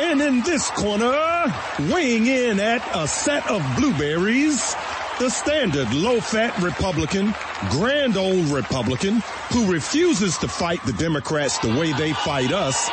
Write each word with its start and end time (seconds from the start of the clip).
And 0.00 0.22
in 0.22 0.40
this 0.42 0.70
corner, 0.70 1.54
weighing 1.78 2.26
in 2.26 2.60
at 2.60 2.82
a 2.94 3.06
set 3.06 3.48
of 3.50 3.62
blueberries, 3.76 4.74
the 5.18 5.28
standard 5.28 5.92
low-fat 5.92 6.58
Republican, 6.62 7.34
grand 7.70 8.16
old 8.16 8.46
Republican, 8.46 9.22
who 9.52 9.70
refuses 9.70 10.38
to 10.38 10.48
fight 10.48 10.82
the 10.84 10.94
Democrats 10.94 11.58
the 11.58 11.68
way 11.78 11.92
they 11.92 12.14
fight 12.14 12.52
us, 12.52 12.90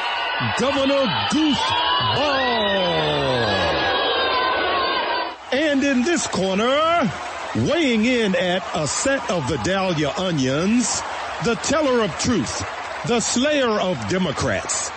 Governor 0.60 1.06
Goofball. 1.32 2.60
And 5.54 5.84
in 5.84 6.04
this 6.04 6.28
corner, 6.28 7.12
weighing 7.56 8.06
in 8.06 8.36
at 8.36 8.64
a 8.76 8.86
set 8.88 9.28
of 9.32 9.48
Vidalia 9.50 10.14
onions, 10.18 11.02
the 11.46 11.56
teller 11.64 12.04
of 12.04 12.12
truth, 12.20 12.64
the 13.08 13.22
slayer 13.22 13.80
of 13.80 13.98
Democrats, 14.10 14.92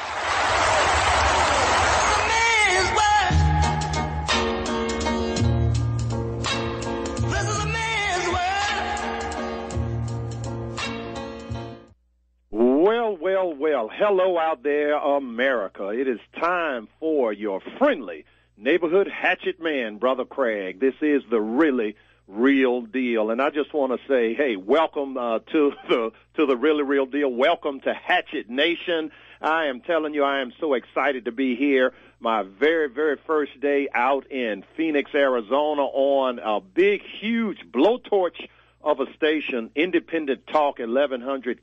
Hello 13.96 14.38
out 14.38 14.62
there, 14.62 14.94
America. 14.96 15.90
It 15.90 16.08
is 16.08 16.18
time 16.40 16.88
for 16.98 17.30
your 17.30 17.60
friendly 17.76 18.24
neighborhood 18.56 19.06
hatchet 19.06 19.60
man, 19.60 19.98
Brother 19.98 20.24
Craig. 20.24 20.80
This 20.80 20.94
is 21.02 21.22
the 21.30 21.42
really 21.42 21.94
real 22.26 22.80
deal. 22.80 23.30
And 23.30 23.42
I 23.42 23.50
just 23.50 23.74
want 23.74 23.92
to 23.92 24.08
say, 24.08 24.32
hey, 24.32 24.56
welcome 24.56 25.18
uh, 25.18 25.40
to 25.40 25.72
the 25.90 26.12
to 26.36 26.46
the 26.46 26.56
really 26.56 26.84
real 26.84 27.04
deal. 27.04 27.28
Welcome 27.28 27.80
to 27.80 27.92
Hatchet 27.92 28.48
Nation. 28.48 29.12
I 29.42 29.66
am 29.66 29.82
telling 29.82 30.14
you, 30.14 30.24
I 30.24 30.40
am 30.40 30.54
so 30.58 30.72
excited 30.72 31.26
to 31.26 31.32
be 31.32 31.54
here. 31.54 31.92
My 32.18 32.44
very, 32.44 32.88
very 32.88 33.18
first 33.26 33.60
day 33.60 33.88
out 33.92 34.26
in 34.32 34.64
Phoenix, 34.74 35.10
Arizona 35.14 35.82
on 35.82 36.38
a 36.38 36.62
big, 36.62 37.02
huge 37.20 37.58
blowtorch 37.70 38.48
of 38.82 39.00
a 39.00 39.12
station, 39.16 39.70
Independent 39.74 40.46
Talk 40.46 40.78
1100 40.78 41.62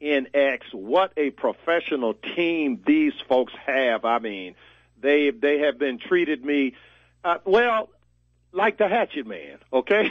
KFNX. 0.00 0.60
What 0.72 1.12
a 1.16 1.30
professional 1.30 2.14
team 2.36 2.82
these 2.86 3.14
folks 3.28 3.52
have. 3.66 4.04
I 4.04 4.18
mean, 4.18 4.54
they 5.00 5.30
they 5.30 5.60
have 5.60 5.78
been 5.78 5.98
treated 5.98 6.44
me 6.44 6.74
uh, 7.24 7.38
well 7.44 7.90
like 8.52 8.78
the 8.78 8.88
Hatchet 8.88 9.26
Man, 9.26 9.58
okay? 9.72 10.10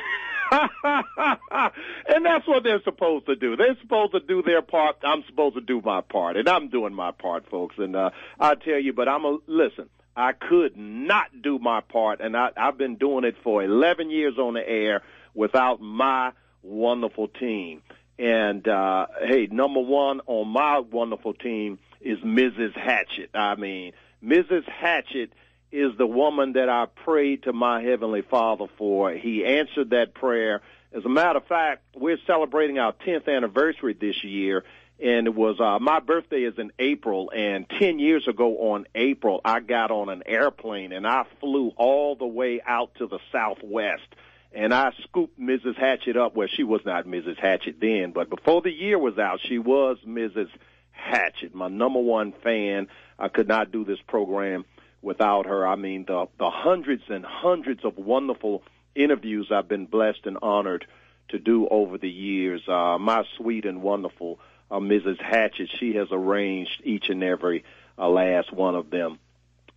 and 0.51 2.25
that's 2.25 2.47
what 2.47 2.63
they're 2.63 2.81
supposed 2.83 3.25
to 3.25 3.35
do. 3.35 3.55
They're 3.55 3.77
supposed 3.81 4.11
to 4.11 4.19
do 4.19 4.43
their 4.43 4.61
part. 4.61 4.97
I'm 5.03 5.23
supposed 5.27 5.55
to 5.55 5.61
do 5.61 5.81
my 5.83 6.01
part, 6.01 6.37
and 6.37 6.47
I'm 6.47 6.69
doing 6.69 6.93
my 6.93 7.11
part, 7.11 7.49
folks. 7.49 7.75
And 7.77 7.95
uh, 7.95 8.11
I 8.39 8.55
tell 8.55 8.77
you, 8.77 8.93
but 8.93 9.07
I'm 9.07 9.25
a 9.25 9.37
listen. 9.47 9.89
I 10.15 10.33
could 10.33 10.77
not 10.77 11.41
do 11.41 11.57
my 11.57 11.81
part, 11.81 12.21
and 12.21 12.37
I, 12.37 12.51
I've 12.55 12.77
been 12.77 12.97
doing 12.97 13.23
it 13.23 13.35
for 13.43 13.63
11 13.63 14.11
years 14.11 14.37
on 14.37 14.53
the 14.53 14.67
air 14.67 15.01
without 15.33 15.81
my 15.81 16.33
wonderful 16.61 17.29
team. 17.29 17.81
And 18.19 18.67
uh, 18.67 19.07
hey, 19.25 19.47
number 19.51 19.79
one 19.79 20.21
on 20.27 20.47
my 20.47 20.79
wonderful 20.79 21.33
team 21.33 21.79
is 21.99 22.19
Mrs. 22.19 22.75
Hatchet. 22.77 23.31
I 23.33 23.55
mean, 23.55 23.93
Mrs. 24.23 24.67
Hatchet 24.67 25.31
is 25.71 25.97
the 25.97 26.05
woman 26.05 26.53
that 26.53 26.69
I 26.69 26.85
prayed 26.85 27.43
to 27.43 27.53
my 27.53 27.81
Heavenly 27.81 28.21
Father 28.21 28.65
for. 28.77 29.11
He 29.11 29.43
answered 29.43 29.89
that 29.89 30.13
prayer. 30.13 30.61
As 30.93 31.03
a 31.03 31.09
matter 31.09 31.39
of 31.39 31.47
fact, 31.47 31.81
we're 31.95 32.19
celebrating 32.27 32.77
our 32.77 32.93
10th 32.93 33.27
anniversary 33.27 33.97
this 33.99 34.23
year, 34.23 34.63
and 35.03 35.25
it 35.25 35.33
was 35.33 35.59
uh, 35.59 35.79
my 35.79 35.99
birthday 35.99 36.43
is 36.43 36.59
in 36.59 36.71
April. 36.77 37.31
And 37.35 37.67
10 37.79 37.97
years 37.97 38.27
ago 38.27 38.71
on 38.71 38.85
April, 38.93 39.41
I 39.43 39.59
got 39.59 39.89
on 39.89 40.09
an 40.09 40.21
airplane 40.27 40.91
and 40.91 41.07
I 41.07 41.25
flew 41.39 41.71
all 41.75 42.15
the 42.15 42.27
way 42.27 42.61
out 42.63 42.93
to 42.99 43.07
the 43.07 43.19
Southwest. 43.31 44.07
And 44.53 44.73
I 44.73 44.91
scooped 45.03 45.39
Mrs. 45.39 45.75
Hatchet 45.75 46.15
up. 46.15 46.35
Well, 46.35 46.47
she 46.47 46.63
was 46.63 46.81
not 46.85 47.05
Mrs. 47.05 47.39
Hatchet 47.39 47.77
then, 47.81 48.11
but 48.11 48.29
before 48.29 48.61
the 48.61 48.71
year 48.71 48.99
was 48.99 49.17
out, 49.17 49.39
she 49.41 49.57
was 49.57 49.97
Mrs. 50.07 50.49
Hatchet, 50.91 51.55
my 51.55 51.67
number 51.67 51.99
one 51.99 52.33
fan. 52.43 52.87
I 53.17 53.29
could 53.29 53.47
not 53.47 53.71
do 53.71 53.83
this 53.83 53.99
program 54.07 54.65
without 55.01 55.47
her. 55.47 55.67
I 55.67 55.75
mean, 55.75 56.05
the 56.05 56.27
the 56.37 56.49
hundreds 56.49 57.03
and 57.09 57.25
hundreds 57.25 57.83
of 57.83 57.97
wonderful 57.97 58.63
interviews 58.95 59.47
I've 59.51 59.67
been 59.67 59.87
blessed 59.87 60.25
and 60.25 60.37
honored 60.41 60.85
to 61.29 61.39
do 61.39 61.67
over 61.67 61.97
the 61.97 62.09
years. 62.09 62.61
Uh, 62.67 62.97
my 62.99 63.23
sweet 63.37 63.65
and 63.65 63.81
wonderful 63.81 64.39
uh, 64.71 64.79
Mrs. 64.79 65.21
Hatchet, 65.21 65.69
she 65.79 65.95
has 65.95 66.07
arranged 66.11 66.81
each 66.83 67.09
and 67.09 67.23
every 67.23 67.63
uh, 67.97 68.07
last 68.07 68.51
one 68.51 68.75
of 68.75 68.89
them. 68.89 69.19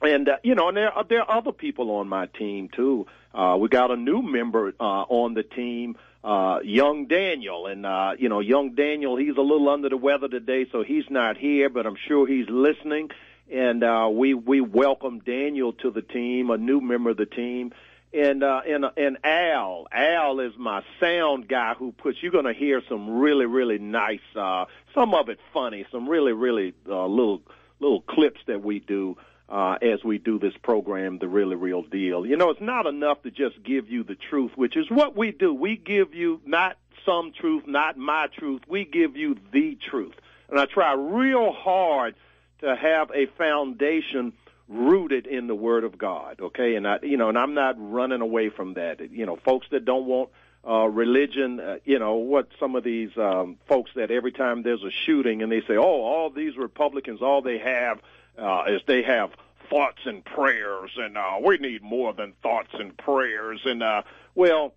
And 0.03 0.29
uh, 0.29 0.37
you 0.43 0.55
know, 0.55 0.69
and 0.69 0.77
there 0.77 0.93
are, 0.93 1.05
there 1.05 1.23
are 1.23 1.39
other 1.39 1.53
people 1.53 1.91
on 1.91 2.09
my 2.09 2.27
team 2.27 2.69
too. 2.69 3.07
Uh, 3.35 3.57
we 3.59 3.69
got 3.69 3.91
a 3.91 3.97
new 3.97 4.23
member 4.23 4.73
uh, 4.79 4.83
on 4.83 5.35
the 5.35 5.43
team, 5.43 5.97
uh, 6.25 6.61
young 6.65 7.07
Daniel, 7.07 7.67
and 7.67 7.85
uh, 7.85 8.13
you 8.19 8.29
know, 8.29 8.41
young 8.41 8.75
Daniel, 8.75 9.17
he's 9.17 9.37
a 9.37 9.43
little 9.43 9.69
under 9.69 9.89
the 9.89 9.97
weather 9.97 10.29
today, 10.29 10.67
so 10.71 10.83
he's 10.83 11.05
not 11.11 11.37
here, 11.37 11.69
but 11.69 11.87
I'm 11.87 11.97
sure 12.09 12.27
he's 12.27 12.49
listening 12.49 13.11
and 13.51 13.85
uh, 13.85 14.09
we 14.11 14.35
we 14.35 14.61
welcome 14.61 15.21
Daniel 15.21 15.73
to 15.75 15.91
the 15.91 16.03
team, 16.03 16.51
a 16.51 16.57
new 16.57 16.81
member 16.81 17.11
of 17.11 17.17
the 17.17 17.27
team, 17.27 17.73
and 18.13 18.43
uh, 18.43 18.63
and 18.67 18.87
and 18.97 19.19
Al. 19.25 19.87
Al 19.93 20.41
is 20.41 20.53
my 20.57 20.83
sound 21.01 21.49
guy 21.49 21.75
who 21.75 21.93
puts. 21.93 22.23
You're 22.23 22.43
to 22.43 22.53
hear 22.53 22.83
some 22.89 23.19
really 23.19 23.47
really 23.47 23.79
nice, 23.79 24.21
uh, 24.35 24.67
some 24.95 25.15
of 25.15 25.29
it 25.29 25.39
funny, 25.53 25.87
some 25.93 26.09
really 26.09 26.33
really 26.33 26.75
uh, 26.89 27.07
little 27.07 27.43
little 27.79 28.01
clips 28.01 28.41
that 28.47 28.63
we 28.63 28.81
do. 28.81 29.17
Uh, 29.49 29.79
as 29.81 30.03
we 30.03 30.19
do 30.19 30.41
this 30.41 30.55
program, 30.61 31.19
the 31.19 31.29
really 31.29 31.55
real 31.55 31.83
deal. 31.83 32.27
You 32.27 32.37
know, 32.37 32.51
it's 32.51 32.61
not 32.61 32.87
enough 32.87 33.23
to 33.23 33.31
just 33.31 33.63
give 33.63 33.89
you 33.89 34.03
the 34.03 34.17
truth, 34.17 34.51
which 34.57 34.77
is 34.77 34.91
what 34.91 35.17
we 35.17 35.31
do. 35.31 35.55
We 35.55 35.77
give 35.77 36.15
you 36.15 36.41
not 36.45 36.77
some 37.05 37.33
truth, 37.33 37.63
not 37.65 37.97
my 37.97 38.27
truth. 38.37 38.63
We 38.69 38.85
give 38.85 39.17
you 39.17 39.37
the 39.53 39.79
truth. 39.89 40.15
And 40.49 40.59
I 40.59 40.67
try 40.67 40.95
real 40.95 41.53
hard 41.53 42.17
to 42.61 42.75
have 42.75 43.13
a 43.15 43.27
foundation 43.39 44.33
rooted 44.69 45.27
in 45.27 45.47
the 45.47 45.55
Word 45.55 45.85
of 45.85 45.97
God. 45.97 46.41
Okay, 46.41 46.75
and 46.75 46.87
I, 46.87 46.99
you 47.03 47.17
know, 47.17 47.29
and 47.29 47.39
I'm 47.39 47.55
not 47.55 47.77
running 47.79 48.21
away 48.21 48.49
from 48.49 48.75
that. 48.75 49.13
You 49.13 49.27
know, 49.27 49.37
folks 49.37 49.67
that 49.71 49.85
don't 49.85 50.07
want 50.07 50.31
uh, 50.67 50.89
religion, 50.89 51.61
uh, 51.61 51.77
you 51.85 51.99
know, 51.99 52.15
what 52.17 52.49
some 52.59 52.75
of 52.75 52.83
these 52.83 53.11
um, 53.17 53.57
folks 53.69 53.93
that 53.95 54.11
every 54.11 54.33
time 54.33 54.63
there's 54.63 54.83
a 54.83 54.91
shooting 54.91 55.43
and 55.43 55.53
they 55.53 55.61
say, 55.61 55.77
oh, 55.77 56.03
all 56.03 56.31
these 56.31 56.57
Republicans, 56.57 57.23
all 57.23 57.43
they 57.43 57.59
have 57.59 58.01
uh, 58.39 58.65
they 58.87 59.03
have 59.03 59.31
thoughts 59.71 60.01
and 60.05 60.25
prayers, 60.25 60.91
and 60.97 61.17
uh, 61.17 61.39
we 61.45 61.59
need 61.59 61.83
more 61.83 62.13
than 62.13 62.33
thoughts 62.43 62.71
and 62.73 62.97
prayers. 62.97 63.61
And 63.65 63.83
uh, 63.83 64.03
well, 64.35 64.75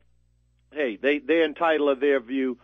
hey, 0.72 0.98
they 0.98 1.20
they're 1.20 1.46
entitled 1.46 2.00
to 2.00 2.00
their 2.00 2.20
view. 2.20 2.58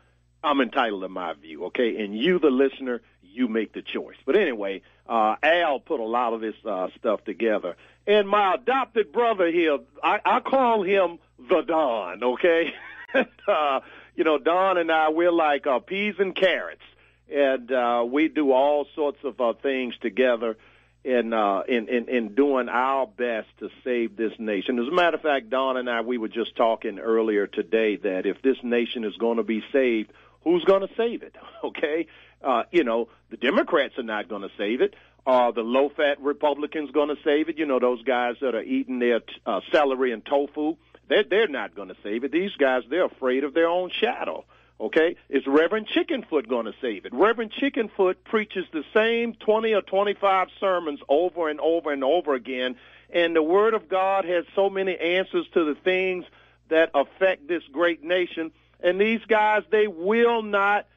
I'm 0.44 0.62
entitled 0.62 1.02
to 1.02 1.10
my 1.10 1.34
view. 1.34 1.66
Okay, 1.66 2.04
and 2.04 2.18
you, 2.18 2.40
the 2.40 2.50
listener, 2.50 3.02
you 3.22 3.48
make 3.48 3.74
the 3.74 3.82
choice. 3.82 4.18
But 4.26 4.36
anyway, 4.36 4.82
uh, 5.08 5.36
Al 5.44 5.80
put 5.80 6.00
a 6.00 6.06
lot 6.06 6.34
of 6.34 6.42
this 6.42 6.56
uh, 6.66 6.88
stuff 6.98 7.24
together. 7.24 7.76
And 8.08 8.30
my 8.30 8.54
adopted 8.54 9.12
brother 9.12 9.52
here, 9.52 9.80
I, 10.04 10.20
I 10.24 10.40
call 10.40 10.84
him 10.84 11.18
the 11.50 11.62
Don, 11.62 12.24
okay? 12.24 12.74
uh, 13.48 13.80
you 14.16 14.24
know, 14.24 14.38
Don 14.38 14.78
and 14.78 14.92
I, 14.92 15.10
we're 15.10 15.32
like 15.32 15.66
uh, 15.66 15.80
peas 15.80 16.16
and 16.20 16.36
carrots. 16.36 16.84
And 17.34 17.72
uh, 17.72 18.06
we 18.08 18.28
do 18.28 18.52
all 18.52 18.86
sorts 18.94 19.18
of 19.24 19.42
uh, 19.42 19.54
things 19.54 19.96
together 20.00 20.58
in, 21.06 21.34
uh, 21.34 21.62
in, 21.68 21.88
in, 21.88 22.10
in 22.10 22.36
doing 22.36 22.68
our 22.68 23.06
best 23.06 23.48
to 23.60 23.70
save 23.84 24.18
this 24.18 24.34
nation. 24.40 24.80
As 24.80 24.88
a 24.88 24.92
matter 24.92 25.18
of 25.18 25.22
fact, 25.22 25.52
Don 25.52 25.78
and 25.78 25.88
I, 25.88 26.02
we 26.02 26.18
were 26.18 26.28
just 26.28 26.56
talking 26.56 26.98
earlier 26.98 27.46
today 27.46 27.98
that 27.98 28.26
if 28.26 28.42
this 28.42 28.58
nation 28.64 29.04
is 29.04 29.16
going 29.18 29.38
to 29.38 29.44
be 29.44 29.64
saved, 29.72 30.12
who's 30.44 30.64
going 30.66 30.82
to 30.82 30.94
save 30.98 31.24
it? 31.24 31.36
Okay? 31.64 32.06
Uh, 32.44 32.64
you 32.72 32.84
know, 32.84 33.08
the 33.32 33.38
Democrats 33.38 33.98
are 33.98 34.04
not 34.04 34.30
going 34.30 34.44
to 34.44 34.52
save 34.56 34.82
it. 34.82 34.94
Are 35.26 35.52
the 35.52 35.62
low-fat 35.62 36.22
Republicans 36.22 36.92
going 36.92 37.10
to 37.10 37.16
save 37.24 37.50
it? 37.50 37.58
You 37.58 37.66
know, 37.66 37.80
those 37.80 38.04
guys 38.04 38.36
that 38.42 38.54
are 38.54 38.62
eating 38.62 39.00
their 39.00 39.22
uh, 39.48 39.62
celery 39.72 40.12
and 40.12 40.24
tofu, 40.24 40.76
they're, 41.10 41.24
they're 41.28 41.48
not 41.48 41.76
going 41.76 41.88
to 41.88 41.96
save 42.04 42.24
it. 42.24 42.32
These 42.32 42.52
guys, 42.60 42.84
they're 42.88 43.06
afraid 43.06 43.46
of 43.46 43.56
their 43.56 43.68
own 43.68 43.90
shadow. 44.00 44.46
Okay? 44.80 45.16
Is 45.30 45.48
Reverend 45.48 45.88
Chickenfoot 45.88 46.50
going 46.50 46.66
to 46.66 46.74
save 46.82 47.06
it? 47.06 47.14
Reverend 47.14 47.52
Chickenfoot 47.54 48.16
preaches 48.26 48.66
the 48.74 48.84
same 48.94 49.34
20 49.34 49.74
or 49.74 49.82
25 49.82 50.48
sermons 50.60 51.00
over 51.08 51.50
and 51.50 51.60
over 51.60 51.92
and 51.92 52.04
over 52.04 52.34
again, 52.34 52.76
and 53.10 53.36
the 53.36 53.44
Word 53.44 53.74
of 53.74 53.88
God 53.88 54.26
has 54.26 54.46
so 54.56 54.70
many 54.70 54.98
answers 54.98 55.46
to 55.54 55.64
the 55.66 55.76
things 55.76 56.26
that 56.70 56.92
affect 56.94 57.48
this 57.48 57.64
great 57.72 58.04
nation. 58.04 58.52
And 58.82 59.00
these 59.00 59.22
guys, 59.28 59.64
they 59.72 59.88
will 59.88 60.42
not 60.42 60.88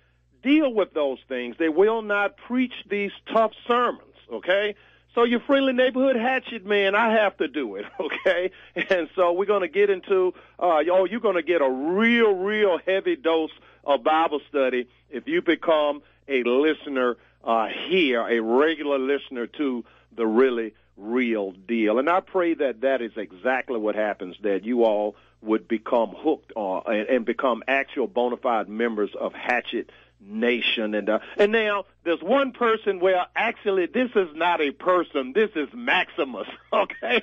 deal 0.42 0.72
with 0.72 0.92
those 0.94 1.19
things. 1.28 1.56
They 1.58 1.69
will 1.69 2.02
not 2.02 2.36
preach 2.36 2.72
these 2.88 3.12
tough 3.32 3.52
sermons, 3.66 4.02
okay? 4.32 4.74
So 5.19 5.25
your 5.25 5.41
friendly 5.41 5.73
neighborhood 5.73 6.15
hatchet 6.15 6.65
man, 6.65 6.94
I 6.94 7.15
have 7.15 7.37
to 7.38 7.49
do 7.49 7.75
it, 7.75 7.87
okay? 8.00 8.53
And 8.88 9.09
so 9.17 9.32
we're 9.32 9.47
going 9.47 9.62
to 9.62 9.69
get 9.69 9.91
into, 9.91 10.32
uh, 10.61 10.79
oh, 10.93 11.06
you're 11.06 11.19
going 11.19 11.35
to 11.35 11.43
get 11.43 11.61
a 11.61 11.69
real, 11.69 12.37
real 12.37 12.79
heavy 12.87 13.17
dose 13.17 13.50
of 13.82 14.05
Bible 14.05 14.38
study 14.49 14.87
if 15.11 15.26
you 15.26 15.43
become 15.43 16.03
a 16.29 16.44
listener 16.44 17.17
uh, 17.43 17.67
here, 17.88 18.29
a 18.29 18.38
regular 18.38 19.00
listener 19.00 19.49
to 19.49 19.85
the 20.15 20.25
really 20.25 20.75
real 20.97 21.50
deal. 21.50 21.99
And 21.99 22.09
I 22.09 22.20
pray 22.20 22.55
that 22.55 22.82
that 22.82 23.03
is 23.03 23.11
exactly 23.17 23.81
what 23.81 23.97
happens, 23.97 24.37
that 24.44 24.62
you 24.62 24.85
all 24.85 25.17
would 25.43 25.67
become 25.67 26.15
hooked 26.17 26.53
on 26.55 26.85
and, 26.87 27.09
and 27.09 27.25
become 27.25 27.65
actual 27.67 28.06
bona 28.06 28.37
fide 28.37 28.69
members 28.69 29.11
of 29.19 29.32
Hatchet 29.32 29.91
Nation. 30.20 30.94
And 30.94 31.09
uh, 31.09 31.19
and 31.37 31.53
now 31.53 31.85
there's 32.05 32.23
one 32.23 32.53
person 32.53 33.00
where 33.00 33.26
actually 33.37 33.87
this 33.87 34.11
is 34.15 34.29
not 34.35 34.61
a 34.61 34.73
person. 34.73 35.32
This 35.35 35.50
is 35.55 35.69
Maximus. 35.73 36.49
Okay, 36.70 37.23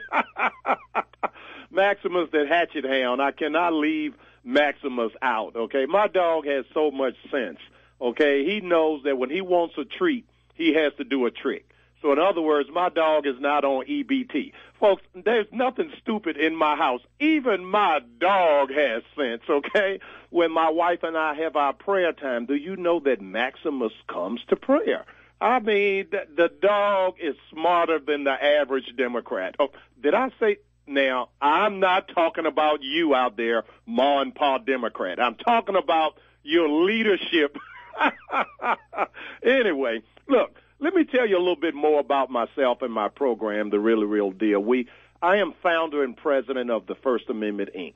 Maximus, 1.72 2.30
the 2.32 2.48
Hatchet 2.48 2.84
Hound. 2.84 3.22
I 3.22 3.32
cannot 3.32 3.74
leave 3.74 4.16
Maximus 4.44 5.12
out. 5.22 5.56
Okay, 5.56 5.86
my 5.86 6.08
dog 6.08 6.48
has 6.48 6.66
so 6.74 6.90
much 6.90 7.16
sense. 7.30 7.60
Okay, 8.02 8.44
he 8.44 8.60
knows 8.60 9.04
that 9.04 9.18
when 9.18 9.30
he 9.30 9.42
wants 9.42 9.76
a 9.78 9.86
treat, 9.86 10.26
he 10.56 10.74
has 10.74 10.94
to 10.98 11.04
do 11.04 11.26
a 11.26 11.32
trick. 11.32 11.70
So 12.02 12.12
in 12.12 12.20
other 12.20 12.42
words, 12.42 12.70
my 12.72 12.90
dog 12.90 13.26
is 13.26 13.40
not 13.40 13.64
on 13.64 13.86
EBT. 13.86 14.52
Folks, 14.80 15.04
there's 15.14 15.48
nothing 15.52 15.92
stupid 16.02 16.38
in 16.38 16.56
my 16.56 16.76
house. 16.76 17.02
Even 17.20 17.66
my 17.66 18.00
dog 18.20 18.72
has 18.72 19.04
sense, 19.18 19.42
okay? 19.50 20.00
When 20.30 20.52
my 20.52 20.70
wife 20.70 21.04
and 21.04 21.18
I 21.18 21.34
have 21.36 21.56
our 21.56 21.74
prayer 21.74 22.14
time, 22.14 22.46
do 22.46 22.56
you 22.56 22.76
know 22.76 23.00
that 23.02 23.22
Maximus 23.22 23.94
comes 24.08 24.42
to 24.50 24.56
prayer? 24.56 25.06
I 25.42 25.60
mean, 25.60 26.08
the, 26.12 26.28
the 26.36 26.50
dog 26.62 27.16
is 27.22 27.36
smarter 27.52 28.00
than 28.00 28.24
the 28.24 28.32
average 28.32 28.96
Democrat. 28.98 29.56
Oh, 29.60 29.70
did 30.02 30.14
I 30.14 30.32
say 30.40 30.58
now, 30.88 31.30
I'm 31.42 31.80
not 31.80 32.10
talking 32.14 32.46
about 32.46 32.84
you 32.84 33.16
out 33.16 33.38
there, 33.38 33.64
Ma 33.86 34.22
and 34.22 34.34
Pa 34.34 34.60
Democrat. 34.60 35.20
I'm 35.20 35.36
talking 35.36 35.76
about 35.76 36.18
your 36.44 36.70
leadership. 36.70 37.58
anyway, 39.44 40.04
look, 40.28 40.56
let 40.80 40.94
me 40.94 41.06
tell 41.06 41.27
you 41.27 41.38
a 41.38 41.39
little 41.39 41.56
bit 41.56 41.75
more 41.75 42.00
about 42.00 42.30
myself 42.30 42.81
and 42.81 42.94
my 42.94 43.07
program, 43.07 43.69
The 43.69 43.80
Really 43.80 44.06
Real 44.06 44.31
Deal. 44.31 44.60
We, 44.60 44.88
I 45.22 45.38
am 45.38 45.54
founder 45.63 46.04
and 46.04 46.16
president 46.16 46.69
of 46.69 46.86
the 46.88 46.95
First 46.95 47.30
Amendment 47.30 47.69
Inc. 47.75 47.95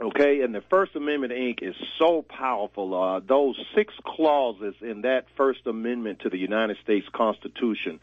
Okay, 0.00 0.40
and 0.40 0.54
the 0.54 0.62
First 0.62 0.96
Amendment 0.96 1.32
Inc. 1.32 1.62
is 1.62 1.76
so 1.98 2.22
powerful. 2.22 2.94
Uh, 2.94 3.20
those 3.20 3.56
six 3.74 3.94
clauses 4.04 4.74
in 4.80 5.02
that 5.02 5.26
First 5.36 5.66
Amendment 5.66 6.20
to 6.20 6.30
the 6.30 6.38
United 6.38 6.78
States 6.82 7.06
Constitution, 7.12 8.00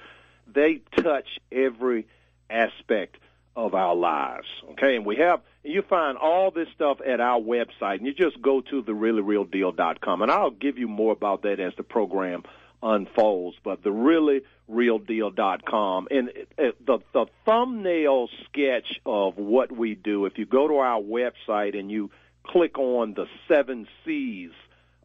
they 0.47 0.81
touch 0.95 1.27
every 1.51 2.07
aspect 2.49 3.17
of 3.55 3.73
our 3.73 3.95
lives. 3.95 4.47
Okay, 4.71 4.95
and 4.95 5.05
we 5.05 5.17
have 5.17 5.41
you 5.63 5.81
find 5.81 6.17
all 6.17 6.51
this 6.51 6.69
stuff 6.73 6.99
at 7.05 7.19
our 7.19 7.39
website, 7.39 7.97
and 7.97 8.05
you 8.05 8.13
just 8.13 8.41
go 8.41 8.61
to 8.61 8.81
thereallyrealdeal.com, 8.81 10.21
and 10.21 10.31
I'll 10.31 10.51
give 10.51 10.77
you 10.77 10.87
more 10.87 11.11
about 11.11 11.41
that 11.41 11.59
as 11.59 11.73
the 11.75 11.83
program 11.83 12.43
unfolds. 12.81 13.57
But 13.63 13.83
the 13.83 13.91
really 13.91 14.41
real 14.67 14.99
deal.com 14.99 16.07
and 16.11 16.29
it, 16.29 16.51
it, 16.57 16.85
the 16.85 16.99
the 17.13 17.25
thumbnail 17.45 18.29
sketch 18.45 18.99
of 19.05 19.37
what 19.37 19.71
we 19.71 19.95
do. 19.95 20.25
If 20.25 20.37
you 20.37 20.45
go 20.45 20.67
to 20.67 20.75
our 20.75 21.01
website 21.01 21.77
and 21.77 21.91
you 21.91 22.11
click 22.43 22.77
on 22.77 23.13
the 23.13 23.25
seven 23.47 23.87
C's 24.05 24.51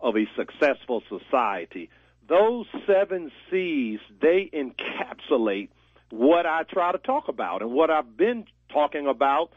of 0.01 0.17
a 0.17 0.27
successful 0.37 1.03
society, 1.09 1.91
those 2.29 2.67
seven 2.87 3.31
C's 3.51 4.01
they 4.21 4.51
encapsulate 4.53 5.69
what 6.11 6.47
I 6.47 6.63
try 6.63 6.93
to 6.93 6.99
talk 6.99 7.29
about 7.29 7.63
and 7.63 7.73
what 7.73 7.91
I've 7.91 8.17
been 8.17 8.45
talking 8.73 9.07
about 9.07 9.51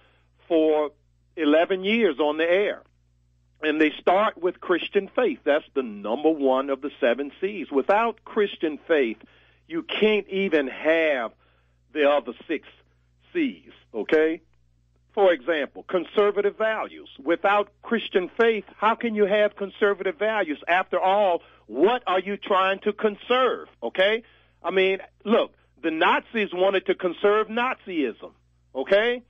for 0.47 0.91
11 1.35 1.83
years 1.83 2.19
on 2.19 2.37
the 2.37 2.43
air. 2.43 2.81
And 3.61 3.81
they 3.81 3.91
start 3.99 4.37
with 4.37 4.59
Christian 4.59 5.09
faith. 5.15 5.39
That's 5.43 5.65
the 5.73 5.83
number 5.83 6.29
one 6.29 6.69
of 6.69 6.81
the 6.81 6.91
seven 6.99 7.31
C's. 7.41 7.71
Without 7.71 8.23
Christian 8.23 8.77
faith, 8.87 9.17
you 9.67 9.83
can't 9.83 10.27
even 10.29 10.67
have 10.67 11.31
the 11.93 12.09
other 12.09 12.33
six 12.47 12.67
C's, 13.33 13.71
okay? 13.93 14.41
For 15.13 15.33
example, 15.33 15.83
conservative 15.83 16.57
values. 16.57 17.09
Without 17.23 17.69
Christian 17.81 18.29
faith, 18.37 18.65
how 18.77 18.93
can 18.93 19.15
you 19.15 19.25
have 19.25 19.55
conservative 19.55 20.17
values? 20.19 20.59
After 20.67 20.99
all, 20.99 21.41
what 21.65 22.03
are 22.05 22.19
you 22.19 22.37
trying 22.37 22.79
to 22.79 22.93
conserve, 22.93 23.67
okay? 23.81 24.21
I 24.63 24.69
mean, 24.69 24.99
look, 25.23 25.53
the 25.81 25.89
Nazis 25.89 26.49
wanted 26.53 26.85
to 26.85 26.95
conserve 26.95 27.47
Nazism, 27.47 28.31
okay? 28.75 29.23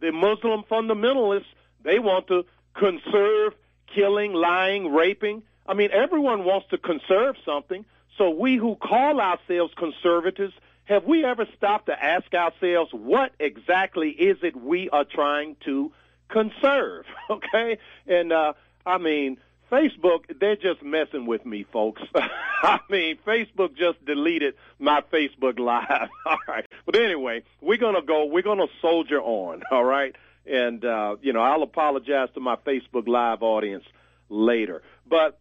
The 0.00 0.12
Muslim 0.12 0.62
fundamentalists, 0.70 1.44
they 1.82 1.98
want 1.98 2.26
to 2.28 2.46
conserve 2.74 3.54
killing, 3.92 4.32
lying, 4.32 4.92
raping. 4.92 5.42
I 5.66 5.74
mean, 5.74 5.90
everyone 5.92 6.44
wants 6.44 6.68
to 6.70 6.78
conserve 6.78 7.36
something. 7.44 7.84
So 8.18 8.30
we 8.30 8.56
who 8.56 8.76
call 8.76 9.20
ourselves 9.20 9.72
conservatives, 9.76 10.54
have 10.84 11.04
we 11.04 11.24
ever 11.24 11.46
stopped 11.56 11.86
to 11.86 12.04
ask 12.04 12.32
ourselves 12.34 12.92
what 12.92 13.32
exactly 13.40 14.10
is 14.10 14.38
it 14.42 14.54
we 14.54 14.90
are 14.90 15.04
trying 15.04 15.56
to 15.64 15.92
conserve? 16.28 17.06
Okay? 17.30 17.78
And 18.06 18.32
uh 18.32 18.52
I 18.86 18.98
mean, 18.98 19.38
Facebook, 19.72 20.38
they're 20.40 20.56
just 20.56 20.82
messing 20.82 21.26
with 21.26 21.44
me, 21.46 21.64
folks. 21.72 22.02
I 22.14 22.80
mean, 22.90 23.18
Facebook 23.26 23.76
just 23.76 24.04
deleted 24.04 24.54
my 24.78 25.02
Facebook 25.12 25.58
Live. 25.58 26.08
all 26.26 26.38
right. 26.46 26.66
But 26.86 26.96
anyway, 26.96 27.42
we're 27.60 27.78
going 27.78 27.94
to 27.94 28.02
go, 28.02 28.26
we're 28.26 28.42
going 28.42 28.58
to 28.58 28.68
soldier 28.80 29.20
on, 29.20 29.62
all 29.70 29.84
right? 29.84 30.14
And, 30.46 30.84
uh, 30.84 31.16
you 31.22 31.32
know, 31.32 31.40
I'll 31.40 31.62
apologize 31.62 32.28
to 32.34 32.40
my 32.40 32.56
Facebook 32.56 33.08
Live 33.08 33.42
audience 33.42 33.84
later. 34.28 34.82
But 35.06 35.38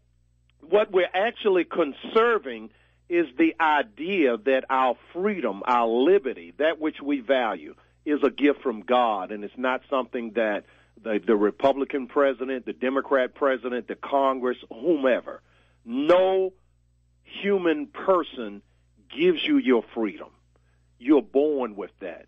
what 0.61 0.91
we're 0.91 1.09
actually 1.13 1.65
conserving 1.65 2.69
is 3.09 3.27
the 3.37 3.55
idea 3.59 4.37
that 4.37 4.65
our 4.69 4.95
freedom, 5.11 5.61
our 5.65 5.87
liberty, 5.87 6.53
that 6.57 6.79
which 6.79 7.01
we 7.01 7.19
value, 7.19 7.75
is 8.05 8.21
a 8.23 8.29
gift 8.29 8.61
from 8.61 8.81
God, 8.81 9.31
and 9.31 9.43
it's 9.43 9.57
not 9.57 9.81
something 9.89 10.31
that 10.31 10.65
the, 11.01 11.21
the 11.25 11.35
Republican 11.35 12.07
president, 12.07 12.65
the 12.65 12.73
Democrat 12.73 13.35
president, 13.35 13.87
the 13.87 13.95
Congress, 13.95 14.57
whomever, 14.69 15.41
no 15.85 16.53
human 17.23 17.87
person 17.87 18.61
gives 19.15 19.45
you 19.45 19.57
your 19.57 19.83
freedom. 19.93 20.29
You're 20.99 21.21
born 21.21 21.75
with 21.75 21.91
that. 21.99 22.27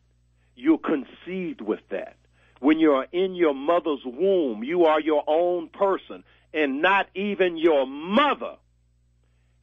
You're 0.55 0.79
conceived 0.79 1.61
with 1.61 1.81
that. 1.89 2.17
When 2.59 2.79
you're 2.79 3.05
in 3.11 3.35
your 3.35 3.53
mother's 3.53 4.03
womb, 4.05 4.63
you 4.63 4.85
are 4.85 4.99
your 4.99 5.23
own 5.27 5.69
person, 5.69 6.23
and 6.53 6.81
not 6.81 7.07
even 7.13 7.57
your 7.57 7.85
mother 7.85 8.55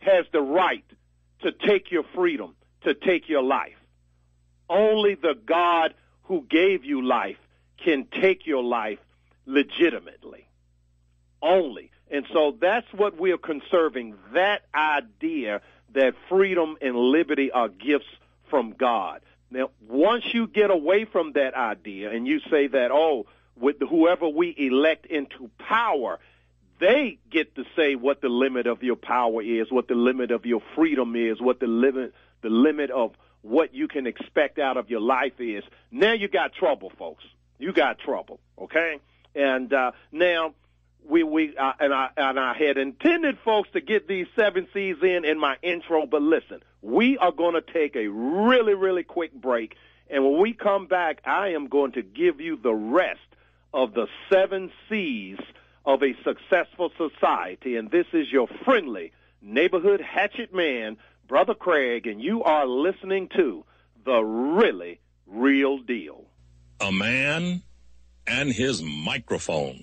has 0.01 0.27
the 0.33 0.41
right 0.41 0.85
to 1.43 1.53
take 1.53 1.91
your 1.91 2.05
freedom, 2.15 2.55
to 2.85 2.95
take 2.95 3.29
your 3.29 3.43
life. 3.43 3.77
Only 4.69 5.15
the 5.15 5.35
God 5.47 5.95
who 6.25 6.47
gave 6.49 6.85
you 6.85 7.03
life 7.05 7.39
can 7.83 8.07
take 8.21 8.47
your 8.47 8.63
life 8.63 8.99
legitimately. 9.47 10.47
Only. 11.41 11.91
And 12.11 12.27
so 12.33 12.57
that's 12.61 12.87
what 12.93 13.19
we're 13.19 13.39
conserving 13.39 14.15
that 14.35 14.63
idea 14.75 15.63
that 15.95 16.15
freedom 16.29 16.77
and 16.81 16.97
liberty 16.97 17.51
are 17.51 17.69
gifts 17.69 18.07
from 18.49 18.73
God. 18.73 19.21
Now, 19.53 19.71
once 19.87 20.25
you 20.33 20.47
get 20.47 20.71
away 20.71 21.05
from 21.05 21.33
that 21.33 21.55
idea 21.55 22.11
and 22.11 22.27
you 22.27 22.41
say 22.51 22.69
that, 22.69 22.91
oh, 22.91 23.27
with 23.55 23.77
whoever 23.81 24.27
we 24.27 24.55
elect 24.57 25.05
into 25.07 25.51
power, 25.59 26.19
they 26.81 27.19
get 27.31 27.55
to 27.57 27.65
say 27.77 27.95
what 27.95 28.23
the 28.23 28.31
limit 28.31 28.67
of 28.67 28.83
your 28.83 28.97
power 28.97 29.43
is, 29.43 29.71
what 29.71 29.89
the 29.89 29.95
limit 29.95 30.31
of 30.31 30.47
your 30.47 30.63
freedom 30.75 31.15
is, 31.17 31.41
what 31.41 31.61
the 31.61 31.67
limit 31.67 32.15
the 32.41 32.49
limit 32.49 32.91
of 32.91 33.13
what 33.43 33.75
you 33.75 33.89
can 33.89 34.07
expect 34.07 34.59
out 34.59 34.77
of 34.77 34.89
your 34.91 35.01
life 35.01 35.39
is. 35.39 35.63
Now 35.91 36.13
you 36.13 36.29
got 36.29 36.55
trouble, 36.55 36.91
folks. 36.99 37.25
You 37.59 37.73
got 37.73 37.99
trouble, 37.99 38.41
okay? 38.59 39.01
And 39.35 39.73
uh, 39.73 39.93
now 40.11 40.55
we 41.09 41.23
we 41.23 41.57
uh, 41.57 41.73
and 41.81 41.93
I 41.93 42.11
and 42.17 42.39
I 42.39 42.55
had 42.55 42.79
intended 42.79 43.39
folks 43.45 43.69
to 43.73 43.81
get 43.81 44.09
these 44.09 44.27
seven 44.37 44.69
C's 44.73 44.97
in 45.03 45.25
in 45.25 45.39
my 45.39 45.57
intro, 45.63 46.07
but 46.07 46.23
listen, 46.23 46.63
we 46.81 47.19
are 47.19 47.33
going 47.33 47.55
to 47.55 47.61
take 47.61 47.97
a 47.97 48.09
really 48.09 48.75
really 48.75 49.03
quick 49.03 49.33
break, 49.33 49.77
and 50.09 50.25
when 50.25 50.41
we 50.41 50.53
come 50.53 50.87
back, 50.87 51.23
I 51.25 51.49
am 51.49 51.69
going 51.69 51.93
to 51.93 52.03
give 52.03 52.41
you 52.41 52.57
the 52.57 52.75
rest 52.75 53.21
of 53.75 53.95
the 53.95 54.07
seven 54.31 54.71
C's 54.89 55.39
of 55.85 56.03
a 56.03 56.15
successful 56.23 56.91
society, 56.97 57.77
and 57.77 57.91
this 57.91 58.07
is 58.13 58.31
your 58.31 58.49
friendly 58.65 59.13
neighborhood 59.41 60.01
hatchet 60.01 60.55
man, 60.55 60.97
brother 61.27 61.55
Craig, 61.55 62.07
and 62.07 62.23
you 62.23 62.45
are 62.45 62.67
listening 62.67 63.29
to 63.37 63.65
the 64.05 64.21
really 64.21 65.01
real 65.27 65.79
deal. 65.79 66.25
A 66.81 66.93
man 66.93 67.63
and 68.27 68.53
his 68.53 68.83
microphone. 68.83 69.83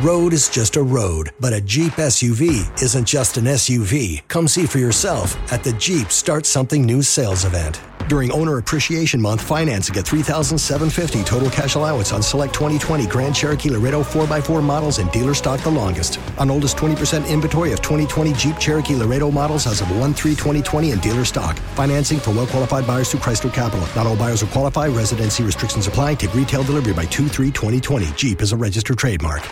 Road 0.00 0.32
is 0.32 0.48
just 0.48 0.76
a 0.76 0.82
road, 0.82 1.30
but 1.40 1.52
a 1.52 1.60
Jeep 1.60 1.92
SUV 1.92 2.82
isn't 2.82 3.04
just 3.04 3.36
an 3.36 3.44
SUV. 3.44 4.22
Come 4.28 4.48
see 4.48 4.64
for 4.64 4.78
yourself 4.78 5.36
at 5.52 5.62
the 5.62 5.72
Jeep 5.74 6.10
Start 6.10 6.46
Something 6.46 6.84
New 6.86 7.02
sales 7.02 7.44
event. 7.44 7.80
During 8.08 8.32
Owner 8.32 8.58
Appreciation 8.58 9.20
Month, 9.20 9.42
financing 9.42 9.96
at 9.96 10.06
3750 10.06 11.22
total 11.22 11.50
cash 11.50 11.74
allowance 11.74 12.12
on 12.12 12.22
select 12.22 12.54
2020 12.54 13.06
Grand 13.06 13.34
Cherokee 13.34 13.70
Laredo 13.70 14.02
4x4 14.02 14.62
models 14.62 14.98
and 14.98 15.10
dealer 15.12 15.34
stock 15.34 15.60
the 15.60 15.70
longest. 15.70 16.18
On 16.38 16.50
oldest 16.50 16.76
20% 16.76 17.28
inventory 17.28 17.72
of 17.72 17.82
2020 17.82 18.32
Jeep 18.32 18.58
Cherokee 18.58 18.96
Laredo 18.96 19.30
models 19.30 19.66
as 19.66 19.80
of 19.80 19.86
1-3-2020 19.88 20.92
and 20.92 21.02
dealer 21.02 21.24
stock. 21.24 21.58
Financing 21.76 22.18
for 22.18 22.30
well-qualified 22.30 22.86
buyers 22.86 23.10
through 23.10 23.20
Chrysler 23.20 23.52
Capital. 23.52 23.86
Not 23.94 24.06
all 24.06 24.16
buyers 24.16 24.42
will 24.42 24.50
qualify. 24.50 24.88
Residency 24.88 25.44
restrictions 25.44 25.86
apply. 25.86 26.14
Take 26.14 26.34
retail 26.34 26.62
delivery 26.62 26.94
by 26.94 27.04
2-3-2020. 27.06 28.16
Jeep 28.16 28.40
is 28.40 28.52
a 28.52 28.56
registered 28.56 28.98
trademark. 28.98 29.46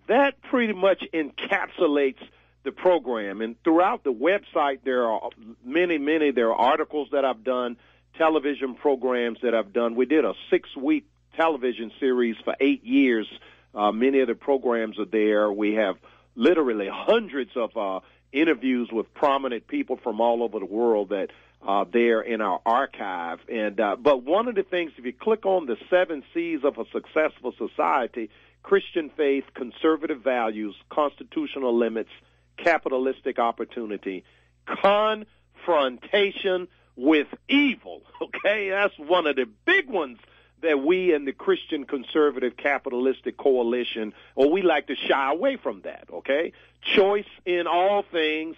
that 0.06 0.40
pretty 0.42 0.72
much 0.72 1.04
encapsulates 1.12 2.22
the 2.64 2.72
program. 2.72 3.42
And 3.42 3.62
throughout 3.62 4.02
the 4.04 4.12
website, 4.12 4.78
there 4.82 5.10
are 5.10 5.28
many, 5.64 5.98
many, 5.98 6.30
there 6.30 6.52
are 6.52 6.56
articles 6.56 7.08
that 7.12 7.26
I've 7.26 7.44
done, 7.44 7.76
television 8.16 8.74
programs 8.74 9.40
that 9.42 9.54
I've 9.54 9.74
done. 9.74 9.94
We 9.94 10.06
did 10.06 10.24
a 10.24 10.32
six 10.50 10.74
week 10.74 11.04
television 11.38 11.90
series 12.00 12.36
for 12.44 12.54
eight 12.60 12.84
years. 12.84 13.26
Uh, 13.74 13.92
many 13.92 14.20
of 14.20 14.28
the 14.28 14.34
programs 14.34 14.98
are 14.98 15.06
there. 15.06 15.52
We 15.52 15.74
have 15.74 15.96
literally 16.34 16.88
hundreds 16.92 17.52
of 17.56 17.76
uh, 17.76 18.00
interviews 18.32 18.88
with 18.92 19.14
prominent 19.14 19.68
people 19.68 19.98
from 20.02 20.20
all 20.20 20.42
over 20.42 20.58
the 20.58 20.66
world 20.66 21.10
that 21.10 21.28
are 21.62 21.84
there 21.84 22.20
in 22.20 22.40
our 22.40 22.60
archive. 22.66 23.38
And 23.48 23.78
uh, 23.80 23.94
but 23.96 24.24
one 24.24 24.48
of 24.48 24.56
the 24.56 24.64
things, 24.64 24.90
if 24.98 25.04
you 25.04 25.12
click 25.12 25.46
on 25.46 25.66
the 25.66 25.76
seven 25.88 26.24
C's 26.34 26.64
of 26.64 26.78
a 26.78 26.84
successful 26.92 27.54
society, 27.56 28.30
Christian 28.62 29.10
faith, 29.16 29.44
conservative 29.54 30.22
values, 30.22 30.74
constitutional 30.90 31.76
limits, 31.76 32.10
capitalistic 32.56 33.38
opportunity, 33.38 34.24
confrontation 34.66 36.66
with 36.96 37.28
evil. 37.48 38.02
Okay, 38.20 38.70
that's 38.70 38.98
one 38.98 39.28
of 39.28 39.36
the 39.36 39.46
big 39.64 39.88
ones 39.88 40.18
that 40.62 40.80
we 40.80 41.14
in 41.14 41.24
the 41.24 41.32
Christian 41.32 41.84
conservative 41.84 42.56
capitalistic 42.56 43.36
coalition, 43.36 44.12
or 44.34 44.50
we 44.50 44.62
like 44.62 44.86
to 44.88 44.96
shy 44.96 45.32
away 45.32 45.56
from 45.56 45.82
that. 45.82 46.08
Okay, 46.12 46.52
choice 46.94 47.28
in 47.44 47.66
all 47.66 48.02
things 48.10 48.56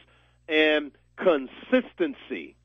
and 0.49 0.93
consistency 1.17 2.57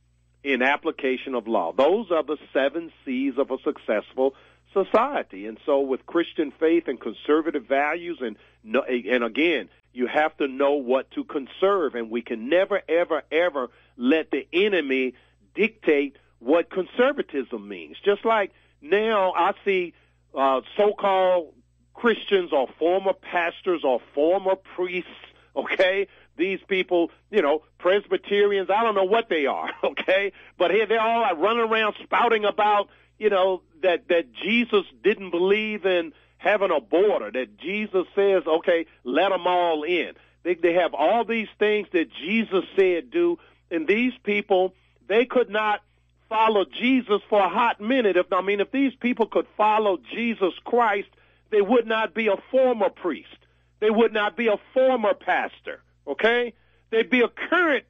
in 0.44 0.62
application 0.62 1.36
of 1.36 1.48
law. 1.48 1.74
Those 1.74 2.12
are 2.12 2.24
the 2.24 2.38
seven 2.54 2.92
C's 3.04 3.38
of 3.38 3.52
a 3.52 3.58
successful 3.64 4.36
society. 4.74 5.48
And 5.48 5.58
so 5.66 5.80
with 5.80 6.06
Christian 6.06 6.52
faith 6.60 6.88
and 6.88 7.00
conservative 7.00 7.66
values 7.66 8.20
and 8.22 8.38
and 8.64 9.24
again, 9.24 9.70
you 9.94 10.08
have 10.08 10.36
to 10.38 10.48
know 10.48 10.74
what 10.74 11.10
to 11.12 11.24
conserve 11.24 11.96
and 11.96 12.10
we 12.10 12.22
can 12.22 12.50
never 12.50 12.82
ever 12.88 13.24
ever 13.32 13.70
let 13.98 14.32
the 14.32 14.48
enemy 14.54 15.14
dictate 15.56 16.18
what 16.40 16.70
conservatism 16.70 17.68
means. 17.68 17.98
Just 18.04 18.26
like 18.26 18.52
now 18.82 19.34
I 19.34 19.54
see 19.64 19.94
uh, 20.36 20.62
so-called 20.78 21.54
Christians 21.94 22.52
or 22.52 22.68
former 22.78 23.14
pastors 23.14 23.82
or 23.84 24.02
former 24.14 24.56
priests, 24.56 25.10
okay? 25.56 26.08
These 26.38 26.60
people, 26.68 27.12
you 27.32 27.42
know, 27.42 27.64
Presbyterians, 27.80 28.70
I 28.70 28.84
don't 28.84 28.96
know 28.96 29.06
what 29.06 29.30
they 29.30 29.46
are, 29.46 29.72
okay? 29.84 30.34
But 30.58 30.72
here 30.72 30.86
they're 30.86 31.00
all 31.00 31.22
like 31.22 31.38
running 31.38 31.64
around 31.64 31.96
spouting 32.04 32.46
about, 32.46 32.90
you 33.18 33.30
know, 33.30 33.62
that, 33.82 34.08
that 34.10 34.34
Jesus 34.34 34.86
didn't 35.04 35.32
believe 35.32 35.86
in 35.86 36.12
having 36.38 36.72
a 36.72 36.82
border, 36.82 37.32
that 37.32 37.58
Jesus 37.58 38.06
says, 38.14 38.44
okay, 38.46 38.86
let 39.04 39.30
them 39.30 39.48
all 39.48 39.84
in. 39.84 40.14
They, 40.44 40.56
they 40.56 40.74
have 40.74 40.94
all 40.94 41.26
these 41.26 41.48
things 41.58 41.88
that 41.94 42.08
Jesus 42.12 42.64
said 42.76 43.10
do, 43.10 43.40
and 43.72 43.88
these 43.88 44.14
people, 44.24 44.76
they 45.08 45.26
could 45.26 45.50
not 45.50 45.82
follow 46.30 46.66
Jesus 46.66 47.22
for 47.30 47.40
a 47.40 47.50
hot 47.50 47.80
minute. 47.80 48.18
If 48.18 48.32
I 48.32 48.42
mean, 48.42 48.60
if 48.60 48.72
these 48.72 48.94
people 48.96 49.28
could 49.28 49.48
follow 49.58 49.98
Jesus 50.14 50.54
Christ, 50.64 51.10
they 51.52 51.62
would 51.62 51.88
not 51.88 52.14
be 52.14 52.28
a 52.28 52.38
former 52.52 52.90
priest. 52.90 53.38
They 53.80 53.90
would 53.90 54.14
not 54.14 54.36
be 54.36 54.48
a 54.48 54.58
former 54.74 55.14
pastor. 55.14 55.82
Okay, 56.08 56.54
they'd 56.92 57.10
be 57.10 57.22
a 57.22 57.28
current 57.28 57.86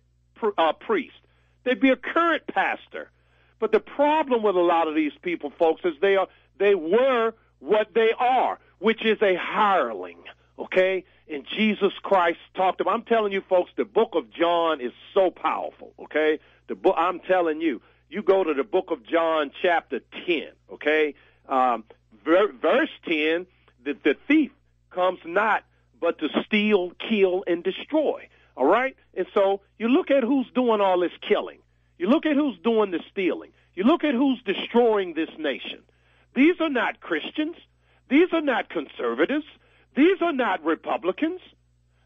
uh, 0.57 0.73
priest. 0.73 1.15
They'd 1.63 1.79
be 1.79 1.89
a 1.89 1.95
current 1.95 2.47
pastor. 2.47 3.09
But 3.59 3.71
the 3.71 3.79
problem 3.79 4.43
with 4.43 4.55
a 4.55 4.61
lot 4.61 4.87
of 4.87 4.95
these 4.95 5.13
people, 5.21 5.51
folks, 5.57 5.81
is 5.85 5.93
they 6.01 6.15
are 6.15 6.27
they 6.57 6.75
were 6.75 7.33
what 7.59 7.93
they 7.93 8.11
are, 8.17 8.59
which 8.79 9.05
is 9.05 9.21
a 9.21 9.35
hireling. 9.35 10.19
Okay, 10.57 11.03
and 11.29 11.45
Jesus 11.45 11.91
Christ 12.01 12.39
talked 12.55 12.77
to 12.77 12.85
them. 12.85 12.93
I'm 12.93 13.03
telling 13.03 13.33
you, 13.33 13.41
folks, 13.41 13.71
the 13.75 13.85
book 13.85 14.11
of 14.13 14.31
John 14.31 14.79
is 14.79 14.91
so 15.13 15.31
powerful. 15.31 15.93
Okay, 15.99 16.39
the 16.67 16.75
book. 16.75 16.95
I'm 16.97 17.19
telling 17.19 17.61
you, 17.61 17.81
you 18.15 18.23
go 18.23 18.45
to 18.45 18.53
the 18.53 18.63
book 18.63 18.91
of 18.91 19.05
John, 19.05 19.51
chapter 19.61 19.99
10, 20.25 20.43
okay? 20.73 21.15
Um, 21.49 21.83
ver- 22.23 22.53
verse 22.53 22.89
10, 23.07 23.45
the, 23.83 23.93
the 24.03 24.15
thief 24.27 24.51
comes 24.89 25.19
not 25.25 25.65
but 25.99 26.19
to 26.19 26.29
steal, 26.45 26.91
kill, 27.09 27.43
and 27.45 27.61
destroy. 27.61 28.29
All 28.55 28.65
right? 28.65 28.95
And 29.15 29.27
so 29.33 29.61
you 29.77 29.89
look 29.89 30.11
at 30.11 30.23
who's 30.23 30.47
doing 30.55 30.79
all 30.79 30.99
this 30.99 31.11
killing. 31.27 31.59
You 31.97 32.07
look 32.07 32.25
at 32.25 32.35
who's 32.35 32.57
doing 32.63 32.91
the 32.91 33.01
stealing. 33.11 33.51
You 33.73 33.83
look 33.83 34.05
at 34.05 34.13
who's 34.13 34.41
destroying 34.43 35.13
this 35.13 35.29
nation. 35.37 35.83
These 36.33 36.61
are 36.61 36.69
not 36.69 37.01
Christians. 37.01 37.57
These 38.09 38.29
are 38.31 38.41
not 38.41 38.69
conservatives. 38.69 39.45
These 39.95 40.21
are 40.21 40.33
not 40.33 40.63
Republicans. 40.63 41.41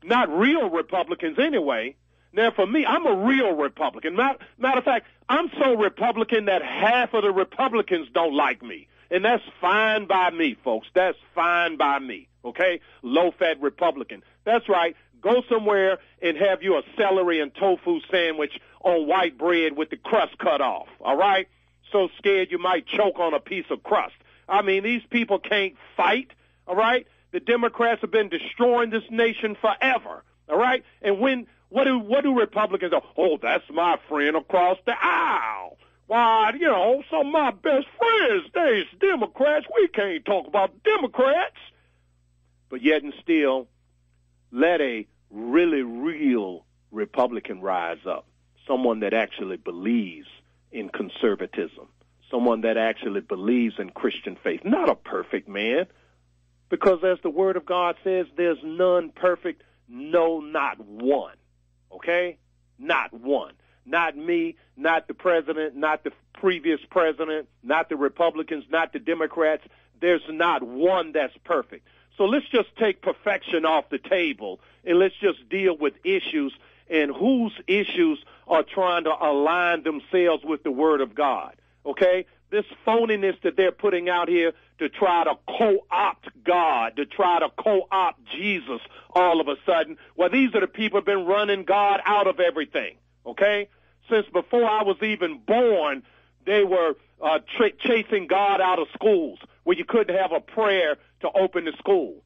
Not 0.03 0.29
real 0.29 0.69
Republicans 0.69 1.37
anyway. 1.37 1.95
Now, 2.31 2.51
for 2.51 2.67
me, 2.67 2.85
I'm 2.85 3.05
a 3.05 3.15
real 3.15 3.53
Republican. 3.55 4.15
Matter, 4.15 4.37
of 4.77 4.83
fact, 4.83 5.07
I'm 5.27 5.49
so 5.59 5.75
Republican 5.75 6.45
that 6.45 6.61
half 6.61 7.13
of 7.13 7.23
the 7.23 7.31
Republicans 7.31 8.07
don't 8.13 8.35
like 8.35 8.61
me. 8.61 8.87
And 9.11 9.25
that's 9.25 9.43
fine 9.59 10.05
by 10.05 10.29
me, 10.29 10.55
folks. 10.63 10.87
That's 10.93 11.17
fine 11.33 11.77
by 11.77 11.99
me. 11.99 12.27
Okay? 12.45 12.81
Low 13.01 13.31
fat 13.31 13.59
Republican. 13.59 14.23
That's 14.45 14.69
right. 14.69 14.95
Go 15.21 15.41
somewhere 15.49 15.97
and 16.21 16.37
have 16.37 16.61
you 16.61 16.77
a 16.77 16.83
celery 16.95 17.41
and 17.41 17.53
tofu 17.53 17.99
sandwich 18.11 18.59
on 18.81 19.07
white 19.07 19.37
bread 19.37 19.75
with 19.75 19.89
the 19.89 19.97
crust 19.97 20.37
cut 20.37 20.61
off. 20.61 20.87
All 21.01 21.17
right? 21.17 21.47
So 21.91 22.09
scared 22.17 22.51
you 22.51 22.59
might 22.59 22.85
choke 22.85 23.19
on 23.19 23.33
a 23.33 23.39
piece 23.39 23.65
of 23.71 23.81
crust. 23.83 24.13
I 24.47 24.61
mean, 24.61 24.83
these 24.83 25.01
people 25.09 25.39
can't 25.39 25.75
fight. 25.97 26.31
All 26.67 26.75
right? 26.75 27.07
The 27.31 27.39
Democrats 27.39 28.01
have 28.01 28.11
been 28.11 28.29
destroying 28.29 28.91
this 28.91 29.03
nation 29.09 29.57
forever. 29.59 30.23
All 30.47 30.57
right? 30.57 30.83
And 31.01 31.19
when 31.19 31.47
what 31.69 31.85
do 31.85 31.99
what 31.99 32.23
do 32.23 32.37
Republicans 32.37 32.91
do? 32.91 32.99
Oh, 33.17 33.37
that's 33.41 33.63
my 33.71 33.97
friend 34.07 34.35
across 34.35 34.77
the 34.85 34.93
aisle. 34.99 35.77
Why, 36.07 36.51
you 36.59 36.67
know, 36.67 37.03
some 37.11 37.27
of 37.27 37.31
my 37.33 37.51
best 37.51 37.85
friends, 37.97 38.45
they's 38.53 38.85
Democrats. 38.99 39.67
We 39.75 39.87
can't 39.89 40.25
talk 40.25 40.47
about 40.47 40.83
Democrats. 40.83 41.57
But 42.69 42.81
yet 42.81 43.03
and 43.03 43.13
still, 43.21 43.67
let 44.51 44.81
a 44.81 45.05
really 45.29 45.83
real 45.83 46.65
Republican 46.91 47.61
rise 47.61 48.05
up. 48.07 48.25
Someone 48.67 49.01
that 49.01 49.13
actually 49.13 49.57
believes 49.57 50.27
in 50.71 50.89
conservatism. 50.89 51.87
Someone 52.31 52.61
that 52.61 52.77
actually 52.77 53.21
believes 53.21 53.75
in 53.77 53.91
Christian 53.91 54.35
faith. 54.43 54.61
Not 54.63 54.89
a 54.89 54.95
perfect 54.95 55.47
man. 55.47 55.85
Because 56.69 57.03
as 57.03 57.17
the 57.21 57.29
Word 57.29 57.55
of 57.55 57.65
God 57.65 57.95
says, 58.03 58.27
there's 58.37 58.59
none 58.63 59.09
perfect, 59.09 59.63
no, 59.87 60.39
not 60.39 60.79
one. 60.79 61.33
Okay? 61.91 62.37
Not 62.77 63.13
one. 63.13 63.53
Not 63.85 64.15
me, 64.15 64.55
not 64.77 65.07
the 65.07 65.13
president, 65.13 65.75
not 65.75 66.03
the 66.03 66.11
previous 66.33 66.79
president, 66.89 67.47
not 67.63 67.89
the 67.89 67.95
Republicans, 67.95 68.65
not 68.69 68.93
the 68.93 68.99
Democrats. 68.99 69.63
There's 69.99 70.21
not 70.29 70.63
one 70.63 71.11
that's 71.11 71.35
perfect. 71.43 71.87
So 72.17 72.25
let's 72.25 72.47
just 72.49 72.75
take 72.77 73.01
perfection 73.01 73.65
off 73.65 73.89
the 73.89 73.97
table 73.97 74.59
and 74.85 74.99
let's 74.99 75.15
just 75.15 75.49
deal 75.49 75.75
with 75.75 75.93
issues 76.03 76.53
and 76.89 77.11
whose 77.11 77.53
issues 77.67 78.23
are 78.47 78.63
trying 78.63 79.05
to 79.05 79.11
align 79.11 79.83
themselves 79.83 80.43
with 80.43 80.63
the 80.63 80.71
Word 80.71 81.01
of 81.01 81.15
God. 81.15 81.55
Okay? 81.85 82.25
This 82.51 82.65
phoniness 82.85 83.39
that 83.43 83.55
they're 83.57 83.71
putting 83.71 84.09
out 84.09 84.27
here 84.27 84.53
to 84.79 84.89
try 84.89 85.23
to 85.23 85.35
co-opt 85.47 86.29
God, 86.43 86.95
to 86.95 87.05
try 87.05 87.39
to 87.39 87.49
co-opt 87.57 88.19
Jesus 88.35 88.81
all 89.11 89.39
of 89.39 89.47
a 89.47 89.55
sudden. 89.65 89.97
Well, 90.15 90.29
these 90.29 90.55
are 90.55 90.61
the 90.61 90.67
people 90.67 91.01
been 91.01 91.25
running 91.25 91.63
God 91.63 92.01
out 92.05 92.27
of 92.27 92.39
everything. 92.39 92.97
Okay? 93.25 93.69
Since 94.09 94.27
before 94.33 94.65
I 94.65 94.83
was 94.83 94.97
even 95.03 95.39
born, 95.45 96.03
they 96.45 96.63
were 96.63 96.95
uh, 97.21 97.39
tra- 97.55 97.71
chasing 97.71 98.27
God 98.27 98.61
out 98.61 98.79
of 98.79 98.87
schools 98.93 99.39
where 99.63 99.77
you 99.77 99.85
couldn't 99.85 100.15
have 100.15 100.31
a 100.31 100.39
prayer 100.39 100.97
to 101.21 101.29
open 101.31 101.65
the 101.65 101.73
school. 101.77 102.23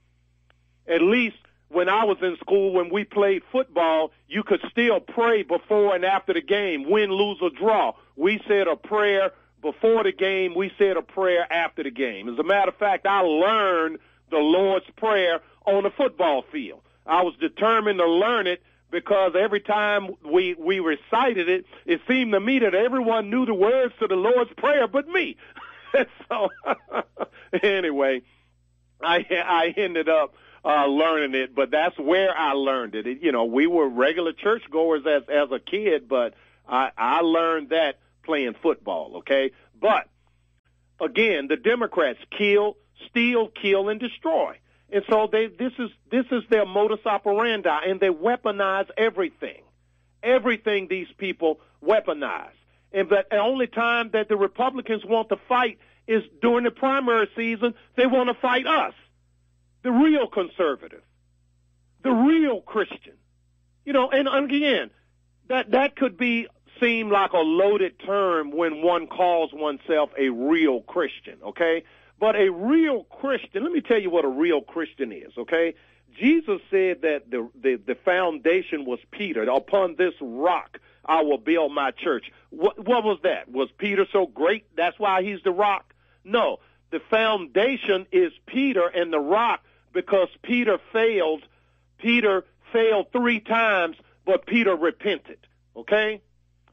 At 0.88 1.02
least 1.02 1.36
when 1.70 1.90
I 1.90 2.06
was 2.06 2.18
in 2.22 2.38
school, 2.38 2.72
when 2.72 2.90
we 2.90 3.04
played 3.04 3.42
football, 3.52 4.12
you 4.28 4.44
could 4.44 4.62
still 4.70 5.00
pray 5.00 5.44
before 5.44 5.96
and 5.96 6.06
after 6.06 6.34
the 6.34 6.42
game, 6.42 6.90
win, 6.90 7.12
lose, 7.12 7.40
or 7.42 7.50
draw. 7.50 7.94
We 8.16 8.40
said 8.48 8.68
a 8.68 8.76
prayer 8.76 9.32
before 9.64 10.04
the 10.04 10.12
game. 10.12 10.54
We 10.54 10.72
said 10.78 10.98
a 10.98 11.02
prayer 11.02 11.52
after 11.52 11.82
the 11.82 11.90
game. 11.90 12.30
As 12.30 12.38
a 12.38 12.44
matter 12.44 12.70
of 12.70 12.78
fact, 12.78 13.08
I 13.08 13.22
learned 13.22 13.98
the 14.30 14.38
Lord's 14.38 14.86
Prayer 14.98 15.40
on 15.66 15.84
the 15.84 15.90
football 15.90 16.44
field. 16.52 16.82
I 17.08 17.24
was 17.24 17.34
determined 17.40 18.00
to 18.00 18.06
learn 18.06 18.46
it 18.46 18.62
because 18.92 19.34
every 19.36 19.60
time 19.60 20.12
we 20.24 20.54
we 20.54 20.80
recited 20.80 21.50
it, 21.50 21.66
it 21.86 22.02
seemed 22.08 22.34
to 22.34 22.40
me 22.40 22.60
that 22.60 22.76
everyone 22.76 23.30
knew 23.30 23.46
the 23.46 23.54
words 23.54 23.94
to 24.00 24.08
the 24.08 24.16
Lord's 24.16 24.52
Prayer 24.54 24.88
but 24.88 25.08
me. 25.08 25.36
so 26.30 26.50
anyway, 27.64 28.22
I 29.02 29.26
I 29.32 29.74
ended 29.76 30.10
up 30.10 30.36
uh, 30.64 30.86
learning 30.86 31.36
it, 31.36 31.56
but 31.56 31.72
that's 31.72 31.98
where 31.98 32.36
I 32.38 32.54
learned 32.54 32.96
it. 32.96 33.08
it. 33.08 33.22
You 33.22 33.32
know, 33.32 33.46
we 33.46 33.68
were 33.68 33.90
regular 33.90 34.34
churchgoers 34.34 35.04
as 35.06 35.24
as 35.30 35.52
a 35.52 35.60
kid, 35.60 36.08
but 36.08 36.36
I 36.68 36.92
I 36.98 37.22
learned 37.22 37.70
that 37.70 38.00
playing 38.24 38.56
football. 38.62 39.18
Okay, 39.18 39.52
but 39.80 40.10
again, 41.02 41.48
the 41.48 41.58
Democrats 41.58 42.20
kill, 42.38 42.78
steal, 43.10 43.50
kill, 43.50 43.90
and 43.90 44.00
destroy. 44.00 44.58
And 44.92 45.04
so 45.10 45.28
they 45.32 45.48
this 45.48 45.74
is 45.80 45.90
this 46.12 46.26
is 46.32 46.44
their 46.50 46.66
modus 46.66 47.06
operandi, 47.06 47.80
and 47.88 48.00
they 48.00 48.10
weaponize 48.10 48.88
everything. 48.98 49.64
Everything 50.22 50.88
these 50.88 51.08
people 51.18 51.60
weaponize. 51.84 52.54
And 52.92 53.10
the 53.10 53.26
only 53.38 53.68
time 53.68 54.12
that 54.14 54.30
the 54.30 54.38
Republicans 54.38 55.04
want 55.04 55.30
to 55.30 55.38
fight 55.50 55.80
is 56.08 56.22
during 56.42 56.64
the 56.64 56.72
primary 56.72 57.28
season. 57.36 57.74
They 57.98 58.06
want 58.06 58.30
to 58.30 58.36
fight 58.36 58.68
us, 58.68 58.94
the 59.82 59.92
real 59.92 60.28
conservative, 60.28 61.02
the 62.04 62.12
real 62.12 62.62
Christian. 62.62 63.16
You 63.84 63.94
know, 63.94 64.12
and 64.12 64.28
again, 64.28 64.92
that 65.50 65.72
that 65.72 65.96
could 65.96 66.18
be 66.18 66.48
seem 66.84 67.10
like 67.10 67.32
a 67.32 67.38
loaded 67.38 68.00
term 68.00 68.52
when 68.52 68.82
one 68.82 69.08
calls 69.08 69.52
oneself 69.54 70.10
a 70.18 70.30
real 70.30 70.82
Christian. 70.82 71.38
Okay, 71.44 71.84
but 72.20 72.36
a 72.36 72.50
real 72.50 73.04
Christian, 73.04 73.64
let 73.64 73.72
me 73.72 73.82
tell 73.82 74.00
you 74.00 74.10
what 74.10 74.26
a 74.26 74.30
real 74.30 74.62
Christian 74.62 75.12
is, 75.12 75.32
okay? 75.38 75.74
Jesus 76.18 76.62
said 76.70 77.02
that 77.02 77.30
the, 77.30 77.50
the, 77.60 77.76
the 77.76 77.96
foundation 77.96 78.86
was 78.86 79.00
Peter. 79.12 79.44
Upon 79.44 79.96
this 79.98 80.14
rock, 80.22 80.80
I 81.04 81.24
will 81.24 81.38
build 81.38 81.74
my 81.74 81.92
church. 81.92 82.32
What, 82.50 82.78
what 82.86 83.04
was 83.04 83.20
that? 83.24 83.50
Was 83.52 83.70
Peter 83.78 84.06
so 84.12 84.28
great? 84.28 84.66
That's 84.76 84.98
why 85.00 85.24
he's 85.24 85.42
the 85.44 85.52
rock? 85.52 85.94
No. 86.24 86.60
The 86.92 87.00
foundation 87.00 88.06
is 88.12 88.32
Peter 88.46 88.88
and 88.88 89.12
the 89.12 89.20
rock 89.20 89.64
because 89.92 90.30
Peter 90.44 90.78
failed. 90.92 91.44
Peter 91.98 92.46
failed 92.72 93.12
three 93.12 93.40
times, 93.40 93.98
but 94.24 94.46
Peter 94.46 94.76
repented. 94.76 95.40
Okay? 95.76 96.22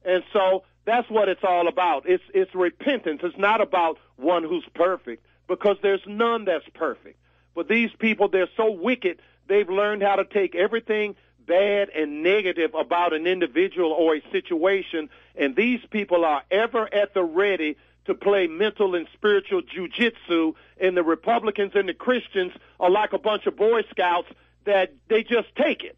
And 0.04 0.23
so 0.33 0.64
that's 0.85 1.09
what 1.11 1.28
it's 1.28 1.45
all 1.45 1.69
about. 1.69 2.09
It's, 2.09 2.25
it's 2.35 2.54
repentance. 2.54 3.21
It's 3.23 3.38
not 3.38 3.61
about 3.61 3.99
one 4.16 4.45
who's 4.45 4.66
perfect 4.75 5.25
because 5.47 5.77
there's 5.83 6.03
none 6.07 6.44
that's 6.44 6.68
perfect. 6.75 7.18
But 7.55 7.68
these 7.68 7.90
people, 7.98 8.29
they're 8.29 8.48
so 8.57 8.70
wicked, 8.70 9.20
they've 9.48 9.68
learned 9.68 10.03
how 10.03 10.16
to 10.16 10.25
take 10.25 10.55
everything 10.55 11.16
bad 11.46 11.88
and 11.90 12.22
negative 12.22 12.75
about 12.75 13.12
an 13.12 13.27
individual 13.27 13.90
or 13.90 14.14
a 14.14 14.22
situation, 14.31 15.11
and 15.35 15.57
these 15.57 15.81
people 15.90 16.25
are 16.25 16.44
ever 16.51 16.92
at 16.94 17.12
the 17.12 17.25
ready 17.25 17.77
to 18.07 18.14
play 18.14 18.46
mental 18.46 18.94
and 18.94 19.09
spiritual 19.14 19.61
jujitsu, 19.62 20.55
and 20.81 20.96
the 20.96 21.03
Republicans 21.03 21.72
and 21.75 21.88
the 21.88 21.94
Christians 21.94 22.53
are 22.79 22.90
like 22.90 23.12
a 23.12 23.18
bunch 23.18 23.46
of 23.46 23.57
Boy 23.57 23.83
Scouts 23.90 24.29
that 24.64 24.94
they 25.09 25.25
just 25.25 25.48
take 25.57 25.83
it. 25.83 25.96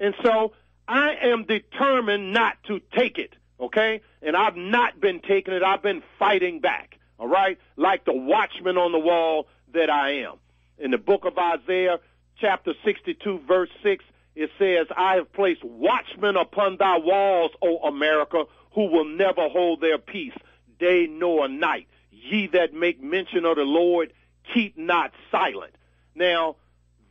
And 0.00 0.14
so 0.22 0.52
I 0.86 1.14
am 1.22 1.44
determined 1.44 2.32
not 2.32 2.56
to 2.64 2.80
take 2.96 3.18
it, 3.18 3.34
okay? 3.60 4.00
And 4.22 4.36
I've 4.36 4.56
not 4.56 5.00
been 5.00 5.20
taking 5.20 5.54
it. 5.54 5.62
I've 5.62 5.82
been 5.82 6.02
fighting 6.18 6.60
back 6.60 6.98
all 7.18 7.28
right? 7.28 7.58
Like 7.76 8.04
the 8.04 8.12
watchman 8.14 8.76
on 8.76 8.92
the 8.92 8.98
wall 8.98 9.48
that 9.74 9.90
I 9.90 10.22
am. 10.22 10.34
In 10.78 10.90
the 10.90 10.98
book 10.98 11.24
of 11.24 11.36
Isaiah, 11.36 11.98
chapter 12.40 12.72
62, 12.84 13.40
verse 13.46 13.70
6, 13.82 14.04
it 14.36 14.50
says, 14.58 14.86
I 14.96 15.16
have 15.16 15.32
placed 15.32 15.64
watchmen 15.64 16.36
upon 16.36 16.76
thy 16.76 16.98
walls, 16.98 17.50
O 17.60 17.78
America, 17.78 18.44
who 18.72 18.86
will 18.86 19.04
never 19.04 19.48
hold 19.48 19.80
their 19.80 19.98
peace, 19.98 20.36
day 20.78 21.08
nor 21.10 21.48
night. 21.48 21.88
Ye 22.12 22.46
that 22.52 22.72
make 22.72 23.02
mention 23.02 23.44
of 23.44 23.56
the 23.56 23.64
Lord, 23.64 24.12
keep 24.54 24.78
not 24.78 25.12
silent. 25.32 25.74
Now, 26.14 26.56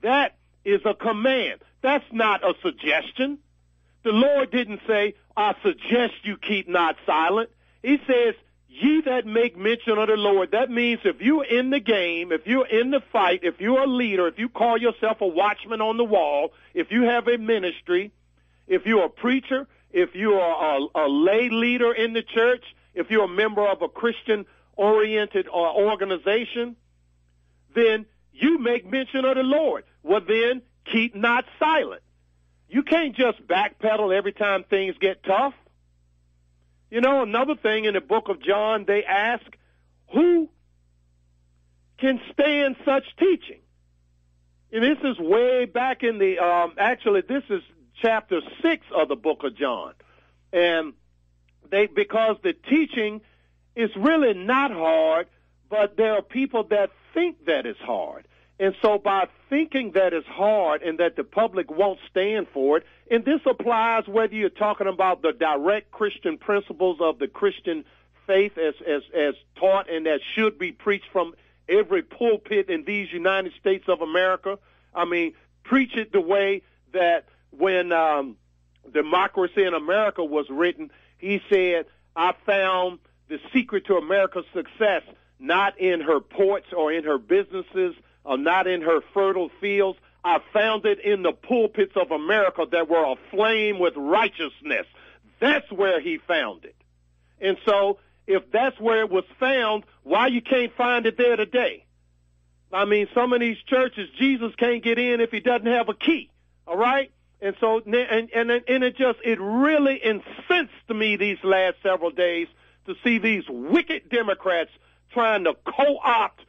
that 0.01 0.37
is 0.63 0.81
a 0.85 0.93
command. 0.93 1.59
That's 1.81 2.05
not 2.11 2.43
a 2.43 2.53
suggestion. 2.61 3.39
The 4.03 4.11
Lord 4.11 4.51
didn't 4.51 4.81
say, 4.87 5.15
I 5.37 5.53
suggest 5.61 6.15
you 6.23 6.35
keep 6.35 6.67
not 6.67 6.95
silent. 7.05 7.51
He 7.83 7.99
says, 8.07 8.33
ye 8.67 9.01
that 9.01 9.27
make 9.27 9.55
mention 9.55 9.99
of 9.99 10.07
the 10.07 10.15
Lord. 10.15 10.51
That 10.51 10.71
means 10.71 10.99
if 11.05 11.21
you're 11.21 11.45
in 11.45 11.69
the 11.69 11.79
game, 11.79 12.31
if 12.31 12.47
you're 12.47 12.67
in 12.67 12.89
the 12.89 13.01
fight, 13.11 13.41
if 13.43 13.61
you're 13.61 13.83
a 13.83 13.87
leader, 13.87 14.27
if 14.27 14.39
you 14.39 14.49
call 14.49 14.77
yourself 14.79 15.21
a 15.21 15.27
watchman 15.27 15.79
on 15.79 15.97
the 15.97 16.03
wall, 16.03 16.53
if 16.73 16.91
you 16.91 17.03
have 17.03 17.27
a 17.27 17.37
ministry, 17.37 18.11
if 18.67 18.87
you're 18.87 19.05
a 19.05 19.09
preacher, 19.09 19.67
if 19.91 20.15
you're 20.15 20.39
a, 20.39 20.79
a 20.95 21.07
lay 21.07 21.49
leader 21.49 21.93
in 21.93 22.13
the 22.13 22.23
church, 22.23 22.63
if 22.95 23.11
you're 23.11 23.25
a 23.25 23.29
member 23.29 23.65
of 23.67 23.83
a 23.83 23.87
Christian 23.87 24.45
oriented 24.75 25.47
uh, 25.47 25.51
organization, 25.51 26.75
then 27.75 28.07
you 28.33 28.57
make 28.57 28.89
mention 28.89 29.23
of 29.23 29.35
the 29.35 29.43
Lord. 29.43 29.83
Well, 30.01 30.21
then 30.27 30.63
keep 30.91 31.15
not 31.15 31.45
silent. 31.59 32.01
You 32.69 32.83
can't 32.83 33.15
just 33.15 33.45
backpedal 33.47 34.15
every 34.15 34.33
time 34.33 34.63
things 34.63 34.95
get 34.99 35.23
tough. 35.23 35.53
You 36.89 37.01
know, 37.01 37.23
another 37.23 37.55
thing 37.55 37.85
in 37.85 37.93
the 37.93 38.01
book 38.01 38.29
of 38.29 38.41
John, 38.41 38.85
they 38.85 39.03
ask, 39.03 39.43
who 40.13 40.49
can 41.97 42.19
stand 42.33 42.75
such 42.85 43.03
teaching? 43.17 43.59
And 44.71 44.83
this 44.83 44.97
is 45.03 45.17
way 45.17 45.65
back 45.65 46.03
in 46.03 46.17
the, 46.17 46.39
um, 46.39 46.73
actually, 46.77 47.21
this 47.21 47.43
is 47.49 47.61
chapter 48.01 48.41
six 48.61 48.85
of 48.93 49.07
the 49.07 49.15
book 49.15 49.43
of 49.43 49.55
John. 49.55 49.93
And 50.51 50.93
they, 51.69 51.87
because 51.87 52.37
the 52.43 52.53
teaching 52.53 53.21
is 53.75 53.89
really 53.95 54.33
not 54.33 54.71
hard, 54.71 55.27
but 55.69 55.97
there 55.97 56.13
are 56.13 56.21
people 56.21 56.63
that 56.65 56.91
think 57.13 57.45
that 57.45 57.65
it's 57.65 57.79
hard. 57.79 58.27
And 58.59 58.75
so 58.81 58.97
by 58.97 59.27
thinking 59.49 59.91
that 59.91 60.13
it's 60.13 60.27
hard 60.27 60.81
and 60.81 60.99
that 60.99 61.15
the 61.15 61.23
public 61.23 61.69
won't 61.69 61.99
stand 62.09 62.47
for 62.53 62.77
it, 62.77 62.85
and 63.09 63.23
this 63.23 63.41
applies 63.45 64.07
whether 64.07 64.33
you're 64.33 64.49
talking 64.49 64.87
about 64.87 65.21
the 65.21 65.31
direct 65.31 65.91
Christian 65.91 66.37
principles 66.37 66.97
of 66.99 67.19
the 67.19 67.27
Christian 67.27 67.85
faith 68.25 68.57
as, 68.57 68.73
as, 68.85 69.03
as 69.15 69.35
taught 69.55 69.89
and 69.89 70.05
that 70.05 70.19
should 70.35 70.57
be 70.57 70.71
preached 70.71 71.07
from 71.11 71.33
every 71.69 72.01
pulpit 72.01 72.69
in 72.69 72.83
these 72.83 73.11
United 73.11 73.53
States 73.59 73.85
of 73.87 74.01
America. 74.01 74.57
I 74.93 75.05
mean, 75.05 75.33
preach 75.63 75.95
it 75.95 76.11
the 76.11 76.21
way 76.21 76.63
that 76.93 77.25
when 77.51 77.91
um, 77.91 78.37
Democracy 78.91 79.63
in 79.63 79.73
America 79.73 80.23
was 80.23 80.47
written, 80.49 80.91
he 81.17 81.41
said, 81.49 81.85
I 82.15 82.33
found 82.45 82.99
the 83.27 83.39
secret 83.53 83.85
to 83.87 83.95
America's 83.95 84.45
success 84.53 85.03
not 85.39 85.79
in 85.79 86.01
her 86.01 86.19
ports 86.19 86.67
or 86.75 86.91
in 86.91 87.03
her 87.03 87.17
businesses 87.17 87.93
not 88.35 88.67
in 88.67 88.81
her 88.81 88.99
fertile 89.13 89.49
fields. 89.61 89.97
I 90.23 90.39
found 90.51 90.85
it 90.85 90.99
in 90.99 91.23
the 91.23 91.31
pulpits 91.31 91.93
of 91.95 92.11
America 92.11 92.65
that 92.71 92.89
were 92.89 93.13
aflame 93.13 93.79
with 93.79 93.93
righteousness. 93.95 94.85
That's 95.39 95.71
where 95.71 96.01
he 96.01 96.17
found 96.17 96.65
it. 96.65 96.75
And 97.39 97.57
so, 97.65 97.99
if 98.25 98.51
that's 98.51 98.77
where 98.79 99.01
it 99.01 99.09
was 99.09 99.23
found, 99.39 99.85
why 100.03 100.27
you 100.27 100.41
can't 100.41 100.75
find 100.75 101.05
it 101.05 101.17
there 101.17 101.37
today? 101.37 101.85
I 102.73 102.83
mean, 102.85 103.07
some 103.13 103.31
of 103.31 103.39
these 103.39 103.57
churches, 103.67 104.09
Jesus 104.17 104.53
can't 104.57 104.83
get 104.83 104.99
in 104.99 105.21
if 105.21 105.31
he 105.31 105.39
doesn't 105.39 105.67
have 105.67 105.87
a 105.87 105.93
key. 105.93 106.29
All 106.67 106.75
right? 106.75 107.11
And 107.39 107.55
so, 107.59 107.81
and, 107.85 108.29
and, 108.33 108.51
and 108.51 108.83
it 108.83 108.97
just, 108.97 109.19
it 109.23 109.39
really 109.39 109.95
incensed 109.95 110.89
me 110.89 111.15
these 111.15 111.37
last 111.43 111.77
several 111.83 112.09
days 112.09 112.47
to 112.87 112.95
see 113.03 113.19
these 113.19 113.43
wicked 113.47 114.09
Democrats 114.09 114.71
trying 115.11 115.43
to 115.43 115.53
co-opt 115.65 116.41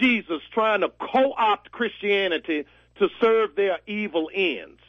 Jesus 0.00 0.40
trying 0.52 0.80
to 0.80 0.90
co-opt 0.98 1.70
Christianity 1.72 2.64
to 2.96 3.08
serve 3.20 3.54
their 3.56 3.78
evil 3.86 4.30
ends. 4.32 4.80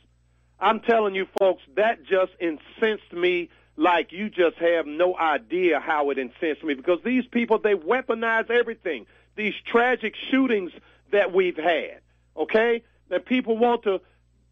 I'm 0.59 0.79
telling 0.79 1.15
you 1.15 1.27
folks, 1.37 1.63
that 1.75 2.03
just 2.03 2.31
incensed 2.39 3.11
me 3.11 3.49
like 3.77 4.11
you 4.11 4.29
just 4.29 4.57
have 4.57 4.85
no 4.85 5.17
idea 5.17 5.79
how 5.79 6.09
it 6.11 6.17
incensed 6.17 6.63
me 6.63 6.73
because 6.75 6.99
these 7.03 7.25
people, 7.25 7.59
they 7.59 7.73
weaponize 7.73 8.49
everything. 8.49 9.05
These 9.35 9.53
tragic 9.65 10.15
shootings 10.31 10.71
that 11.11 11.33
we've 11.33 11.57
had, 11.57 11.99
okay? 12.37 12.83
That 13.09 13.25
people 13.25 13.57
want 13.57 13.83
to 13.83 13.99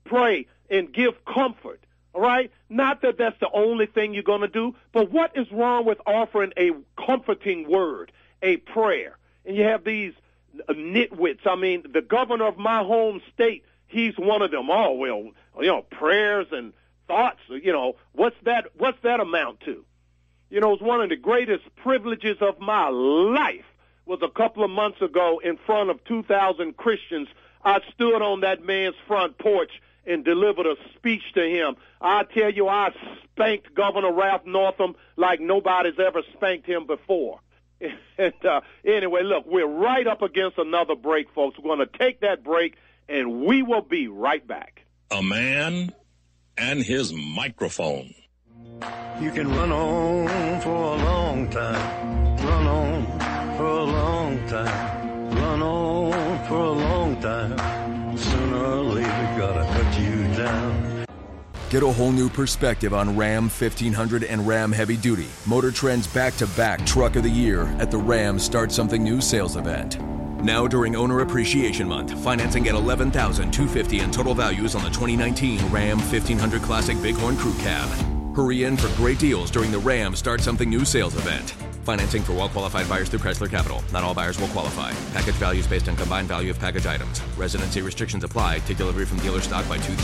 pray 0.03 0.47
and 0.69 0.91
give 0.93 1.23
comfort, 1.25 1.79
all 2.13 2.21
right? 2.21 2.51
Not 2.69 3.01
that 3.03 3.17
that's 3.17 3.39
the 3.39 3.49
only 3.53 3.85
thing 3.85 4.13
you're 4.13 4.23
going 4.23 4.41
to 4.41 4.47
do, 4.47 4.75
but 4.91 5.09
what 5.11 5.37
is 5.37 5.49
wrong 5.51 5.85
with 5.85 5.99
offering 6.05 6.51
a 6.57 6.71
comforting 6.97 7.69
word, 7.69 8.11
a 8.41 8.57
prayer? 8.57 9.17
And 9.45 9.55
you 9.55 9.63
have 9.63 9.85
these 9.85 10.13
Uh, 10.67 10.73
nitwits. 10.73 11.45
I 11.45 11.55
mean, 11.55 11.83
the 11.91 12.01
governor 12.01 12.47
of 12.47 12.57
my 12.57 12.83
home 12.83 13.21
state, 13.33 13.63
he's 13.87 14.13
one 14.17 14.41
of 14.41 14.51
them. 14.51 14.69
Oh, 14.69 14.93
well, 14.93 15.31
you 15.59 15.67
know, 15.67 15.81
prayers 15.81 16.47
and 16.51 16.73
thoughts, 17.07 17.39
you 17.49 17.71
know, 17.71 17.95
what's 18.11 18.35
that, 18.43 18.67
what's 18.77 19.01
that 19.03 19.19
amount 19.19 19.61
to? 19.61 19.83
You 20.49 20.59
know, 20.59 20.73
it's 20.73 20.81
one 20.81 21.01
of 21.01 21.09
the 21.09 21.15
greatest 21.15 21.63
privileges 21.77 22.37
of 22.39 22.59
my 22.59 22.89
life 22.89 23.65
was 24.05 24.19
a 24.21 24.29
couple 24.29 24.63
of 24.63 24.69
months 24.69 25.01
ago 25.01 25.41
in 25.43 25.57
front 25.57 25.89
of 25.89 26.03
2,000 26.03 26.77
Christians. 26.77 27.27
I 27.63 27.79
stood 27.93 28.21
on 28.21 28.41
that 28.41 28.63
man's 28.63 28.95
front 29.07 29.37
porch 29.37 29.71
and 30.05 30.23
delivered 30.23 30.67
a 30.67 30.75
speech 30.95 31.23
to 31.33 31.41
him. 31.41 31.75
I 32.01 32.23
tell 32.23 32.51
you, 32.51 32.67
I 32.67 32.93
spanked 33.31 33.73
Governor 33.73 34.11
Ralph 34.11 34.45
Northam 34.45 34.95
like 35.15 35.39
nobody's 35.39 35.99
ever 35.99 36.21
spanked 36.33 36.67
him 36.67 36.85
before. 36.85 37.39
And 38.17 38.33
uh, 38.45 38.61
anyway, 38.85 39.23
look, 39.23 39.45
we're 39.47 39.67
right 39.67 40.05
up 40.05 40.21
against 40.21 40.59
another 40.59 40.95
break, 40.95 41.33
folks. 41.33 41.57
We're 41.57 41.75
going 41.75 41.87
to 41.87 41.97
take 41.97 42.21
that 42.21 42.43
break, 42.43 42.75
and 43.09 43.43
we 43.43 43.63
will 43.63 43.81
be 43.81 44.07
right 44.07 44.45
back. 44.47 44.85
A 45.09 45.23
man 45.23 45.91
and 46.55 46.83
his 46.83 47.11
microphone. 47.11 48.13
You 49.19 49.31
can 49.31 49.49
run 49.49 49.71
on 49.71 50.61
for 50.61 50.69
a 50.69 50.95
long 50.95 51.49
time, 51.49 52.35
run 52.37 52.67
on 52.67 53.57
for 53.57 53.65
a 53.65 53.83
long 53.83 54.47
time, 54.47 55.29
run 55.35 55.61
on 55.61 56.47
for 56.47 56.55
a 56.55 56.71
long 56.71 57.21
time. 57.21 57.72
Get 61.73 61.81
a 61.81 61.87
whole 61.87 62.11
new 62.11 62.29
perspective 62.29 62.93
on 62.93 63.17
Ram 63.17 63.45
1500 63.45 64.25
and 64.25 64.47
Ram 64.47 64.71
Heavy 64.71 64.95
Duty, 64.95 65.25
Motor 65.47 65.71
Trend's 65.71 66.05
back 66.05 66.35
to 66.35 66.45
back 66.49 66.85
Truck 66.85 67.15
of 67.15 67.23
the 67.23 67.29
Year 67.31 67.63
at 67.79 67.89
the 67.89 67.97
Ram 67.97 68.37
Start 68.37 68.71
Something 68.71 69.03
New 69.03 69.19
sales 69.19 69.55
event. 69.55 69.99
Now 70.43 70.67
during 70.67 70.95
Owner 70.95 71.21
Appreciation 71.21 71.87
Month, 71.87 72.11
financing 72.23 72.67
at 72.67 72.75
$11,250 72.75 74.03
in 74.03 74.11
total 74.11 74.35
values 74.35 74.75
on 74.75 74.83
the 74.83 74.89
2019 74.91 75.67
Ram 75.71 75.97
1500 75.97 76.61
Classic 76.61 76.95
Bighorn 77.01 77.37
Crew 77.37 77.55
Cab. 77.55 77.89
Hurry 78.35 78.65
in 78.65 78.77
for 78.77 78.95
great 78.95 79.17
deals 79.17 79.49
during 79.49 79.71
the 79.71 79.79
Ram 79.79 80.15
Start 80.15 80.41
Something 80.41 80.69
New 80.69 80.85
sales 80.85 81.15
event. 81.15 81.55
Financing 81.85 82.21
for 82.21 82.33
well 82.33 82.49
qualified 82.49 82.87
buyers 82.87 83.09
through 83.09 83.21
Chrysler 83.21 83.49
Capital. 83.49 83.83
Not 83.91 84.03
all 84.03 84.13
buyers 84.13 84.39
will 84.39 84.47
qualify. 84.49 84.91
Package 85.11 85.33
values 85.41 85.65
based 85.65 85.89
on 85.89 85.95
combined 85.95 86.27
value 86.27 86.51
of 86.51 86.59
package 86.59 86.85
items. 86.85 87.19
Residency 87.35 87.81
restrictions 87.81 88.23
apply. 88.23 88.59
Take 88.59 88.77
delivery 88.77 89.05
from 89.05 89.17
dealer 89.21 89.41
stock 89.41 89.67
by 89.67 89.79
2 89.79 89.95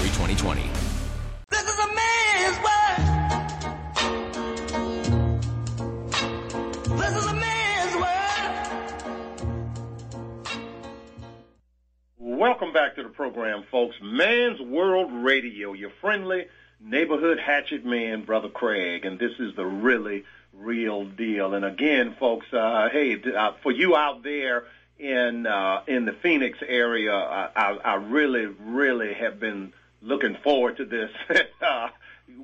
Welcome 12.18 12.74
back 12.74 12.96
to 12.96 13.04
the 13.04 13.10
program, 13.10 13.64
folks. 13.72 13.96
Man's 14.02 14.62
World 14.62 15.12
Radio, 15.12 15.74
your 15.74 15.92
friendly 16.02 16.48
neighborhood 16.80 17.40
hatchet 17.40 17.86
man, 17.86 18.24
Brother 18.24 18.50
Craig, 18.50 19.06
and 19.06 19.20
this 19.20 19.34
is 19.40 19.56
the 19.56 19.66
really 19.66 20.26
real 20.54 21.06
deal. 21.06 21.54
And 21.54 21.66
again, 21.66 22.16
folks, 22.20 22.46
uh, 22.54 22.90
hey, 22.92 23.22
uh, 23.22 23.54
for 23.62 23.72
you 23.72 23.96
out 23.96 24.24
there 24.24 24.66
in 24.98 25.48
uh, 25.48 25.82
in 25.88 26.06
the 26.06 26.14
Phoenix 26.14 26.60
area, 26.66 27.14
I, 27.14 27.50
I, 27.56 27.72
I 27.84 27.96
really, 27.96 28.46
really 28.46 29.14
have 29.14 29.40
been 29.40 29.74
looking 30.02 30.38
forward 30.44 30.78
to 30.78 30.86
this. 30.86 31.12
uh, 31.62 31.90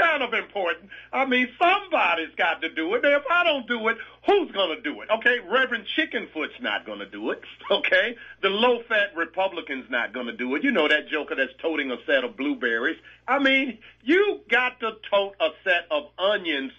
kind 0.09 0.23
of 0.23 0.33
important. 0.33 0.90
I 1.12 1.27
mean, 1.27 1.49
somebody's 1.59 2.35
got 2.37 2.62
to 2.62 2.71
do 2.71 2.94
it. 2.94 3.05
If 3.05 3.23
I 3.31 3.44
don't 3.44 3.66
do 3.66 3.88
it, 3.88 3.99
who's 4.27 4.51
going 4.53 4.77
to 4.77 4.83
do 4.83 5.01
it? 5.03 5.11
Okay, 5.11 5.38
Reverend 5.49 5.85
Chickenfoot's 5.97 6.61
not 6.61 6.87
going 6.87 7.01
to 7.01 7.07
do 7.09 7.31
it. 7.31 7.42
Okay, 7.71 8.16
the 8.40 8.49
low-fat 8.49 9.14
Republican's 9.14 9.90
not 9.90 10.14
going 10.14 10.25
to 10.27 10.33
do 10.33 10.55
it. 10.55 10.64
You 10.64 10.71
know 10.71 10.88
that 10.88 11.09
joker 11.09 11.35
that's 11.35 11.53
toting 11.61 11.90
a 11.90 11.97
set 12.07 12.25
of 12.25 12.35
blueberries. 12.35 12.97
I 13.27 13.38
mean, 13.38 13.79
you 14.03 14.40
got 14.49 14.81
to 14.81 14.92
tote 15.11 15.37
a 15.38 15.51
set 15.64 15.87
of 15.90 16.05
onions 16.18 16.73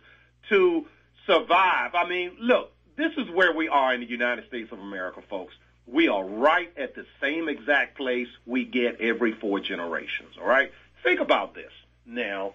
to 0.49 0.87
survive. 1.27 1.93
I 1.93 2.09
mean, 2.09 2.31
look, 2.39 2.71
this 2.97 3.11
is 3.17 3.29
where 3.29 3.53
we 3.53 3.67
are 3.69 3.93
in 3.93 4.01
the 4.01 4.07
United 4.07 4.47
States 4.47 4.71
of 4.71 4.79
America, 4.79 5.21
folks. 5.29 5.53
We 5.85 6.07
are 6.07 6.25
right 6.25 6.71
at 6.75 6.95
the 6.95 7.05
same 7.21 7.47
exact 7.47 7.95
place 7.95 8.27
we 8.47 8.65
get 8.65 8.99
every 8.99 9.33
four 9.33 9.59
generations. 9.59 10.35
All 10.41 10.47
right, 10.47 10.71
think 11.03 11.19
about 11.19 11.53
this 11.53 11.71
now. 12.05 12.53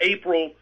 April 0.00 0.52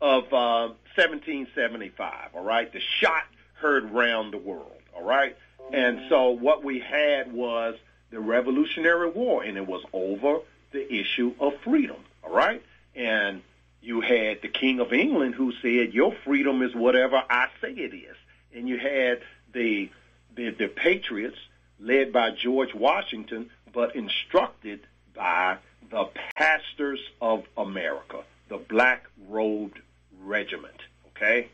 of 0.00 0.24
uh, 0.32 0.74
1775. 0.94 2.30
All 2.34 2.44
right, 2.44 2.72
the 2.72 2.80
shot 2.80 3.24
heard 3.54 3.90
round 3.90 4.32
the 4.32 4.38
world. 4.38 4.72
All 4.96 5.04
right, 5.04 5.36
and 5.72 6.02
so 6.08 6.30
what 6.30 6.64
we 6.64 6.78
had 6.80 7.32
was 7.32 7.76
the 8.10 8.20
Revolutionary 8.20 9.10
War, 9.10 9.42
and 9.42 9.56
it 9.56 9.66
was 9.66 9.82
over 9.92 10.40
the 10.72 10.92
issue 10.92 11.34
of 11.40 11.54
freedom. 11.62 11.96
All 12.22 12.32
right, 12.32 12.62
and 12.94 13.42
you 13.80 14.00
had 14.00 14.42
the 14.42 14.48
King 14.48 14.80
of 14.80 14.92
England 14.92 15.34
who 15.34 15.52
said, 15.62 15.92
"Your 15.92 16.14
freedom 16.24 16.62
is 16.62 16.74
whatever 16.74 17.22
I 17.28 17.48
say 17.60 17.72
it 17.72 17.94
is," 17.94 18.16
and 18.54 18.68
you 18.68 18.78
had 18.78 19.20
the 19.52 19.90
the, 20.34 20.50
the 20.50 20.68
Patriots 20.68 21.38
led 21.80 22.12
by 22.12 22.30
George 22.30 22.74
Washington, 22.74 23.50
but 23.72 23.96
instructed 23.96 24.80
by 25.14 25.58
the 25.90 26.08
pastors 26.36 27.00
of 27.20 27.44
America 27.56 28.22
the 28.48 28.58
Black 28.58 29.04
Robed 29.28 29.78
Regiment. 30.22 30.80
Okay? 31.08 31.48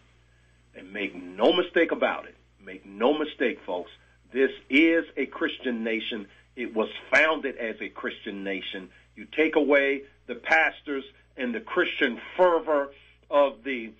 And 0.74 0.92
make 0.92 1.14
no 1.14 1.52
mistake 1.52 1.92
about 1.92 2.26
it. 2.26 2.35
Make 2.64 2.87
no 2.87 3.16
mistake, 3.16 3.61
folks. 3.66 3.90
This 4.33 4.50
is 4.68 5.04
a 5.16 5.26
Christian 5.26 5.85
nation. 5.85 6.26
It 6.57 6.74
was 6.74 6.88
founded 7.12 7.57
as 7.57 7.76
a 7.80 7.88
Christian 7.88 8.42
nation. 8.42 8.90
You 9.16 9.26
take 9.26 9.57
away 9.57 10.02
the 10.26 10.35
pastors 10.35 11.04
and 11.37 11.54
the 11.54 11.61
Christian 11.61 12.20
fervor 12.37 12.90
of 13.30 13.64
the 13.64 13.92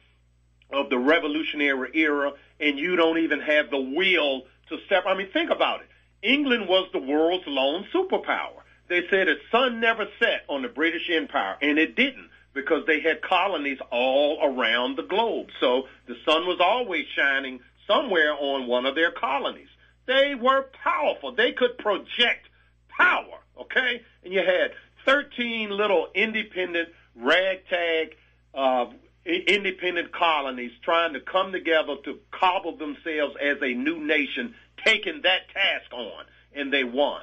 of 0.73 0.91
the 0.91 0.99
revolutionary 0.99 1.91
era, 1.95 2.33
and 2.59 2.79
you 2.79 2.97
don't 2.97 3.19
even 3.19 3.41
have 3.41 3.71
the 3.71 3.79
will 3.79 4.43
to 4.69 4.79
step. 4.87 5.05
I 5.07 5.15
mean, 5.15 5.31
think 5.31 5.51
about 5.51 5.83
it. 5.83 5.89
England 6.23 6.69
was 6.69 6.89
the 6.93 6.99
world's 6.99 7.47
lone 7.47 7.87
superpower. 7.95 8.63
They 8.89 9.03
said 9.09 9.29
the 9.29 9.37
sun 9.53 9.79
never 9.81 10.07
set 10.19 10.45
on 10.49 10.63
the 10.63 10.69
British 10.69 11.09
Empire, 11.11 11.57
and 11.61 11.79
it 11.79 11.95
didn't 11.95 12.29
because 12.55 12.87
they 12.87 13.01
had 13.01 13.21
colonies 13.21 13.79
all 13.91 14.39
around 14.43 14.97
the 14.97 15.03
globe. 15.03 15.49
So 15.61 15.89
the 16.07 16.17
sun 16.25 16.47
was 16.47 16.59
always 16.61 17.05
shining 17.15 17.61
somewhere 17.87 18.33
on 18.33 18.67
one 18.67 18.87
of 18.87 18.95
their 18.95 19.11
colonies. 19.11 19.69
They 20.07 20.35
were 20.35 20.67
powerful. 20.83 21.35
They 21.35 21.53
could 21.53 21.79
project 21.79 22.49
power, 22.89 23.41
okay? 23.61 24.03
And 24.23 24.33
you 24.33 24.41
had 24.41 24.73
13 25.05 25.71
little 25.71 26.09
independent, 26.15 26.91
ragtag, 27.17 28.17
uh, 28.55 28.87
independent 29.25 30.13
colonies 30.13 30.73
trying 30.83 31.15
to 31.15 31.21
come 31.21 31.53
together 31.53 31.97
to 32.05 32.19
cobble 32.31 32.77
themselves 32.77 33.35
as 33.41 33.57
a 33.63 33.75
new 33.75 34.05
nation, 34.05 34.55
taking 34.85 35.23
that 35.23 35.49
task 35.53 35.93
on, 35.93 36.25
and 36.55 36.73
they 36.73 36.85
won. 36.85 37.23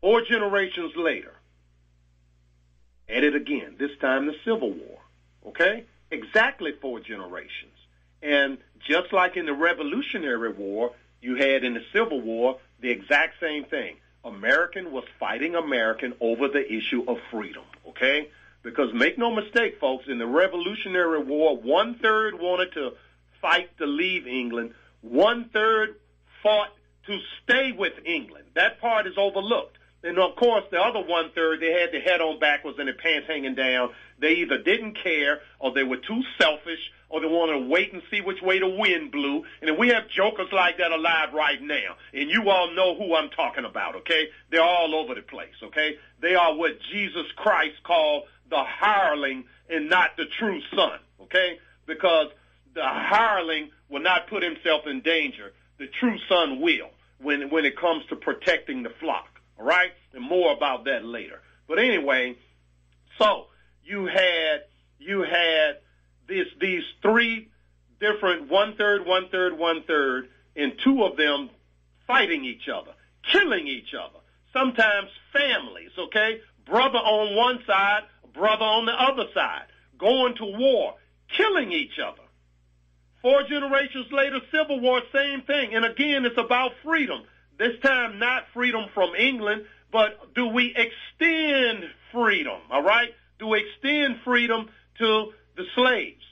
Four 0.00 0.22
generations 0.22 0.92
later, 0.96 1.32
at 3.08 3.24
it 3.24 3.34
again, 3.34 3.76
this 3.78 3.90
time 4.00 4.26
the 4.26 4.36
Civil 4.44 4.72
War, 4.72 4.98
okay? 5.46 5.84
Exactly 6.10 6.72
four 6.80 7.00
generations. 7.00 7.72
And 8.22 8.58
just 8.86 9.12
like 9.12 9.36
in 9.36 9.46
the 9.46 9.52
Revolutionary 9.52 10.52
War, 10.52 10.92
you 11.20 11.36
had 11.36 11.64
in 11.64 11.74
the 11.74 11.84
Civil 11.92 12.20
War 12.20 12.58
the 12.80 12.90
exact 12.90 13.40
same 13.40 13.64
thing. 13.64 13.96
American 14.24 14.92
was 14.92 15.04
fighting 15.18 15.54
American 15.54 16.14
over 16.20 16.48
the 16.48 16.72
issue 16.72 17.04
of 17.08 17.18
freedom, 17.30 17.64
okay? 17.88 18.28
Because 18.62 18.92
make 18.94 19.18
no 19.18 19.34
mistake, 19.34 19.78
folks, 19.80 20.06
in 20.06 20.18
the 20.18 20.26
Revolutionary 20.26 21.22
War, 21.22 21.56
one 21.56 21.96
third 21.96 22.38
wanted 22.38 22.72
to 22.74 22.92
fight 23.40 23.76
to 23.78 23.86
leave 23.86 24.26
England, 24.26 24.74
one 25.00 25.50
third 25.52 25.96
fought 26.42 26.70
to 27.06 27.18
stay 27.42 27.72
with 27.72 27.94
England. 28.04 28.44
That 28.54 28.80
part 28.80 29.08
is 29.08 29.14
overlooked. 29.16 29.78
And 30.04 30.18
of 30.18 30.34
course, 30.34 30.64
the 30.70 30.80
other 30.80 31.00
one 31.00 31.30
third, 31.34 31.60
they 31.60 31.72
had 31.72 31.92
their 31.92 32.00
head 32.00 32.20
on 32.20 32.40
backwards 32.40 32.78
and 32.78 32.88
their 32.88 32.94
pants 32.94 33.28
hanging 33.28 33.54
down. 33.54 33.90
They 34.18 34.34
either 34.36 34.58
didn't 34.58 34.98
care 35.02 35.40
or 35.60 35.72
they 35.72 35.84
were 35.84 35.96
too 35.96 36.22
selfish 36.40 36.90
or 37.08 37.20
they 37.20 37.26
wanted 37.26 37.60
to 37.60 37.68
wait 37.68 37.92
and 37.92 38.02
see 38.10 38.20
which 38.20 38.42
way 38.42 38.58
the 38.58 38.68
wind 38.68 39.12
blew. 39.12 39.44
And 39.60 39.78
we 39.78 39.88
have 39.88 40.08
jokers 40.08 40.48
like 40.52 40.78
that 40.78 40.90
alive 40.90 41.32
right 41.32 41.62
now. 41.62 41.96
And 42.12 42.30
you 42.30 42.50
all 42.50 42.72
know 42.74 42.96
who 42.96 43.14
I'm 43.14 43.30
talking 43.30 43.64
about, 43.64 43.94
okay? 43.96 44.28
They're 44.50 44.62
all 44.62 44.94
over 44.94 45.14
the 45.14 45.22
place, 45.22 45.54
okay? 45.62 45.98
They 46.20 46.34
are 46.34 46.54
what 46.54 46.80
Jesus 46.90 47.26
Christ 47.36 47.82
called 47.84 48.24
the 48.50 48.62
hireling 48.64 49.44
and 49.70 49.88
not 49.88 50.16
the 50.16 50.24
true 50.38 50.60
son, 50.74 50.98
okay? 51.20 51.58
Because 51.86 52.28
the 52.74 52.82
hireling 52.82 53.70
will 53.88 54.02
not 54.02 54.28
put 54.28 54.42
himself 54.42 54.86
in 54.86 55.00
danger. 55.02 55.52
The 55.78 55.86
true 56.00 56.18
son 56.28 56.60
will 56.60 56.90
when, 57.20 57.50
when 57.50 57.64
it 57.64 57.78
comes 57.78 58.04
to 58.06 58.16
protecting 58.16 58.82
the 58.82 58.90
flock. 59.00 59.31
All 59.62 59.68
right? 59.68 59.92
And 60.12 60.24
more 60.24 60.52
about 60.52 60.86
that 60.86 61.04
later. 61.04 61.40
But 61.68 61.78
anyway, 61.78 62.36
so 63.16 63.46
you 63.84 64.06
had 64.06 64.64
you 64.98 65.22
had 65.22 65.78
this 66.26 66.48
these 66.60 66.82
three 67.00 67.48
different 68.00 68.50
one 68.50 68.74
third, 68.76 69.06
one 69.06 69.28
third, 69.30 69.56
one 69.56 69.84
third, 69.84 70.28
and 70.56 70.72
two 70.82 71.04
of 71.04 71.16
them 71.16 71.48
fighting 72.08 72.44
each 72.44 72.68
other, 72.68 72.90
killing 73.30 73.68
each 73.68 73.94
other. 73.94 74.18
Sometimes 74.52 75.08
families, 75.32 75.92
okay? 75.96 76.40
Brother 76.66 76.98
on 76.98 77.36
one 77.36 77.60
side, 77.64 78.02
brother 78.34 78.64
on 78.64 78.86
the 78.86 78.92
other 78.92 79.26
side, 79.32 79.66
going 79.96 80.34
to 80.36 80.44
war, 80.44 80.96
killing 81.36 81.70
each 81.70 82.00
other. 82.04 82.22
Four 83.22 83.44
generations 83.44 84.10
later, 84.10 84.40
Civil 84.50 84.80
War, 84.80 85.00
same 85.12 85.42
thing. 85.42 85.76
And 85.76 85.84
again, 85.84 86.26
it's 86.26 86.36
about 86.36 86.72
freedom. 86.82 87.22
This 87.62 87.78
time, 87.80 88.18
not 88.18 88.46
freedom 88.52 88.86
from 88.92 89.14
England, 89.14 89.66
but 89.92 90.34
do 90.34 90.48
we 90.48 90.74
extend 90.74 91.84
freedom? 92.10 92.58
All 92.72 92.82
right? 92.82 93.10
Do 93.38 93.46
we 93.46 93.60
extend 93.60 94.16
freedom 94.24 94.68
to 94.98 95.32
the 95.56 95.64
slaves? 95.76 96.24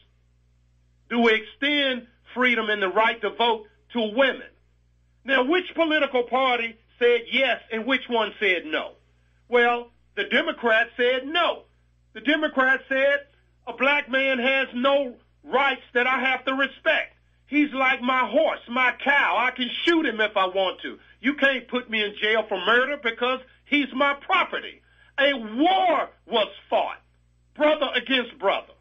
Do 1.09 1.21
we 1.21 1.35
extend 1.35 2.09
freedom 2.35 2.69
and 2.69 2.83
the 2.83 2.89
right 2.89 3.21
to 3.21 3.31
vote 3.31 3.67
to 3.93 4.01
women? 4.13 4.49
Now, 5.25 5.45
which 5.45 5.73
political 5.77 6.25
party 6.25 6.77
said 6.99 7.21
yes 7.31 7.61
and 7.71 7.87
which 7.87 8.09
one 8.09 8.33
said 8.41 8.65
no? 8.65 8.95
Well, 9.49 9.93
the 10.17 10.25
Democrats 10.25 10.91
said 10.97 11.29
no. 11.29 11.63
The 12.13 12.23
Democrats 12.23 12.83
said 12.89 13.21
a 13.69 13.75
black 13.75 14.11
man 14.11 14.41
has 14.41 14.67
no 14.75 15.15
rights 15.45 15.83
that 15.95 16.09
I 16.09 16.19
have 16.19 16.45
to 16.47 16.55
respect. 16.55 17.15
He's 17.47 17.73
like 17.73 18.01
my 18.01 18.29
horse, 18.29 18.61
my 18.69 18.93
cow. 19.05 19.37
I 19.39 19.53
can 19.53 19.69
shoot 19.85 20.07
him 20.07 20.21
if 20.21 20.37
I 20.37 20.47
want 20.47 20.81
to. 20.83 20.99
You 21.21 21.35
can't 21.35 21.69
put 21.69 21.91
me 21.91 22.03
in 22.03 22.15
jail 22.21 22.45
for 22.49 22.59
murder 22.65 22.97
because 23.03 23.41
he's 23.67 23.93
my 23.95 24.15
property. 24.15 24.83
A 25.19 25.35
war 25.35 26.09
was 26.27 26.49
fought, 26.69 27.01
brother 27.55 27.89
against 27.95 28.39
brother. 28.39 28.73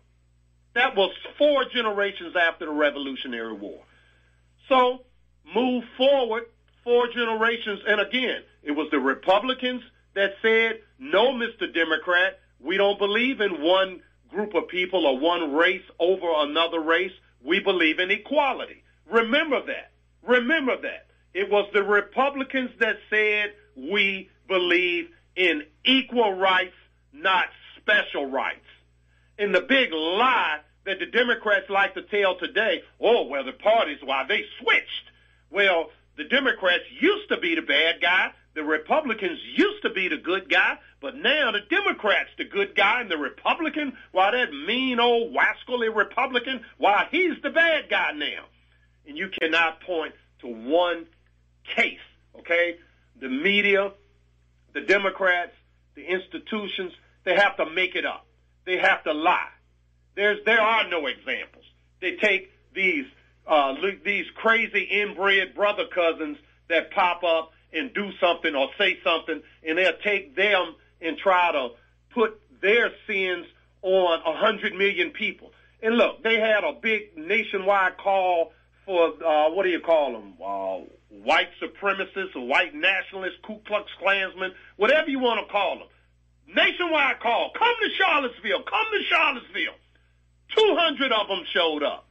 That 0.74 0.96
was 0.96 1.12
four 1.38 1.66
generations 1.66 2.36
after 2.36 2.66
the 2.66 2.72
Revolutionary 2.72 3.54
War. 3.54 3.84
So, 4.70 5.04
move 5.54 5.84
forward 5.98 6.44
four 6.84 7.08
generations, 7.08 7.82
and 7.88 8.00
again, 8.00 8.42
it 8.64 8.72
was 8.72 8.88
the 8.92 9.00
Republicans 9.00 9.82
that 10.16 10.32
said, 10.42 10.80
no, 10.98 11.34
Mr. 11.34 11.74
Democrat, 11.74 12.40
we 12.60 12.78
don't 12.78 12.98
believe 12.98 13.42
in 13.42 13.62
one 13.62 14.02
group 14.30 14.54
of 14.56 14.68
people 14.68 15.06
or 15.06 15.20
one 15.20 15.54
race 15.54 15.84
over 16.00 16.28
another 16.38 16.80
race. 16.80 17.12
We 17.44 17.60
believe 17.60 18.00
in 18.00 18.12
equality. 18.12 18.84
Remember 19.10 19.66
that. 19.66 19.92
Remember 20.24 20.80
that. 20.82 21.08
It 21.34 21.50
was 21.50 21.70
the 21.74 21.84
Republicans 21.84 22.72
that 22.80 22.98
said 23.10 23.54
we 23.76 24.30
believe 24.48 25.10
in 25.36 25.64
equal 25.86 26.34
rights, 26.34 26.76
not 27.14 27.46
special 27.78 28.26
rights. 28.26 28.66
And 29.38 29.54
the 29.54 29.62
big 29.62 29.92
lie 29.94 30.60
that 30.86 31.00
the 31.00 31.06
Democrats 31.06 31.70
like 31.70 31.94
to 31.94 32.02
tell 32.02 32.38
today, 32.38 32.82
oh, 33.00 33.28
well, 33.28 33.44
the 33.44 33.54
parties, 33.54 34.00
why, 34.04 34.26
they 34.28 34.44
switched. 34.60 35.12
Well, 35.52 35.92
the 36.18 36.24
Democrats 36.26 36.84
used 37.00 37.30
to 37.30 37.38
be 37.38 37.56
the 37.56 37.62
bad 37.62 38.02
guy. 38.02 38.32
The 38.56 38.64
Republicans 38.64 39.40
used 39.56 39.84
to 39.84 39.92
be 39.92 40.10
the 40.10 40.18
good 40.18 40.50
guy, 40.50 40.80
but 41.00 41.16
now 41.16 41.52
the 41.52 41.62
Democrats 41.70 42.32
the 42.38 42.44
good 42.44 42.76
guy 42.76 43.02
and 43.02 43.10
the 43.10 43.18
Republican, 43.18 43.94
why 44.12 44.32
that 44.32 44.52
mean 44.52 45.00
old 45.00 45.34
wascally 45.34 45.96
Republican, 45.96 46.66
why 46.78 47.08
he's 47.12 47.42
the 47.42 47.52
bad 47.52 47.90
guy 47.90 48.12
now. 48.14 48.46
And 49.08 49.18
you 49.18 49.30
cannot 49.40 49.82
point 49.82 50.14
to 50.42 50.48
one 50.48 51.06
case, 51.76 52.00
okay? 52.40 52.78
The 53.20 53.30
media, 53.30 53.92
the 54.74 54.82
Democrats, 54.82 55.52
the 55.96 56.06
institutions, 56.06 56.94
they 57.24 57.36
have 57.36 57.58
to 57.58 57.70
make 57.70 57.96
it 57.96 58.06
up. 58.06 58.26
They 58.66 58.78
have 58.78 59.04
to 59.04 59.14
lie. 59.14 59.50
There's, 60.16 60.40
there 60.46 60.62
are 60.62 60.88
no 60.90 61.08
examples. 61.08 61.66
They 62.02 62.16
take 62.16 62.52
these, 62.74 63.06
uh, 63.48 63.76
these 64.04 64.26
crazy 64.36 64.84
inbred 64.84 65.56
brother 65.56 65.86
cousins 65.94 66.38
that 66.70 66.92
pop 66.92 67.24
up 67.24 67.52
and 67.74 67.94
do 67.94 68.12
something 68.20 68.56
or 68.56 68.70
say 68.78 68.98
something, 69.04 69.42
and 69.68 69.78
they'll 69.78 69.98
take 70.04 70.36
them 70.36 70.76
and 71.02 71.18
try 71.18 71.52
to 71.52 71.70
put 72.14 72.40
their 72.62 72.92
sins 73.08 73.46
on 73.82 74.20
a 74.26 74.38
hundred 74.38 74.74
million 74.74 75.12
people. 75.12 75.52
And 75.82 75.96
look, 75.96 76.24
they 76.24 76.40
had 76.40 76.64
a 76.64 76.74
big 76.74 77.16
nationwide 77.18 77.98
call 77.98 78.52
for 78.86 79.14
uh, 79.24 79.50
what 79.52 79.64
do 79.64 79.70
you 79.70 79.80
call 79.80 80.14
them? 80.14 80.34
Uh, 80.44 80.94
white 81.10 81.50
supremacists 81.62 82.36
white 82.36 82.74
nationalists, 82.74 83.38
Ku 83.44 83.60
Klux 83.66 83.90
Klansmen, 84.00 84.52
whatever 84.78 85.10
you 85.10 85.20
want 85.20 85.46
to 85.46 85.52
call 85.52 85.80
them. 85.80 85.88
Nationwide 86.56 87.20
call. 87.20 87.52
Come 87.58 87.76
to 87.82 87.90
Charlottesville. 87.98 88.64
Come 88.64 88.86
to 88.92 89.04
Charlottesville. 89.10 89.76
200 90.56 91.12
of 91.12 91.28
them 91.28 91.44
showed 91.54 91.84
up. 91.84 92.08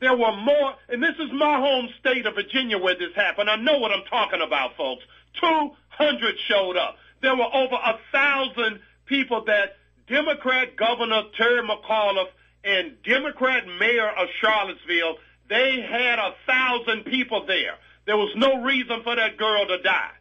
There 0.00 0.16
were 0.16 0.36
more, 0.36 0.74
and 0.88 1.02
this 1.02 1.16
is 1.18 1.32
my 1.32 1.58
home 1.58 1.88
state 1.98 2.26
of 2.26 2.34
Virginia 2.34 2.78
where 2.78 2.94
this 2.94 3.14
happened. 3.16 3.48
I 3.48 3.56
know 3.56 3.78
what 3.78 3.92
I'm 3.92 4.04
talking 4.10 4.42
about, 4.42 4.76
folks. 4.76 5.02
200 5.40 6.34
showed 6.46 6.76
up. 6.76 6.96
There 7.22 7.34
were 7.34 7.52
over 7.52 7.74
a 7.74 7.98
thousand 8.12 8.80
people 9.06 9.44
that 9.46 9.76
Democrat 10.06 10.76
Governor 10.76 11.22
Terry 11.36 11.66
McAuliffe 11.66 12.30
and 12.62 13.02
Democrat 13.02 13.64
Mayor 13.80 14.08
of 14.08 14.28
Charlottesville, 14.40 15.16
they 15.48 15.80
had 15.80 16.18
a 16.18 16.34
thousand 16.46 17.04
people 17.04 17.46
there. 17.46 17.74
There 18.06 18.16
was 18.16 18.32
no 18.36 18.62
reason 18.62 19.02
for 19.02 19.16
that 19.16 19.36
girl 19.36 19.66
to 19.66 19.82
die. 19.82 20.12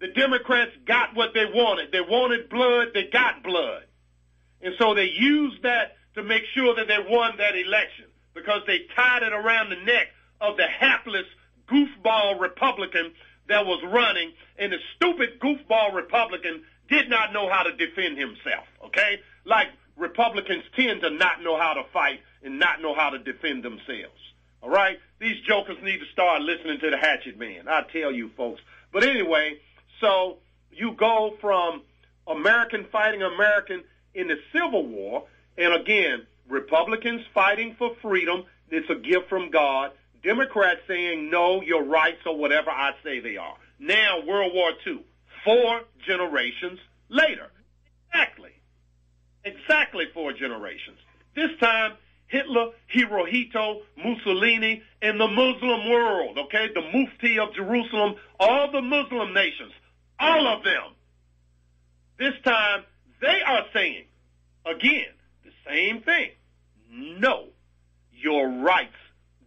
The 0.00 0.08
Democrats 0.08 0.70
got 0.86 1.16
what 1.16 1.34
they 1.34 1.44
wanted. 1.44 1.90
They 1.90 2.00
wanted 2.00 2.48
blood, 2.48 2.88
they 2.94 3.08
got 3.12 3.42
blood. 3.42 3.82
And 4.60 4.74
so 4.78 4.94
they 4.94 5.06
used 5.06 5.62
that 5.62 5.96
to 6.14 6.22
make 6.22 6.42
sure 6.54 6.74
that 6.76 6.86
they 6.88 6.98
won 7.08 7.36
that 7.38 7.56
election 7.56 8.06
because 8.34 8.62
they 8.66 8.86
tied 8.94 9.22
it 9.22 9.32
around 9.32 9.70
the 9.70 9.84
neck 9.84 10.08
of 10.40 10.56
the 10.56 10.66
hapless 10.66 11.26
goofball 11.68 12.40
Republican 12.40 13.12
that 13.48 13.66
was 13.66 13.82
running, 13.84 14.32
and 14.58 14.72
the 14.72 14.78
stupid 14.96 15.40
goofball 15.40 15.94
Republican 15.94 16.62
did 16.88 17.08
not 17.08 17.32
know 17.32 17.48
how 17.50 17.62
to 17.62 17.72
defend 17.72 18.18
himself, 18.18 18.66
okay? 18.84 19.20
Like 19.44 19.68
Republicans 19.96 20.64
tend 20.76 21.00
to 21.02 21.10
not 21.10 21.42
know 21.42 21.58
how 21.58 21.74
to 21.74 21.82
fight 21.92 22.20
and 22.42 22.58
not 22.58 22.80
know 22.80 22.94
how 22.94 23.10
to 23.10 23.18
defend 23.18 23.64
themselves. 23.64 24.20
All 24.62 24.70
right? 24.70 24.98
These 25.20 25.40
jokers 25.46 25.76
need 25.82 25.98
to 25.98 26.06
start 26.12 26.42
listening 26.42 26.80
to 26.80 26.90
the 26.90 26.96
Hatchet 26.96 27.38
Man. 27.38 27.68
I 27.68 27.82
tell 27.92 28.12
you 28.12 28.30
folks. 28.36 28.60
But 28.92 29.04
anyway, 29.04 29.58
so 30.00 30.38
you 30.72 30.92
go 30.92 31.36
from 31.40 31.82
American 32.26 32.86
fighting 32.90 33.22
American 33.22 33.84
in 34.14 34.28
the 34.28 34.38
Civil 34.52 34.86
War, 34.86 35.24
and 35.56 35.74
again, 35.74 36.26
Republicans 36.48 37.22
fighting 37.34 37.74
for 37.78 37.94
freedom, 38.00 38.44
it's 38.70 38.88
a 38.90 38.94
gift 38.94 39.28
from 39.28 39.50
God. 39.50 39.92
Democrats 40.22 40.80
saying, 40.86 41.30
no, 41.30 41.62
your 41.62 41.84
rights 41.84 42.20
are 42.26 42.34
whatever 42.34 42.70
I 42.70 42.92
say 43.04 43.20
they 43.20 43.36
are. 43.36 43.56
Now, 43.78 44.24
World 44.26 44.52
War 44.54 44.72
II, 44.86 45.00
four 45.44 45.82
generations 46.06 46.80
later. 47.08 47.50
Exactly. 48.10 48.50
Exactly 49.44 50.06
four 50.12 50.32
generations. 50.32 50.98
This 51.34 51.50
time, 51.60 51.92
Hitler, 52.28 52.70
Hirohito, 52.94 53.80
Mussolini, 53.96 54.82
and 55.02 55.18
the 55.18 55.26
Muslim 55.26 55.90
world, 55.90 56.38
okay? 56.38 56.68
The 56.74 56.82
Mufti 56.82 57.38
of 57.38 57.54
Jerusalem, 57.54 58.16
all 58.38 58.70
the 58.70 58.82
Muslim 58.82 59.32
nations, 59.34 59.72
all 60.20 60.46
of 60.46 60.62
them. 60.62 60.92
This 62.18 62.34
time, 62.44 62.84
they 63.20 63.40
are 63.46 63.64
saying, 63.72 64.04
again, 64.66 65.06
the 65.44 65.50
same 65.66 66.02
thing. 66.02 66.30
No, 66.90 67.46
your 68.12 68.48
rights 68.48 68.96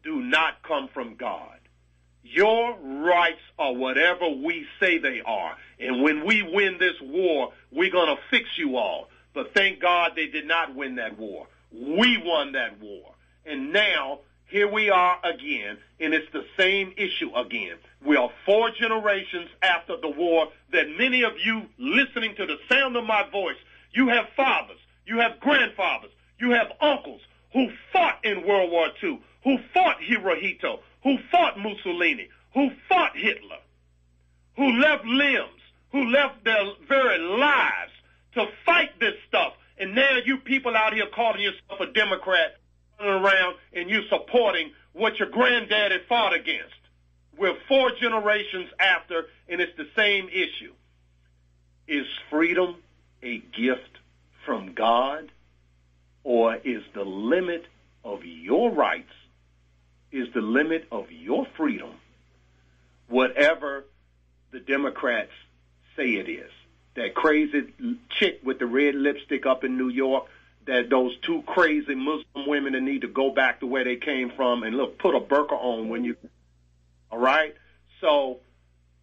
do 0.04 0.22
not 0.22 0.64
come 0.64 0.90
from 0.94 1.16
God. 1.16 1.60
Your 2.24 2.78
rights 2.80 3.42
are 3.60 3.74
whatever 3.74 4.30
we 4.30 4.66
say 4.80 4.98
they 5.00 5.22
are. 5.26 5.56
And 5.80 6.02
when 6.02 6.26
we 6.26 6.44
win 6.44 6.78
this 6.80 7.00
war, 7.02 7.52
we're 7.72 7.92
going 7.92 8.16
to 8.16 8.22
fix 8.30 8.58
you 8.58 8.78
all. 8.78 9.10
But 9.34 9.54
thank 9.54 9.82
God 9.82 10.12
they 10.16 10.28
did 10.28 10.48
not 10.48 10.76
win 10.76 10.96
that 10.96 11.18
war. 11.18 11.48
We 11.72 12.18
won 12.24 12.52
that 12.54 12.80
war. 12.80 13.14
And 13.46 13.72
now, 13.74 14.20
here 14.48 14.72
we 14.72 14.90
are 14.90 15.18
again, 15.24 15.78
and 16.00 16.14
it's 16.14 16.32
the 16.34 16.46
same 16.58 16.94
issue 16.98 17.34
again. 17.36 17.78
We 18.06 18.18
are 18.18 18.30
four 18.46 18.70
generations 18.72 19.50
after 19.62 19.96
the 19.96 20.10
war 20.10 20.48
that 20.74 20.90
many 20.98 21.24
of 21.24 21.34
you 21.44 21.64
listening 21.78 22.36
to 22.36 22.46
the 22.46 22.58
sound 22.70 22.96
of 22.98 23.06
my 23.06 23.28
voice, 23.32 23.56
you 23.94 24.10
have 24.10 24.26
fathers, 24.36 24.80
you 25.06 25.20
have 25.20 25.40
grandfathers, 25.40 26.12
you 26.40 26.52
have 26.52 26.72
uncles 26.82 27.22
who 27.54 27.70
fought 27.94 28.24
in 28.24 28.46
World 28.46 28.72
War 28.72 28.88
II, 29.02 29.22
who 29.44 29.58
fought 29.74 29.98
Hirohito, 30.02 30.80
who 31.04 31.18
fought 31.32 31.58
Mussolini, 31.58 32.30
who 32.54 32.72
fought 32.90 33.16
Hitler, 33.16 33.60
who 34.58 34.72
left 34.82 35.06
limbs, 35.06 35.62
who 35.92 36.10
left 36.10 36.44
their 36.44 36.64
very 36.88 37.20
lives 37.20 37.92
to 38.34 38.46
fight 38.66 39.00
this 39.00 39.16
stuff. 39.28 39.54
And 39.82 39.96
now 39.96 40.18
you 40.24 40.38
people 40.38 40.78
out 40.78 40.94
here 40.94 41.08
calling 41.08 41.42
yourself 41.42 41.80
a 41.80 41.88
Democrat, 41.88 42.58
running 43.00 43.26
around 43.26 43.56
and 43.74 43.90
you 43.90 44.04
supporting 44.10 44.74
what 44.94 45.18
your 45.18 45.28
granddaddy 45.30 45.98
fought 46.08 46.36
against. 46.36 46.76
We're 47.36 47.58
four 47.68 47.90
generations 48.00 48.70
after, 48.80 49.26
and 49.50 49.60
it's 49.60 49.76
the 49.78 49.88
same 49.96 50.30
issue. 50.30 50.74
Is 51.88 52.06
freedom 52.30 52.76
a 53.24 53.40
gift 53.40 53.98
from 54.46 54.74
God, 54.76 55.32
or 56.24 56.58
is 56.58 56.84
the 56.94 57.04
limit 57.04 57.66
of 58.06 58.24
your 58.24 58.70
rights, 58.70 59.14
is 60.12 60.28
the 60.36 60.42
limit 60.42 60.86
of 60.92 61.12
your 61.12 61.48
freedom, 61.58 61.96
whatever 63.08 63.86
the 64.52 64.60
Democrats 64.60 65.32
say 65.96 66.12
it 66.12 66.30
is? 66.30 66.52
That 66.96 67.14
crazy 67.16 67.74
chick 68.10 68.42
with 68.44 68.60
the 68.60 68.66
red 68.66 68.96
lipstick 68.96 69.46
up 69.46 69.64
in 69.64 69.78
New 69.78 69.90
York, 69.90 70.26
that 70.68 70.90
those 70.90 71.18
two 71.26 71.42
crazy 71.44 71.96
Muslim 71.96 72.48
women 72.48 72.74
that 72.74 72.82
need 72.82 73.02
to 73.02 73.08
go 73.08 73.32
back 73.32 73.60
to 73.62 73.66
where 73.66 73.84
they 73.84 73.96
came 73.96 74.32
from 74.36 74.64
and 74.64 74.76
look, 74.76 75.00
put 75.00 75.16
a 75.16 75.20
burqa 75.20 75.54
on 75.54 75.90
when 75.90 76.04
you, 76.04 76.16
all 77.10 77.18
right? 77.18 77.56
So, 78.00 78.40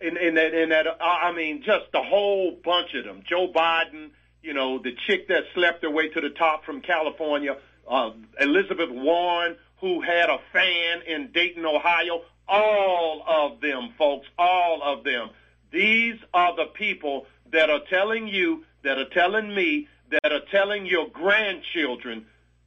and, 0.01 0.17
and 0.17 0.37
that, 0.37 0.55
and 0.55 0.73
that, 0.73 0.87
I 1.01 1.33
mean, 1.33 1.63
just 1.63 1.91
the 1.93 2.03
whole 2.03 2.53
bunch 2.53 2.95
of 2.95 3.05
them. 3.05 3.23
Joe 3.29 3.51
Biden, 3.53 4.11
you 4.43 4.55
know, 4.55 4.79
the 4.79 4.95
chick 5.07 5.29
that 5.29 5.45
slept 5.55 5.83
her 5.83 5.91
way 5.91 6.09
to 6.09 6.21
the 6.21 6.31
top 6.31 6.65
from 6.65 6.81
California, 6.81 7.57
uh, 7.91 8.11
Elizabeth 8.41 8.91
Warren, 8.91 9.57
who 9.81 10.01
had 10.01 10.29
a 10.29 10.39
fan 10.53 11.03
in 11.07 11.31
Dayton, 11.33 11.65
Ohio, 11.65 12.23
all 12.47 13.23
of 13.27 13.61
them, 13.61 13.95
folks, 13.99 14.27
all 14.39 14.83
of 14.83 15.05
them. 15.05 15.31
These 15.71 16.17
are 16.33 16.57
the 16.57 16.67
people 16.67 17.27
that 17.53 17.71
are 17.71 17.81
telling 17.91 18.29
you, 18.29 18.65
that 18.85 18.99
are 18.99 19.09
telling 19.09 19.55
me, 19.55 19.89
that 20.11 20.33
are 20.33 20.45
telling 20.51 20.87
your 20.87 21.09
grandchildren, 21.09 22.27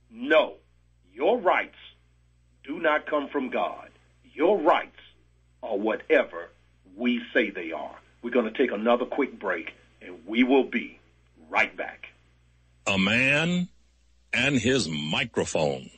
no, 0.10 0.56
your 1.14 1.40
rights 1.40 1.78
do 2.64 2.80
not 2.80 3.06
come 3.06 3.30
from 3.30 3.50
God. 3.50 3.90
Your 4.34 4.60
rights 4.60 5.00
are 5.64 5.78
whatever 5.78 6.50
we 6.96 7.22
say 7.34 7.50
they 7.50 7.72
are. 7.72 7.96
We're 8.22 8.32
going 8.32 8.52
to 8.52 8.58
take 8.58 8.72
another 8.72 9.06
quick 9.06 9.40
break, 9.40 9.72
and 10.02 10.20
we 10.26 10.44
will 10.44 10.64
be 10.64 11.00
right 11.50 11.76
back. 11.76 12.08
A 12.88 12.98
man 12.98 13.70
and 14.34 14.58
his 14.58 14.88
microphone. 14.88 15.90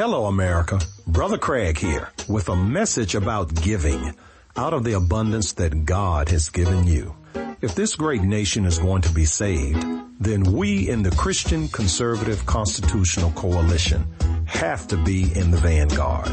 Hello, 0.00 0.24
America. 0.24 0.80
Brother 1.06 1.36
Craig 1.36 1.76
here 1.76 2.08
with 2.26 2.48
a 2.48 2.56
message 2.56 3.14
about 3.14 3.54
giving 3.54 4.14
out 4.56 4.72
of 4.72 4.82
the 4.82 4.94
abundance 4.94 5.52
that 5.52 5.84
God 5.84 6.30
has 6.30 6.48
given 6.48 6.86
you. 6.86 7.14
If 7.60 7.74
this 7.74 7.96
great 7.96 8.22
nation 8.22 8.64
is 8.64 8.78
going 8.78 9.02
to 9.02 9.12
be 9.12 9.26
saved, 9.26 9.86
then 10.18 10.54
we 10.54 10.88
in 10.88 11.02
the 11.02 11.10
Christian 11.10 11.68
Conservative 11.68 12.46
Constitutional 12.46 13.30
Coalition 13.32 14.06
have 14.46 14.88
to 14.88 14.96
be 14.96 15.30
in 15.38 15.50
the 15.50 15.58
vanguard. 15.58 16.32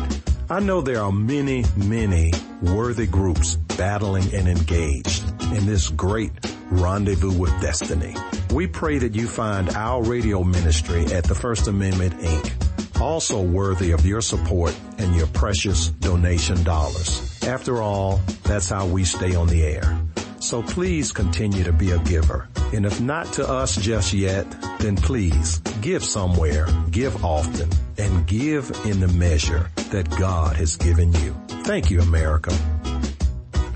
I 0.49 0.62
know 0.62 0.80
there 0.80 1.01
are 1.01 1.12
many, 1.12 1.65
many 1.75 2.32
worthy 2.62 3.06
groups 3.06 3.58
battling 3.75 4.34
and 4.34 4.47
engaged 4.47 5.30
in 5.41 5.65
this 5.65 5.89
great 5.89 6.32
rendezvous 6.71 7.38
with 7.38 7.51
destiny. 7.60 8.15
We 8.53 8.67
pray 8.67 8.99
that 8.99 9.13
you 9.13 9.27
find 9.27 9.71
our 9.71 10.01
radio 10.01 10.45
ministry 10.45 11.08
at 11.08 11.25
the 11.25 11.36
First 11.36 11.67
Amendment 11.67 12.17
Inc 12.19 12.66
also 13.01 13.41
worthy 13.41 13.91
of 13.91 14.05
your 14.05 14.21
support 14.21 14.75
and 14.97 15.15
your 15.15 15.27
precious 15.27 15.88
donation 15.88 16.63
dollars. 16.63 17.41
After 17.43 17.81
all, 17.81 18.19
that's 18.43 18.69
how 18.69 18.88
we 18.88 19.03
stay 19.03 19.36
on 19.36 19.47
the 19.47 19.63
air. 19.63 19.99
So 20.39 20.62
please 20.62 21.12
continue 21.12 21.63
to 21.63 21.73
be 21.73 21.91
a 21.91 21.99
giver. 21.99 22.47
And 22.73 22.86
if 22.86 23.01
not 23.01 23.33
to 23.33 23.47
us 23.47 23.75
just 23.75 24.13
yet, 24.13 24.45
then 24.79 24.95
please 24.95 25.60
give 25.81 26.03
somewhere, 26.03 26.67
give 26.91 27.23
often, 27.23 27.69
and 27.97 28.27
give 28.27 28.71
in 28.86 28.99
the 28.99 29.07
measure 29.07 29.69
that 29.91 30.10
God 30.12 30.55
has 30.55 30.77
given 30.77 31.13
you. 31.13 31.36
Thank 31.63 31.89
you, 31.89 32.01
America. 32.01 32.51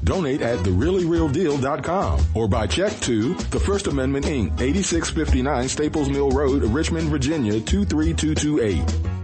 Donate 0.03 0.41
at 0.41 0.59
thereallyrealdeal.com 0.59 2.25
or 2.33 2.47
by 2.47 2.67
check 2.67 2.91
to 3.01 3.33
the 3.33 3.59
First 3.59 3.87
Amendment 3.87 4.25
Inc., 4.25 4.59
8659 4.59 5.67
Staples 5.69 6.09
Mill 6.09 6.31
Road, 6.31 6.63
Richmond, 6.63 7.09
Virginia, 7.09 7.59
23228. 7.59 9.20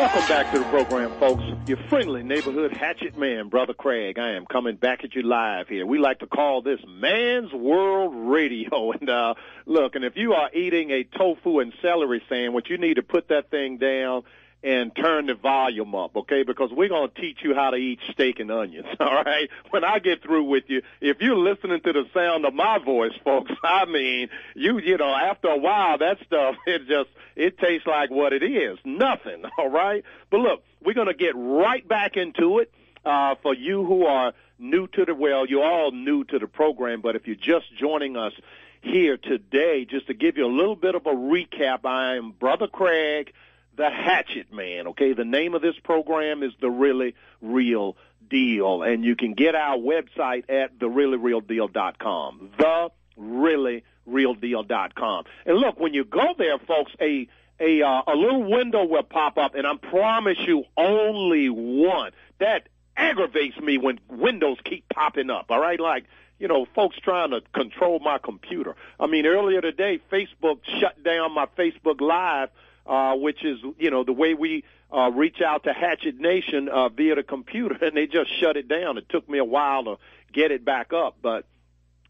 Welcome 0.00 0.28
back 0.28 0.50
to 0.54 0.58
the 0.58 0.64
program, 0.64 1.12
folks. 1.20 1.42
Your 1.66 1.76
friendly 1.90 2.22
neighborhood 2.22 2.72
hatchet 2.74 3.18
man, 3.18 3.50
Brother 3.50 3.74
Craig. 3.74 4.18
I 4.18 4.30
am 4.30 4.46
coming 4.46 4.76
back 4.76 5.04
at 5.04 5.14
you 5.14 5.20
live 5.20 5.68
here. 5.68 5.84
We 5.84 5.98
like 5.98 6.20
to 6.20 6.26
call 6.26 6.62
this 6.62 6.80
Man's 6.88 7.52
World 7.52 8.14
Radio. 8.14 8.92
And 8.98 9.10
uh, 9.10 9.34
look, 9.66 9.96
and 9.96 10.04
if 10.06 10.16
you 10.16 10.32
are 10.32 10.48
eating 10.54 10.90
a 10.90 11.04
tofu 11.04 11.60
and 11.60 11.74
celery 11.82 12.22
sandwich, 12.30 12.70
you 12.70 12.78
need 12.78 12.94
to 12.94 13.02
put 13.02 13.28
that 13.28 13.50
thing 13.50 13.76
down 13.76 14.22
and 14.62 14.94
turn 14.94 15.26
the 15.26 15.34
volume 15.34 15.94
up, 15.94 16.14
okay? 16.14 16.42
Because 16.42 16.70
we're 16.70 16.88
going 16.88 17.10
to 17.10 17.20
teach 17.20 17.38
you 17.42 17.54
how 17.54 17.70
to 17.70 17.76
eat 17.76 17.98
steak 18.12 18.40
and 18.40 18.50
onions, 18.50 18.86
all 19.00 19.22
right? 19.22 19.48
When 19.70 19.84
I 19.84 19.98
get 19.98 20.22
through 20.22 20.44
with 20.44 20.64
you, 20.68 20.82
if 21.00 21.20
you're 21.20 21.36
listening 21.36 21.80
to 21.80 21.92
the 21.92 22.04
sound 22.12 22.44
of 22.44 22.54
my 22.54 22.78
voice, 22.78 23.12
folks, 23.24 23.52
I 23.64 23.86
mean, 23.86 24.28
you, 24.54 24.78
you 24.78 24.98
know, 24.98 25.14
after 25.14 25.48
a 25.48 25.58
while, 25.58 25.98
that 25.98 26.18
stuff, 26.26 26.56
it 26.66 26.86
just, 26.86 27.08
it 27.36 27.58
tastes 27.58 27.86
like 27.86 28.10
what 28.10 28.32
it 28.32 28.42
is. 28.42 28.78
Nothing, 28.84 29.44
all 29.56 29.70
right? 29.70 30.04
But 30.30 30.40
look, 30.40 30.62
we're 30.82 30.94
going 30.94 31.08
to 31.08 31.14
get 31.14 31.34
right 31.36 31.86
back 31.86 32.16
into 32.16 32.58
it. 32.58 32.72
Uh, 33.02 33.34
for 33.42 33.54
you 33.54 33.82
who 33.86 34.04
are 34.04 34.34
new 34.58 34.86
to 34.86 35.06
the, 35.06 35.14
well, 35.14 35.46
you're 35.46 35.64
all 35.64 35.90
new 35.90 36.22
to 36.22 36.38
the 36.38 36.46
program, 36.46 37.00
but 37.00 37.16
if 37.16 37.26
you're 37.26 37.34
just 37.34 37.64
joining 37.78 38.14
us 38.14 38.34
here 38.82 39.16
today, 39.16 39.86
just 39.86 40.08
to 40.08 40.12
give 40.12 40.36
you 40.36 40.44
a 40.44 40.54
little 40.54 40.76
bit 40.76 40.94
of 40.94 41.06
a 41.06 41.14
recap, 41.14 41.86
I 41.86 42.16
am 42.16 42.32
Brother 42.32 42.66
Craig, 42.66 43.32
the 43.76 43.90
Hatchet 43.90 44.52
Man. 44.52 44.88
Okay, 44.88 45.12
the 45.12 45.24
name 45.24 45.54
of 45.54 45.62
this 45.62 45.78
program 45.82 46.42
is 46.42 46.52
The 46.60 46.70
Really 46.70 47.14
Real 47.40 47.96
Deal, 48.28 48.82
and 48.82 49.04
you 49.04 49.16
can 49.16 49.34
get 49.34 49.54
our 49.54 49.76
website 49.76 50.44
at 50.48 50.78
thereallyrealdeal.com. 50.78 52.50
The 52.58 52.90
really 53.16 53.84
realdeal.com. 54.08 55.24
And 55.46 55.56
look, 55.58 55.78
when 55.78 55.94
you 55.94 56.04
go 56.04 56.34
there, 56.36 56.58
folks, 56.58 56.92
a 57.00 57.28
a 57.58 57.82
uh, 57.82 58.02
a 58.06 58.16
little 58.16 58.50
window 58.50 58.84
will 58.84 59.02
pop 59.02 59.36
up, 59.36 59.54
and 59.54 59.66
I 59.66 59.76
promise 59.76 60.38
you, 60.46 60.64
only 60.76 61.48
one. 61.48 62.12
That 62.38 62.68
aggravates 62.96 63.58
me 63.58 63.78
when 63.78 64.00
windows 64.08 64.58
keep 64.64 64.88
popping 64.88 65.30
up. 65.30 65.46
All 65.50 65.60
right, 65.60 65.78
like 65.78 66.04
you 66.38 66.48
know, 66.48 66.66
folks 66.74 66.96
trying 66.98 67.30
to 67.30 67.42
control 67.52 68.00
my 68.00 68.18
computer. 68.18 68.74
I 68.98 69.06
mean, 69.06 69.26
earlier 69.26 69.60
today, 69.60 70.00
Facebook 70.10 70.60
shut 70.80 71.02
down 71.04 71.34
my 71.34 71.46
Facebook 71.58 72.00
Live, 72.00 72.48
uh, 72.86 73.14
which 73.16 73.44
is 73.44 73.58
you 73.78 73.90
know 73.90 74.04
the 74.04 74.12
way 74.12 74.34
we 74.34 74.64
uh, 74.92 75.10
reach 75.10 75.40
out 75.40 75.64
to 75.64 75.72
Hatchet 75.72 76.18
Nation 76.18 76.68
uh, 76.68 76.88
via 76.88 77.14
the 77.14 77.22
computer, 77.22 77.76
and 77.84 77.96
they 77.96 78.06
just 78.06 78.30
shut 78.40 78.56
it 78.56 78.68
down. 78.68 78.98
It 78.98 79.08
took 79.08 79.28
me 79.28 79.38
a 79.38 79.44
while 79.44 79.84
to 79.84 79.96
get 80.32 80.50
it 80.50 80.64
back 80.64 80.92
up, 80.92 81.16
but 81.22 81.46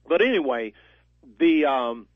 but 0.08 0.22
anyway, 0.22 0.72
the 1.38 1.66
um, 1.66 2.06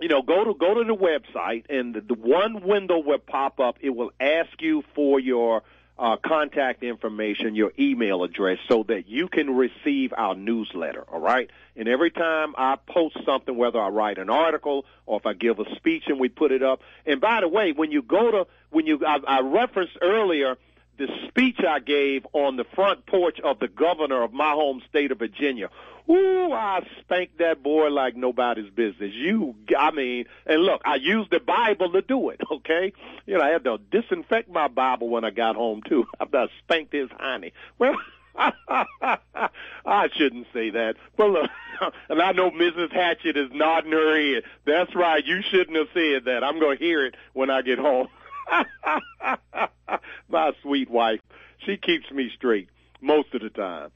you 0.00 0.08
know, 0.08 0.22
go 0.22 0.44
to 0.44 0.54
go 0.54 0.74
to 0.74 0.84
the 0.84 0.96
website, 0.96 1.64
and 1.68 1.94
the, 1.94 2.00
the 2.00 2.14
one 2.14 2.66
window 2.66 2.98
will 2.98 3.18
pop 3.18 3.60
up. 3.60 3.78
It 3.80 3.90
will 3.90 4.12
ask 4.18 4.60
you 4.60 4.82
for 4.94 5.20
your 5.20 5.62
uh, 5.98 6.16
contact 6.16 6.82
information, 6.82 7.54
your 7.54 7.72
email 7.78 8.24
address, 8.24 8.58
so 8.68 8.84
that 8.88 9.08
you 9.08 9.28
can 9.28 9.54
receive 9.54 10.12
our 10.16 10.34
newsletter. 10.34 11.04
All 11.12 11.20
right. 11.20 11.50
And 11.76 11.88
every 11.88 12.10
time 12.10 12.54
I 12.56 12.76
post 12.76 13.16
something, 13.26 13.56
whether 13.56 13.80
I 13.80 13.88
write 13.88 14.18
an 14.18 14.30
article 14.30 14.84
or 15.06 15.18
if 15.18 15.26
I 15.26 15.32
give 15.32 15.58
a 15.58 15.74
speech 15.76 16.04
and 16.06 16.20
we 16.20 16.28
put 16.28 16.52
it 16.52 16.62
up. 16.62 16.80
And 17.04 17.20
by 17.20 17.40
the 17.40 17.48
way, 17.48 17.72
when 17.72 17.90
you 17.90 18.02
go 18.02 18.30
to 18.30 18.46
when 18.70 18.86
you 18.86 19.04
I, 19.04 19.18
I 19.26 19.40
referenced 19.40 19.98
earlier 20.00 20.56
the 20.96 21.08
speech 21.28 21.58
I 21.68 21.80
gave 21.80 22.26
on 22.32 22.56
the 22.56 22.64
front 22.64 23.06
porch 23.06 23.40
of 23.40 23.58
the 23.58 23.68
governor 23.68 24.22
of 24.22 24.32
my 24.32 24.52
home 24.52 24.82
state 24.88 25.10
of 25.10 25.18
Virginia. 25.18 25.68
Ooh, 26.08 26.52
I 26.52 26.86
spanked 27.00 27.38
that 27.38 27.62
boy 27.62 27.88
like 27.88 28.14
nobody's 28.14 28.70
business. 28.70 29.12
You, 29.14 29.54
I 29.76 29.90
mean, 29.90 30.26
and 30.44 30.62
look, 30.62 30.82
I 30.84 30.96
used 30.96 31.30
the 31.30 31.40
Bible 31.40 31.90
to 31.92 32.02
do 32.02 32.28
it, 32.28 32.40
okay? 32.52 32.92
You 33.26 33.38
know, 33.38 33.42
I 33.42 33.48
had 33.48 33.64
to 33.64 33.78
disinfect 33.90 34.50
my 34.50 34.68
Bible 34.68 35.08
when 35.08 35.24
I 35.24 35.30
got 35.30 35.56
home, 35.56 35.82
too. 35.88 36.06
I 36.20 36.46
spanked 36.58 36.92
his 36.92 37.08
honey. 37.18 37.52
Well, 37.78 37.94
I 38.36 40.08
shouldn't 40.16 40.46
say 40.52 40.70
that. 40.70 40.96
But 41.16 41.30
look, 41.30 41.50
and 42.08 42.20
I 42.20 42.32
know 42.32 42.50
Mrs. 42.50 42.92
Hatchett 42.92 43.36
is 43.36 43.50
nodding 43.52 43.92
her 43.92 44.16
head. 44.16 44.44
That's 44.64 44.94
right. 44.94 45.24
You 45.24 45.42
shouldn't 45.42 45.76
have 45.76 45.88
said 45.94 46.24
that. 46.24 46.42
I'm 46.42 46.58
going 46.58 46.78
to 46.78 46.84
hear 46.84 47.04
it 47.06 47.14
when 47.32 47.50
I 47.50 47.62
get 47.62 47.78
home. 47.78 48.08
My 50.28 50.52
sweet 50.62 50.90
wife. 50.90 51.20
She 51.58 51.76
keeps 51.76 52.10
me 52.10 52.30
straight 52.34 52.68
most 53.00 53.34
of 53.34 53.40
the 53.40 53.50
time. 53.50 53.90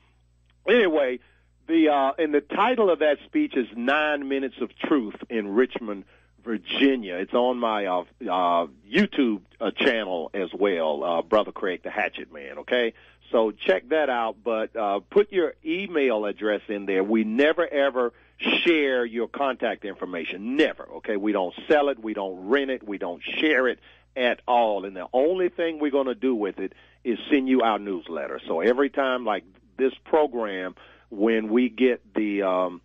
Anyway, 0.69 1.19
the 1.67 1.89
uh, 1.89 2.13
and 2.19 2.33
the 2.35 2.41
title 2.41 2.91
of 2.91 3.01
that 3.01 3.19
speech 3.27 3.57
is 3.57 3.67
Nine 3.77 4.29
Minutes 4.29 4.57
of 4.61 4.71
Truth 4.77 5.17
in 5.29 5.49
Richmond, 5.49 6.05
Virginia. 6.45 7.17
It's 7.17 7.35
on 7.35 7.59
my 7.59 7.87
uh, 7.87 8.05
uh, 8.23 8.67
YouTube 8.91 9.43
uh, 9.61 9.71
channel 9.73 10.31
as 10.35 10.49
well, 10.53 11.05
uh, 11.05 11.23
Brother 11.23 11.53
Craig 11.53 11.83
the 11.83 11.91
Hatchet 11.91 12.33
Man. 12.33 12.59
Okay, 12.59 12.95
so 13.31 13.51
check 13.51 13.89
that 13.91 14.09
out. 14.11 14.37
But 14.43 14.75
uh, 14.77 15.01
put 15.11 15.33
your 15.33 15.55
email 15.65 16.25
address 16.25 16.63
in 16.69 16.87
there. 16.87 17.05
We 17.05 17.25
never 17.25 17.67
ever 17.67 18.13
share 18.39 19.05
your 19.05 19.29
contact 19.29 19.85
information. 19.85 20.57
Never. 20.57 20.85
Okay, 20.97 21.17
we 21.17 21.33
don't 21.33 21.55
sell 21.69 21.89
it. 21.89 21.99
We 21.99 22.15
don't 22.15 22.49
rent 22.49 22.71
it. 22.71 22.87
We 22.87 22.99
don't 22.99 23.23
share 23.23 23.69
it 23.69 23.81
at 24.17 24.41
all. 24.47 24.85
And 24.85 24.97
the 24.97 25.07
only 25.13 25.49
thing 25.49 25.79
we're 25.79 25.91
going 25.91 26.07
to 26.07 26.15
do 26.15 26.35
with 26.35 26.59
it 26.59 26.73
is 27.05 27.19
send 27.31 27.49
you 27.49 27.63
our 27.63 27.79
newsletter. 27.79 28.41
So 28.47 28.61
every 28.61 28.91
time, 28.91 29.25
like 29.25 29.45
this 29.77 29.93
program, 30.05 30.75
when 31.11 31.49
we 31.49 31.69
get 31.69 32.15
the 32.15 32.43
um, 32.43 32.81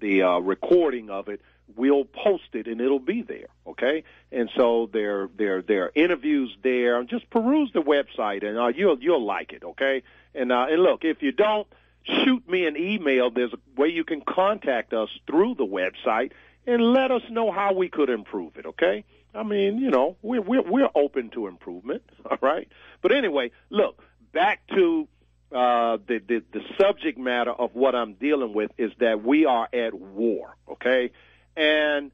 the 0.00 0.22
uh, 0.22 0.38
recording 0.38 1.10
of 1.10 1.28
it, 1.28 1.40
we'll 1.76 2.04
post 2.04 2.54
it 2.54 2.66
and 2.66 2.80
it'll 2.80 2.98
be 2.98 3.22
there. 3.22 3.48
Okay, 3.66 4.04
and 4.30 4.50
so 4.56 4.88
there 4.92 5.28
there 5.36 5.62
there 5.62 5.84
are 5.84 5.92
interviews 5.94 6.56
there. 6.62 7.02
Just 7.04 7.28
peruse 7.30 7.70
the 7.72 7.82
website 7.82 8.46
and 8.46 8.58
uh, 8.58 8.68
you'll 8.68 8.98
you'll 9.00 9.24
like 9.24 9.52
it. 9.52 9.62
Okay, 9.64 10.02
and 10.34 10.52
uh, 10.52 10.66
and 10.70 10.82
look 10.82 11.04
if 11.04 11.22
you 11.22 11.32
don't. 11.32 11.66
Shoot 12.04 12.48
me 12.48 12.66
an 12.66 12.76
email. 12.76 13.30
There's 13.30 13.52
a 13.52 13.80
way 13.80 13.86
you 13.86 14.02
can 14.02 14.22
contact 14.22 14.92
us 14.92 15.08
through 15.28 15.54
the 15.54 15.64
website 15.64 16.32
and 16.66 16.82
let 16.92 17.12
us 17.12 17.22
know 17.30 17.52
how 17.52 17.74
we 17.74 17.88
could 17.88 18.10
improve 18.10 18.56
it. 18.56 18.66
Okay, 18.66 19.04
I 19.34 19.42
mean, 19.42 19.78
you 19.78 19.90
know, 19.90 20.16
we're 20.22 20.40
we're 20.40 20.62
we're 20.62 20.90
open 20.94 21.30
to 21.30 21.46
improvement, 21.46 22.02
all 22.30 22.38
right. 22.40 22.68
But 23.00 23.12
anyway, 23.12 23.52
look 23.70 24.02
back 24.32 24.66
to 24.68 25.08
uh, 25.52 25.98
the, 26.06 26.18
the 26.26 26.42
the 26.52 26.60
subject 26.78 27.18
matter 27.18 27.52
of 27.52 27.74
what 27.74 27.94
I'm 27.94 28.14
dealing 28.14 28.52
with 28.54 28.70
is 28.78 28.92
that 28.98 29.22
we 29.24 29.46
are 29.46 29.68
at 29.72 29.94
war, 29.94 30.56
okay. 30.70 31.12
And 31.56 32.10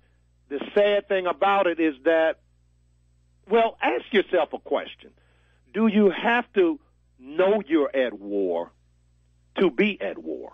the 0.49 0.61
sad 0.74 1.09
thing 1.09 1.26
about 1.26 1.66
it 1.66 1.80
is 1.80 1.95
that, 2.05 2.39
well, 3.49 3.76
ask 3.80 4.12
yourself 4.12 4.53
a 4.53 4.59
question: 4.59 5.11
Do 5.72 5.86
you 5.86 6.11
have 6.11 6.51
to 6.55 6.80
know 7.18 7.62
you're 7.66 7.95
at 7.95 8.12
war 8.12 8.70
to 9.59 9.70
be 9.70 10.01
at 10.01 10.18
war? 10.18 10.53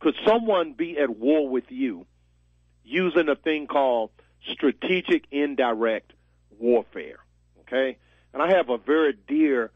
Could 0.00 0.14
someone 0.24 0.72
be 0.72 0.98
at 0.98 1.10
war 1.10 1.48
with 1.48 1.70
you 1.70 2.06
using 2.84 3.28
a 3.28 3.36
thing 3.36 3.66
called 3.66 4.10
strategic 4.50 5.24
indirect 5.30 6.12
warfare. 6.58 7.18
Okay, 7.60 7.98
and 8.32 8.42
I 8.42 8.50
have 8.50 8.70
a 8.70 8.78
very 8.78 9.14
dear 9.26 9.70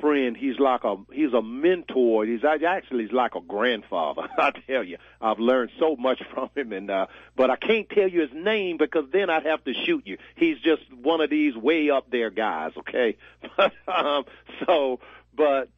friend. 0.00 0.36
He's 0.36 0.58
like 0.58 0.84
a 0.84 0.96
he's 1.12 1.32
a 1.32 1.42
mentor. 1.42 2.24
He's 2.24 2.44
actually 2.44 3.04
he's 3.04 3.12
like 3.12 3.34
a 3.34 3.40
grandfather. 3.40 4.22
I 4.38 4.52
tell 4.66 4.84
you, 4.84 4.98
I've 5.20 5.38
learned 5.38 5.70
so 5.78 5.96
much 5.96 6.22
from 6.34 6.50
him, 6.54 6.72
and 6.72 6.90
uh, 6.90 7.06
but 7.36 7.50
I 7.50 7.56
can't 7.56 7.88
tell 7.88 8.08
you 8.08 8.20
his 8.20 8.32
name 8.32 8.76
because 8.76 9.04
then 9.12 9.30
I'd 9.30 9.46
have 9.46 9.64
to 9.64 9.74
shoot 9.74 10.06
you. 10.06 10.18
He's 10.36 10.58
just 10.60 10.82
one 10.92 11.20
of 11.20 11.30
these 11.30 11.56
way 11.56 11.90
up 11.90 12.10
there 12.10 12.30
guys. 12.30 12.72
Okay, 12.78 13.16
but 13.56 13.72
um, 13.86 14.24
so 14.66 15.00
but 15.34 15.68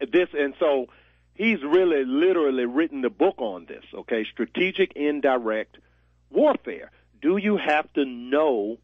this 0.00 0.28
and 0.32 0.54
so 0.58 0.86
he's 1.34 1.62
really 1.62 2.04
literally 2.04 2.66
written 2.66 3.02
the 3.02 3.10
book 3.10 3.36
on 3.38 3.66
this. 3.66 3.84
Okay, 3.94 4.24
strategic 4.24 4.92
indirect 4.94 5.78
warfare 6.30 6.90
do 7.20 7.36
you 7.36 7.56
have 7.56 7.92
to 7.94 8.04
know 8.04 8.78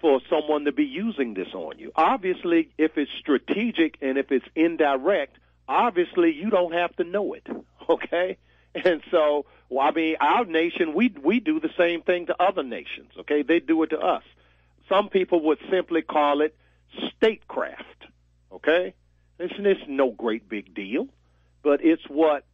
for 0.00 0.20
someone 0.28 0.64
to 0.64 0.72
be 0.72 0.84
using 0.84 1.34
this 1.34 1.54
on 1.54 1.78
you? 1.78 1.92
Obviously, 1.94 2.70
if 2.78 2.96
it's 2.96 3.10
strategic 3.18 3.96
and 4.00 4.18
if 4.18 4.32
it's 4.32 4.46
indirect, 4.54 5.36
obviously 5.68 6.32
you 6.32 6.50
don't 6.50 6.72
have 6.72 6.94
to 6.96 7.04
know 7.04 7.34
it. 7.34 7.46
Okay? 7.88 8.36
And 8.72 9.02
so, 9.10 9.46
well, 9.68 9.88
I 9.88 9.90
mean, 9.90 10.16
our 10.20 10.44
nation, 10.44 10.94
we 10.94 11.12
we 11.20 11.40
do 11.40 11.58
the 11.58 11.70
same 11.76 12.02
thing 12.02 12.26
to 12.26 12.40
other 12.40 12.62
nations. 12.62 13.10
Okay, 13.18 13.42
they 13.42 13.58
do 13.58 13.82
it 13.82 13.88
to 13.90 13.98
us. 13.98 14.22
Some 14.88 15.08
people 15.08 15.42
would 15.46 15.58
simply 15.70 16.02
call 16.02 16.40
it 16.40 16.56
statecraft. 17.16 18.06
Okay, 18.52 18.94
it's, 19.40 19.54
it's 19.58 19.80
no 19.88 20.12
great 20.12 20.48
big 20.48 20.72
deal, 20.72 21.08
but 21.64 21.84
it's 21.84 22.08
what 22.08 22.44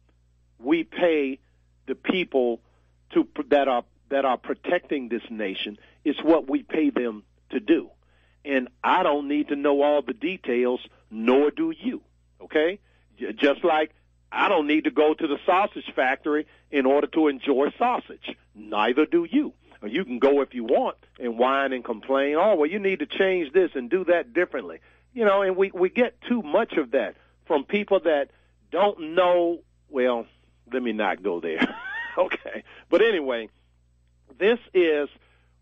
we 0.59 0.83
pay 0.83 1.37
the 1.85 1.95
people 1.95 2.61
to 3.11 3.27
that 3.49 3.67
are 3.67 3.83
that 4.09 4.25
are 4.25 4.37
protecting 4.37 5.09
this 5.09 5.23
nation. 5.29 5.77
It's 6.03 6.23
what 6.23 6.49
we 6.49 6.63
pay 6.63 6.89
them 6.89 7.23
to 7.49 7.59
do. 7.59 7.89
And 8.45 8.69
I 8.83 9.03
don't 9.03 9.27
need 9.27 9.49
to 9.49 9.55
know 9.55 9.81
all 9.81 10.01
the 10.01 10.13
details, 10.13 10.79
nor 11.11 11.51
do 11.51 11.73
you. 11.77 12.01
Okay? 12.41 12.79
Just 13.35 13.63
like 13.63 13.91
I 14.31 14.49
don't 14.49 14.67
need 14.67 14.83
to 14.83 14.91
go 14.91 15.13
to 15.13 15.27
the 15.27 15.37
sausage 15.45 15.91
factory 15.95 16.47
in 16.71 16.85
order 16.85 17.07
to 17.07 17.27
enjoy 17.27 17.73
sausage. 17.77 18.35
Neither 18.53 19.05
do 19.05 19.25
you. 19.29 19.53
You 19.85 20.03
can 20.05 20.19
go 20.19 20.41
if 20.41 20.53
you 20.53 20.63
want 20.63 20.97
and 21.19 21.37
whine 21.37 21.71
and 21.71 21.83
complain. 21.83 22.35
Oh, 22.35 22.55
well, 22.55 22.69
you 22.69 22.79
need 22.79 22.99
to 22.99 23.05
change 23.05 23.53
this 23.53 23.71
and 23.75 23.89
do 23.89 24.05
that 24.05 24.33
differently. 24.33 24.79
You 25.13 25.25
know, 25.25 25.41
and 25.41 25.55
we, 25.55 25.71
we 25.71 25.89
get 25.89 26.19
too 26.21 26.41
much 26.41 26.73
of 26.73 26.91
that 26.91 27.15
from 27.45 27.63
people 27.63 27.99
that 28.01 28.29
don't 28.71 29.15
know. 29.15 29.59
Well, 29.89 30.25
let 30.71 30.83
me 30.83 30.93
not 30.93 31.23
go 31.23 31.39
there. 31.39 31.75
okay. 32.17 32.63
But 32.89 33.01
anyway, 33.01 33.49
this 34.37 34.59
is 34.73 35.09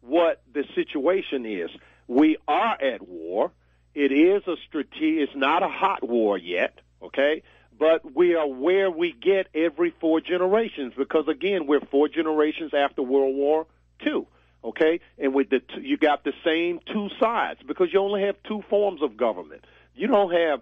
what 0.06 0.42
the 0.54 0.64
situation 0.76 1.46
is. 1.46 1.70
We 2.08 2.38
are 2.48 2.80
at 2.82 3.08
war. 3.08 3.52
It 3.94 4.12
is 4.12 4.44
a 4.48 4.56
strategic, 4.68 5.30
it's 5.30 5.36
not 5.36 5.64
a 5.64 5.68
hot 5.68 6.08
war 6.08 6.38
yet, 6.38 6.80
okay? 7.02 7.44
But 7.78 8.16
we 8.16 8.36
are 8.36 8.48
where 8.48 8.92
we 8.92 9.14
get 9.14 9.48
every 9.54 9.94
four 10.00 10.22
generations 10.22 10.94
because 10.98 11.28
again, 11.28 11.66
we're 11.66 11.82
four 11.92 12.08
generations 12.08 12.74
after 12.74 13.02
World 13.02 13.36
War 13.36 13.68
II, 14.06 14.28
okay? 14.64 15.00
And 15.18 15.34
with 15.34 15.50
the, 15.50 15.62
you 15.80 15.98
got 15.98 16.24
the 16.24 16.34
same 16.44 16.80
two 16.92 17.10
sides 17.20 17.62
because 17.66 17.92
you 17.92 18.00
only 18.00 18.22
have 18.24 18.36
two 18.44 18.64
forms 18.70 19.02
of 19.02 19.18
government. 19.18 19.64
You 19.96 20.08
don't 20.08 20.32
have, 20.32 20.62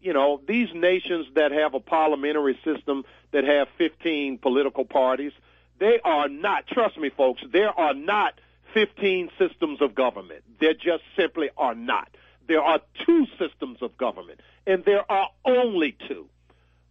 you 0.00 0.12
know, 0.12 0.40
these 0.46 0.68
nations 0.72 1.26
that 1.34 1.52
have 1.52 1.74
a 1.74 1.80
parliamentary 1.80 2.58
system 2.64 3.04
that 3.32 3.44
have 3.44 3.68
15 3.76 4.38
political 4.38 4.84
parties, 4.84 5.32
they 5.78 6.00
are 6.04 6.28
not, 6.28 6.66
trust 6.66 6.96
me, 6.96 7.10
folks, 7.10 7.42
there 7.52 7.70
are 7.70 7.94
not 7.94 8.34
15 8.74 9.30
systems 9.38 9.80
of 9.80 9.94
government. 9.94 10.42
There 10.60 10.74
just 10.74 11.02
simply 11.16 11.50
are 11.56 11.74
not. 11.74 12.08
There 12.46 12.62
are 12.62 12.80
two 13.04 13.26
systems 13.38 13.78
of 13.82 13.96
government, 13.96 14.40
and 14.66 14.84
there 14.84 15.10
are 15.10 15.28
only 15.44 15.96
two. 16.08 16.28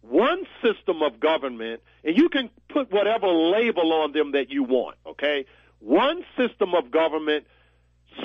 One 0.02 0.44
system 0.62 1.02
of 1.02 1.18
government, 1.18 1.82
and 2.04 2.16
you 2.16 2.28
can 2.28 2.50
put 2.68 2.92
whatever 2.92 3.26
label 3.26 3.92
on 3.92 4.12
them 4.12 4.32
that 4.32 4.50
you 4.50 4.62
want, 4.62 4.96
okay? 5.04 5.46
One 5.80 6.24
system 6.36 6.74
of 6.74 6.90
government 6.90 7.46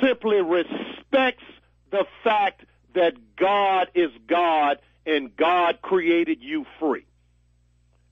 simply 0.01 0.41
respects 0.41 1.43
the 1.91 2.05
fact 2.23 2.65
that 2.95 3.13
God 3.35 3.89
is 3.93 4.11
God 4.27 4.79
and 5.05 5.35
God 5.35 5.81
created 5.81 6.41
you 6.41 6.65
free. 6.79 7.05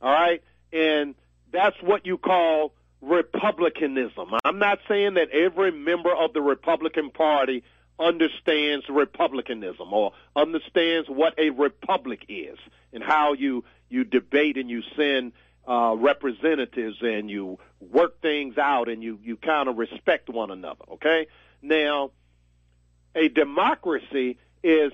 All 0.02 0.12
right? 0.12 0.44
And 0.74 1.16
that's 1.52 1.76
what 1.82 2.06
you 2.06 2.18
call 2.18 2.74
republicanism. 3.02 4.32
I'm 4.43 4.60
not 4.60 4.80
saying 4.88 5.16
that 5.16 5.30
every 5.32 5.72
member 5.72 6.14
of 6.14 6.34
the 6.34 6.41
Republican 6.41 7.10
Party 7.10 7.64
understands 7.99 8.86
republicanism 8.89 9.93
or 9.93 10.14
understands 10.36 11.08
what 11.10 11.38
a 11.38 11.49
republic 11.52 12.26
is 12.30 12.58
and 12.93 13.04
how 13.04 13.34
you 13.34 13.64
you 13.89 14.04
debate 14.04 14.58
and 14.58 14.70
you 14.70 14.82
send 14.95 15.34
uh, 15.68 15.95
representatives 15.95 16.97
and 17.02 17.30
you 17.30 17.60
work 17.80 18.22
things 18.22 18.58
out 18.58 18.89
and 18.89 19.04
you 19.04 19.20
you 19.24 19.38
kind 19.38 19.70
of 19.70 19.78
respect 19.78 20.30
one 20.30 20.52
another. 20.52 20.86
Okay, 20.93 21.28
now 21.62 22.12
a 23.16 23.28
democracy 23.28 24.38
is 24.64 24.91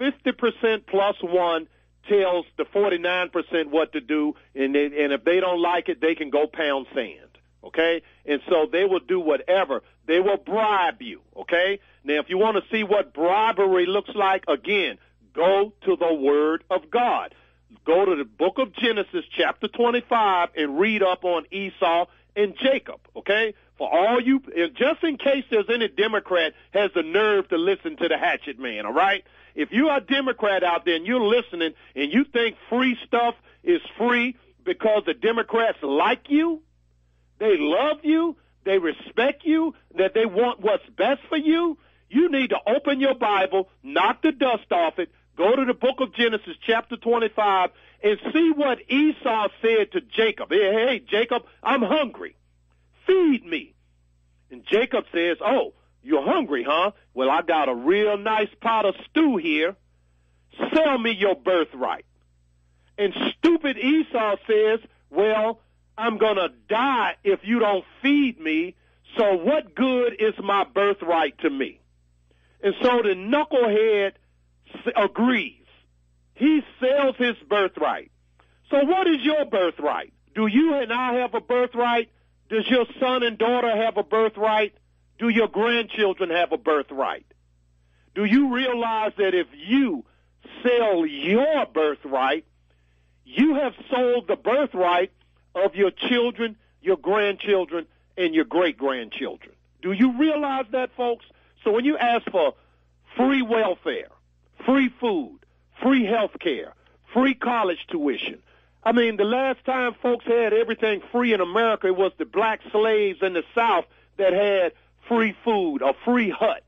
50% 0.00 0.86
plus 0.86 1.16
one 1.22 1.68
tells 2.08 2.46
the 2.56 2.64
49% 2.64 3.66
what 3.70 3.92
to 3.92 4.00
do, 4.00 4.34
and 4.54 4.74
they, 4.74 4.84
and 4.84 5.12
if 5.12 5.24
they 5.24 5.40
don't 5.40 5.60
like 5.60 5.88
it, 5.88 6.00
they 6.00 6.14
can 6.14 6.30
go 6.30 6.46
pound 6.46 6.86
sand. 6.94 7.25
Okay, 7.66 8.02
and 8.24 8.40
so 8.48 8.66
they 8.70 8.84
will 8.84 9.00
do 9.00 9.18
whatever. 9.20 9.82
They 10.06 10.20
will 10.20 10.36
bribe 10.36 11.02
you. 11.02 11.20
Okay, 11.36 11.80
now 12.04 12.14
if 12.20 12.28
you 12.28 12.38
want 12.38 12.56
to 12.56 12.62
see 12.70 12.84
what 12.84 13.12
bribery 13.12 13.86
looks 13.86 14.10
like, 14.14 14.44
again, 14.48 14.98
go 15.34 15.72
to 15.84 15.96
the 15.96 16.14
Word 16.14 16.64
of 16.70 16.90
God. 16.90 17.34
Go 17.84 18.04
to 18.04 18.16
the 18.16 18.24
book 18.24 18.58
of 18.58 18.72
Genesis, 18.72 19.24
chapter 19.36 19.68
25, 19.68 20.50
and 20.56 20.78
read 20.78 21.02
up 21.02 21.24
on 21.24 21.44
Esau 21.50 22.06
and 22.36 22.54
Jacob. 22.56 23.00
Okay, 23.16 23.54
for 23.78 23.92
all 23.92 24.20
you, 24.20 24.40
just 24.74 25.02
in 25.02 25.18
case 25.18 25.44
there's 25.50 25.68
any 25.72 25.88
Democrat 25.88 26.54
has 26.70 26.90
the 26.94 27.02
nerve 27.02 27.48
to 27.48 27.56
listen 27.56 27.96
to 27.96 28.08
the 28.08 28.16
hatchet 28.16 28.58
man. 28.58 28.86
All 28.86 28.92
right, 28.92 29.24
if 29.54 29.72
you 29.72 29.88
are 29.88 29.98
a 29.98 30.00
Democrat 30.00 30.62
out 30.62 30.84
there 30.84 30.94
and 30.94 31.06
you're 31.06 31.20
listening 31.20 31.74
and 31.94 32.12
you 32.12 32.24
think 32.24 32.56
free 32.68 32.96
stuff 33.06 33.34
is 33.64 33.80
free 33.98 34.36
because 34.64 35.02
the 35.06 35.14
Democrats 35.14 35.78
like 35.82 36.26
you, 36.28 36.62
they 37.38 37.56
love 37.58 37.98
you, 38.02 38.36
they 38.64 38.78
respect 38.78 39.44
you, 39.44 39.74
that 39.96 40.14
they 40.14 40.26
want 40.26 40.60
what's 40.60 40.88
best 40.96 41.20
for 41.28 41.36
you, 41.36 41.78
you 42.08 42.30
need 42.30 42.50
to 42.50 42.58
open 42.66 43.00
your 43.00 43.14
Bible, 43.14 43.68
knock 43.82 44.22
the 44.22 44.32
dust 44.32 44.70
off 44.70 44.98
it, 44.98 45.10
go 45.36 45.54
to 45.54 45.64
the 45.64 45.74
book 45.74 46.00
of 46.00 46.14
Genesis, 46.14 46.56
chapter 46.66 46.96
25, 46.96 47.70
and 48.02 48.18
see 48.32 48.52
what 48.54 48.78
Esau 48.88 49.48
said 49.62 49.92
to 49.92 50.00
Jacob. 50.00 50.50
Hey, 50.50 50.72
hey, 50.72 51.02
Jacob, 51.08 51.42
I'm 51.62 51.82
hungry. 51.82 52.36
Feed 53.06 53.44
me. 53.44 53.74
And 54.50 54.64
Jacob 54.64 55.04
says, 55.12 55.38
Oh, 55.40 55.74
you're 56.02 56.24
hungry, 56.24 56.64
huh? 56.66 56.92
Well, 57.14 57.30
I 57.30 57.42
got 57.42 57.68
a 57.68 57.74
real 57.74 58.16
nice 58.16 58.48
pot 58.60 58.84
of 58.84 58.94
stew 59.10 59.36
here. 59.36 59.74
Sell 60.72 60.98
me 60.98 61.12
your 61.12 61.34
birthright. 61.34 62.04
And 62.96 63.12
stupid 63.38 63.76
Esau 63.76 64.36
says, 64.46 64.80
Well, 65.10 65.60
I'm 65.98 66.18
going 66.18 66.36
to 66.36 66.50
die 66.68 67.16
if 67.24 67.40
you 67.42 67.58
don't 67.58 67.84
feed 68.02 68.38
me. 68.40 68.74
So 69.16 69.34
what 69.34 69.74
good 69.74 70.14
is 70.18 70.34
my 70.42 70.64
birthright 70.64 71.38
to 71.38 71.50
me? 71.50 71.80
And 72.62 72.74
so 72.82 73.02
the 73.02 73.14
knucklehead 73.14 74.12
agrees. 74.96 75.64
He 76.34 76.62
sells 76.80 77.16
his 77.16 77.36
birthright. 77.48 78.10
So 78.70 78.84
what 78.84 79.06
is 79.06 79.22
your 79.22 79.46
birthright? 79.46 80.12
Do 80.34 80.46
you 80.46 80.74
and 80.74 80.92
I 80.92 81.14
have 81.14 81.34
a 81.34 81.40
birthright? 81.40 82.10
Does 82.50 82.68
your 82.68 82.84
son 83.00 83.22
and 83.22 83.38
daughter 83.38 83.74
have 83.74 83.96
a 83.96 84.02
birthright? 84.02 84.74
Do 85.18 85.28
your 85.28 85.48
grandchildren 85.48 86.30
have 86.30 86.52
a 86.52 86.58
birthright? 86.58 87.26
Do 88.14 88.24
you 88.24 88.54
realize 88.54 89.12
that 89.18 89.34
if 89.34 89.46
you 89.54 90.04
sell 90.62 91.06
your 91.06 91.66
birthright, 91.66 92.44
you 93.24 93.54
have 93.54 93.72
sold 93.90 94.28
the 94.28 94.36
birthright 94.36 95.12
of 95.56 95.74
your 95.74 95.90
children, 95.90 96.56
your 96.82 96.96
grandchildren, 96.96 97.86
and 98.16 98.34
your 98.34 98.44
great 98.44 98.78
grandchildren? 98.78 99.52
Do 99.82 99.92
you 99.92 100.18
realize 100.18 100.66
that, 100.72 100.90
folks? 100.96 101.24
So 101.64 101.72
when 101.72 101.84
you 101.84 101.96
ask 101.96 102.30
for 102.30 102.54
free 103.16 103.42
welfare, 103.42 104.08
free 104.64 104.90
food, 105.00 105.38
free 105.82 106.04
health 106.04 106.38
care, 106.38 106.74
free 107.12 107.34
college 107.34 107.86
tuition, 107.90 108.42
I 108.84 108.92
mean, 108.92 109.16
the 109.16 109.24
last 109.24 109.64
time 109.64 109.94
folks 110.00 110.24
had 110.26 110.52
everything 110.52 111.02
free 111.10 111.32
in 111.32 111.40
America, 111.40 111.88
it 111.88 111.96
was 111.96 112.12
the 112.18 112.24
black 112.24 112.60
slaves 112.70 113.18
in 113.20 113.32
the 113.32 113.42
South 113.54 113.84
that 114.16 114.32
had 114.32 114.72
free 115.08 115.34
food, 115.44 115.82
a 115.82 115.92
free 116.04 116.30
hut, 116.30 116.62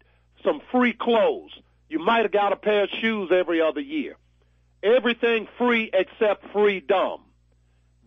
some 0.44 0.60
free 0.72 0.92
clothes. 0.92 1.52
You 1.88 2.00
might 2.00 2.22
have 2.22 2.32
got 2.32 2.52
a 2.52 2.56
pair 2.56 2.84
of 2.84 2.90
shoes 3.00 3.30
every 3.32 3.60
other 3.60 3.80
year. 3.80 4.16
Everything 4.82 5.48
free 5.58 5.90
except 5.92 6.52
freedom. 6.52 7.20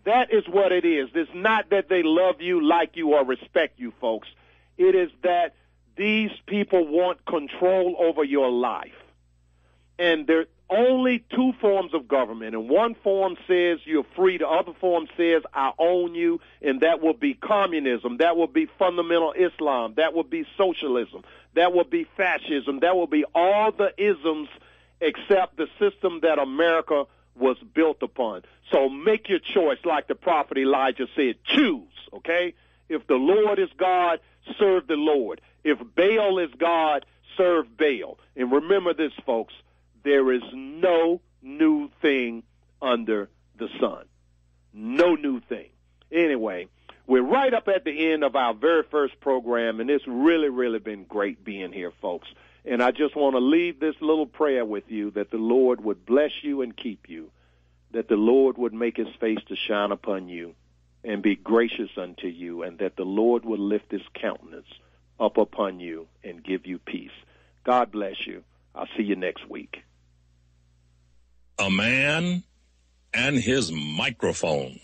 That 0.04 0.34
is 0.34 0.48
what 0.48 0.72
it 0.72 0.86
is. 0.86 1.10
It's 1.14 1.32
not 1.34 1.70
that 1.70 1.90
they 1.90 2.02
love 2.04 2.42
you, 2.42 2.66
like 2.66 2.96
you, 2.96 3.14
or 3.14 3.24
respect 3.26 3.80
you, 3.80 3.94
folks. 4.02 4.28
It 4.78 4.96
is 4.96 5.12
that 5.24 5.54
these 5.96 6.32
people 6.48 6.88
want 6.88 7.26
control 7.26 7.96
over 8.00 8.24
your 8.24 8.50
life. 8.50 8.94
And 10.00 10.26
there 10.26 10.40
are 10.40 10.46
only 10.72 11.24
two 11.36 11.54
forms 11.62 11.94
of 11.94 12.08
government. 12.08 12.56
And 12.56 12.68
one 12.70 12.96
form 13.04 13.36
says 13.48 13.80
you're 13.86 14.06
free, 14.16 14.38
the 14.38 14.48
other 14.48 14.74
form 14.80 15.08
says 15.16 15.44
I 15.54 15.74
own 15.78 16.16
you, 16.16 16.40
and 16.62 16.82
that 16.82 17.02
will 17.02 17.14
be 17.14 17.36
communism. 17.36 18.18
That 18.18 18.38
will 18.38 18.48
be 18.48 18.68
fundamental 18.80 19.34
Islam. 19.34 19.94
That 19.98 20.14
will 20.14 20.24
be 20.24 20.46
socialism. 20.58 21.24
That 21.54 21.74
will 21.74 21.84
be 21.84 22.08
fascism. 22.18 22.80
That 22.80 22.96
will 22.96 23.08
be 23.08 23.26
all 23.36 23.72
the 23.72 23.94
isms 23.98 24.50
except 25.02 25.58
the 25.58 25.68
system 25.78 26.22
that 26.22 26.40
America 26.40 27.06
was 27.36 27.58
built 27.74 28.02
upon. 28.02 28.44
So 28.72 28.90
make 28.90 29.30
your 29.30 29.40
choice, 29.40 29.80
like 29.86 30.08
the 30.08 30.16
prophet 30.16 30.58
Elijah 30.58 31.08
said. 31.16 31.36
Choose, 31.46 31.88
okay? 32.14 32.54
If 32.90 33.08
the 33.08 33.16
Lord 33.16 33.60
is 33.60 33.70
God, 33.78 34.20
serve 34.60 34.88
the 34.88 34.96
Lord. 34.96 35.42
If 35.64 35.80
Baal 35.96 36.40
is 36.40 36.50
God, 36.58 37.06
serve 37.38 37.66
Baal. 37.78 38.20
And 38.36 38.52
remember 38.52 38.94
this, 38.94 39.14
folks, 39.26 39.54
there 40.04 40.32
is 40.32 40.42
no 40.54 41.22
new 41.42 41.90
thing 42.02 42.44
under 42.82 43.30
the 43.58 43.70
sun. 43.80 44.06
No 44.74 45.16
new 45.16 45.40
thing. 45.42 45.70
Anyway, 46.12 46.68
we're 47.08 47.22
right 47.22 47.54
up 47.54 47.68
at 47.68 47.84
the 47.84 48.12
end 48.12 48.24
of 48.24 48.36
our 48.36 48.54
very 48.54 48.84
first 48.84 49.20
program, 49.20 49.80
and 49.80 49.90
it's 49.90 50.08
really, 50.08 50.50
really 50.50 50.80
been 50.80 51.04
great 51.04 51.44
being 51.44 51.72
here, 51.72 51.92
folks. 52.02 52.28
And 52.66 52.82
I 52.82 52.92
just 52.92 53.16
want 53.16 53.36
to 53.36 53.40
leave 53.40 53.80
this 53.80 53.96
little 54.02 54.28
prayer 54.28 54.64
with 54.64 54.84
you 54.88 55.12
that 55.12 55.32
the 55.32 55.38
Lord 55.38 55.84
would 55.84 56.06
bless 56.06 56.32
you 56.44 56.62
and 56.62 56.76
keep 56.76 57.10
you, 57.10 57.32
that 57.92 58.08
the 58.08 58.16
Lord 58.16 58.58
would 58.58 58.74
make 58.74 58.98
his 58.98 59.08
face 59.20 59.40
to 59.48 59.56
shine 59.68 59.92
upon 59.92 60.30
you 60.30 60.54
and 61.04 61.24
be 61.24 61.36
gracious 61.36 61.90
unto 61.98 62.28
you, 62.28 62.62
and 62.62 62.78
that 62.78 62.96
the 62.96 63.04
Lord 63.04 63.44
would 63.44 63.60
lift 63.60 63.92
his 63.92 64.04
countenance 64.14 64.68
up 65.20 65.38
upon 65.38 65.80
you 65.80 66.08
and 66.24 66.44
give 66.44 66.68
you 66.68 66.78
peace. 66.78 67.10
God 67.64 67.92
bless 67.92 68.28
you. 68.28 68.44
I'll 68.76 68.88
see 68.96 69.04
you 69.04 69.16
next 69.16 69.50
week. 69.50 69.78
A 71.58 71.70
man 71.72 72.44
and 73.14 73.38
his 73.38 73.72
microphone. 73.72 74.80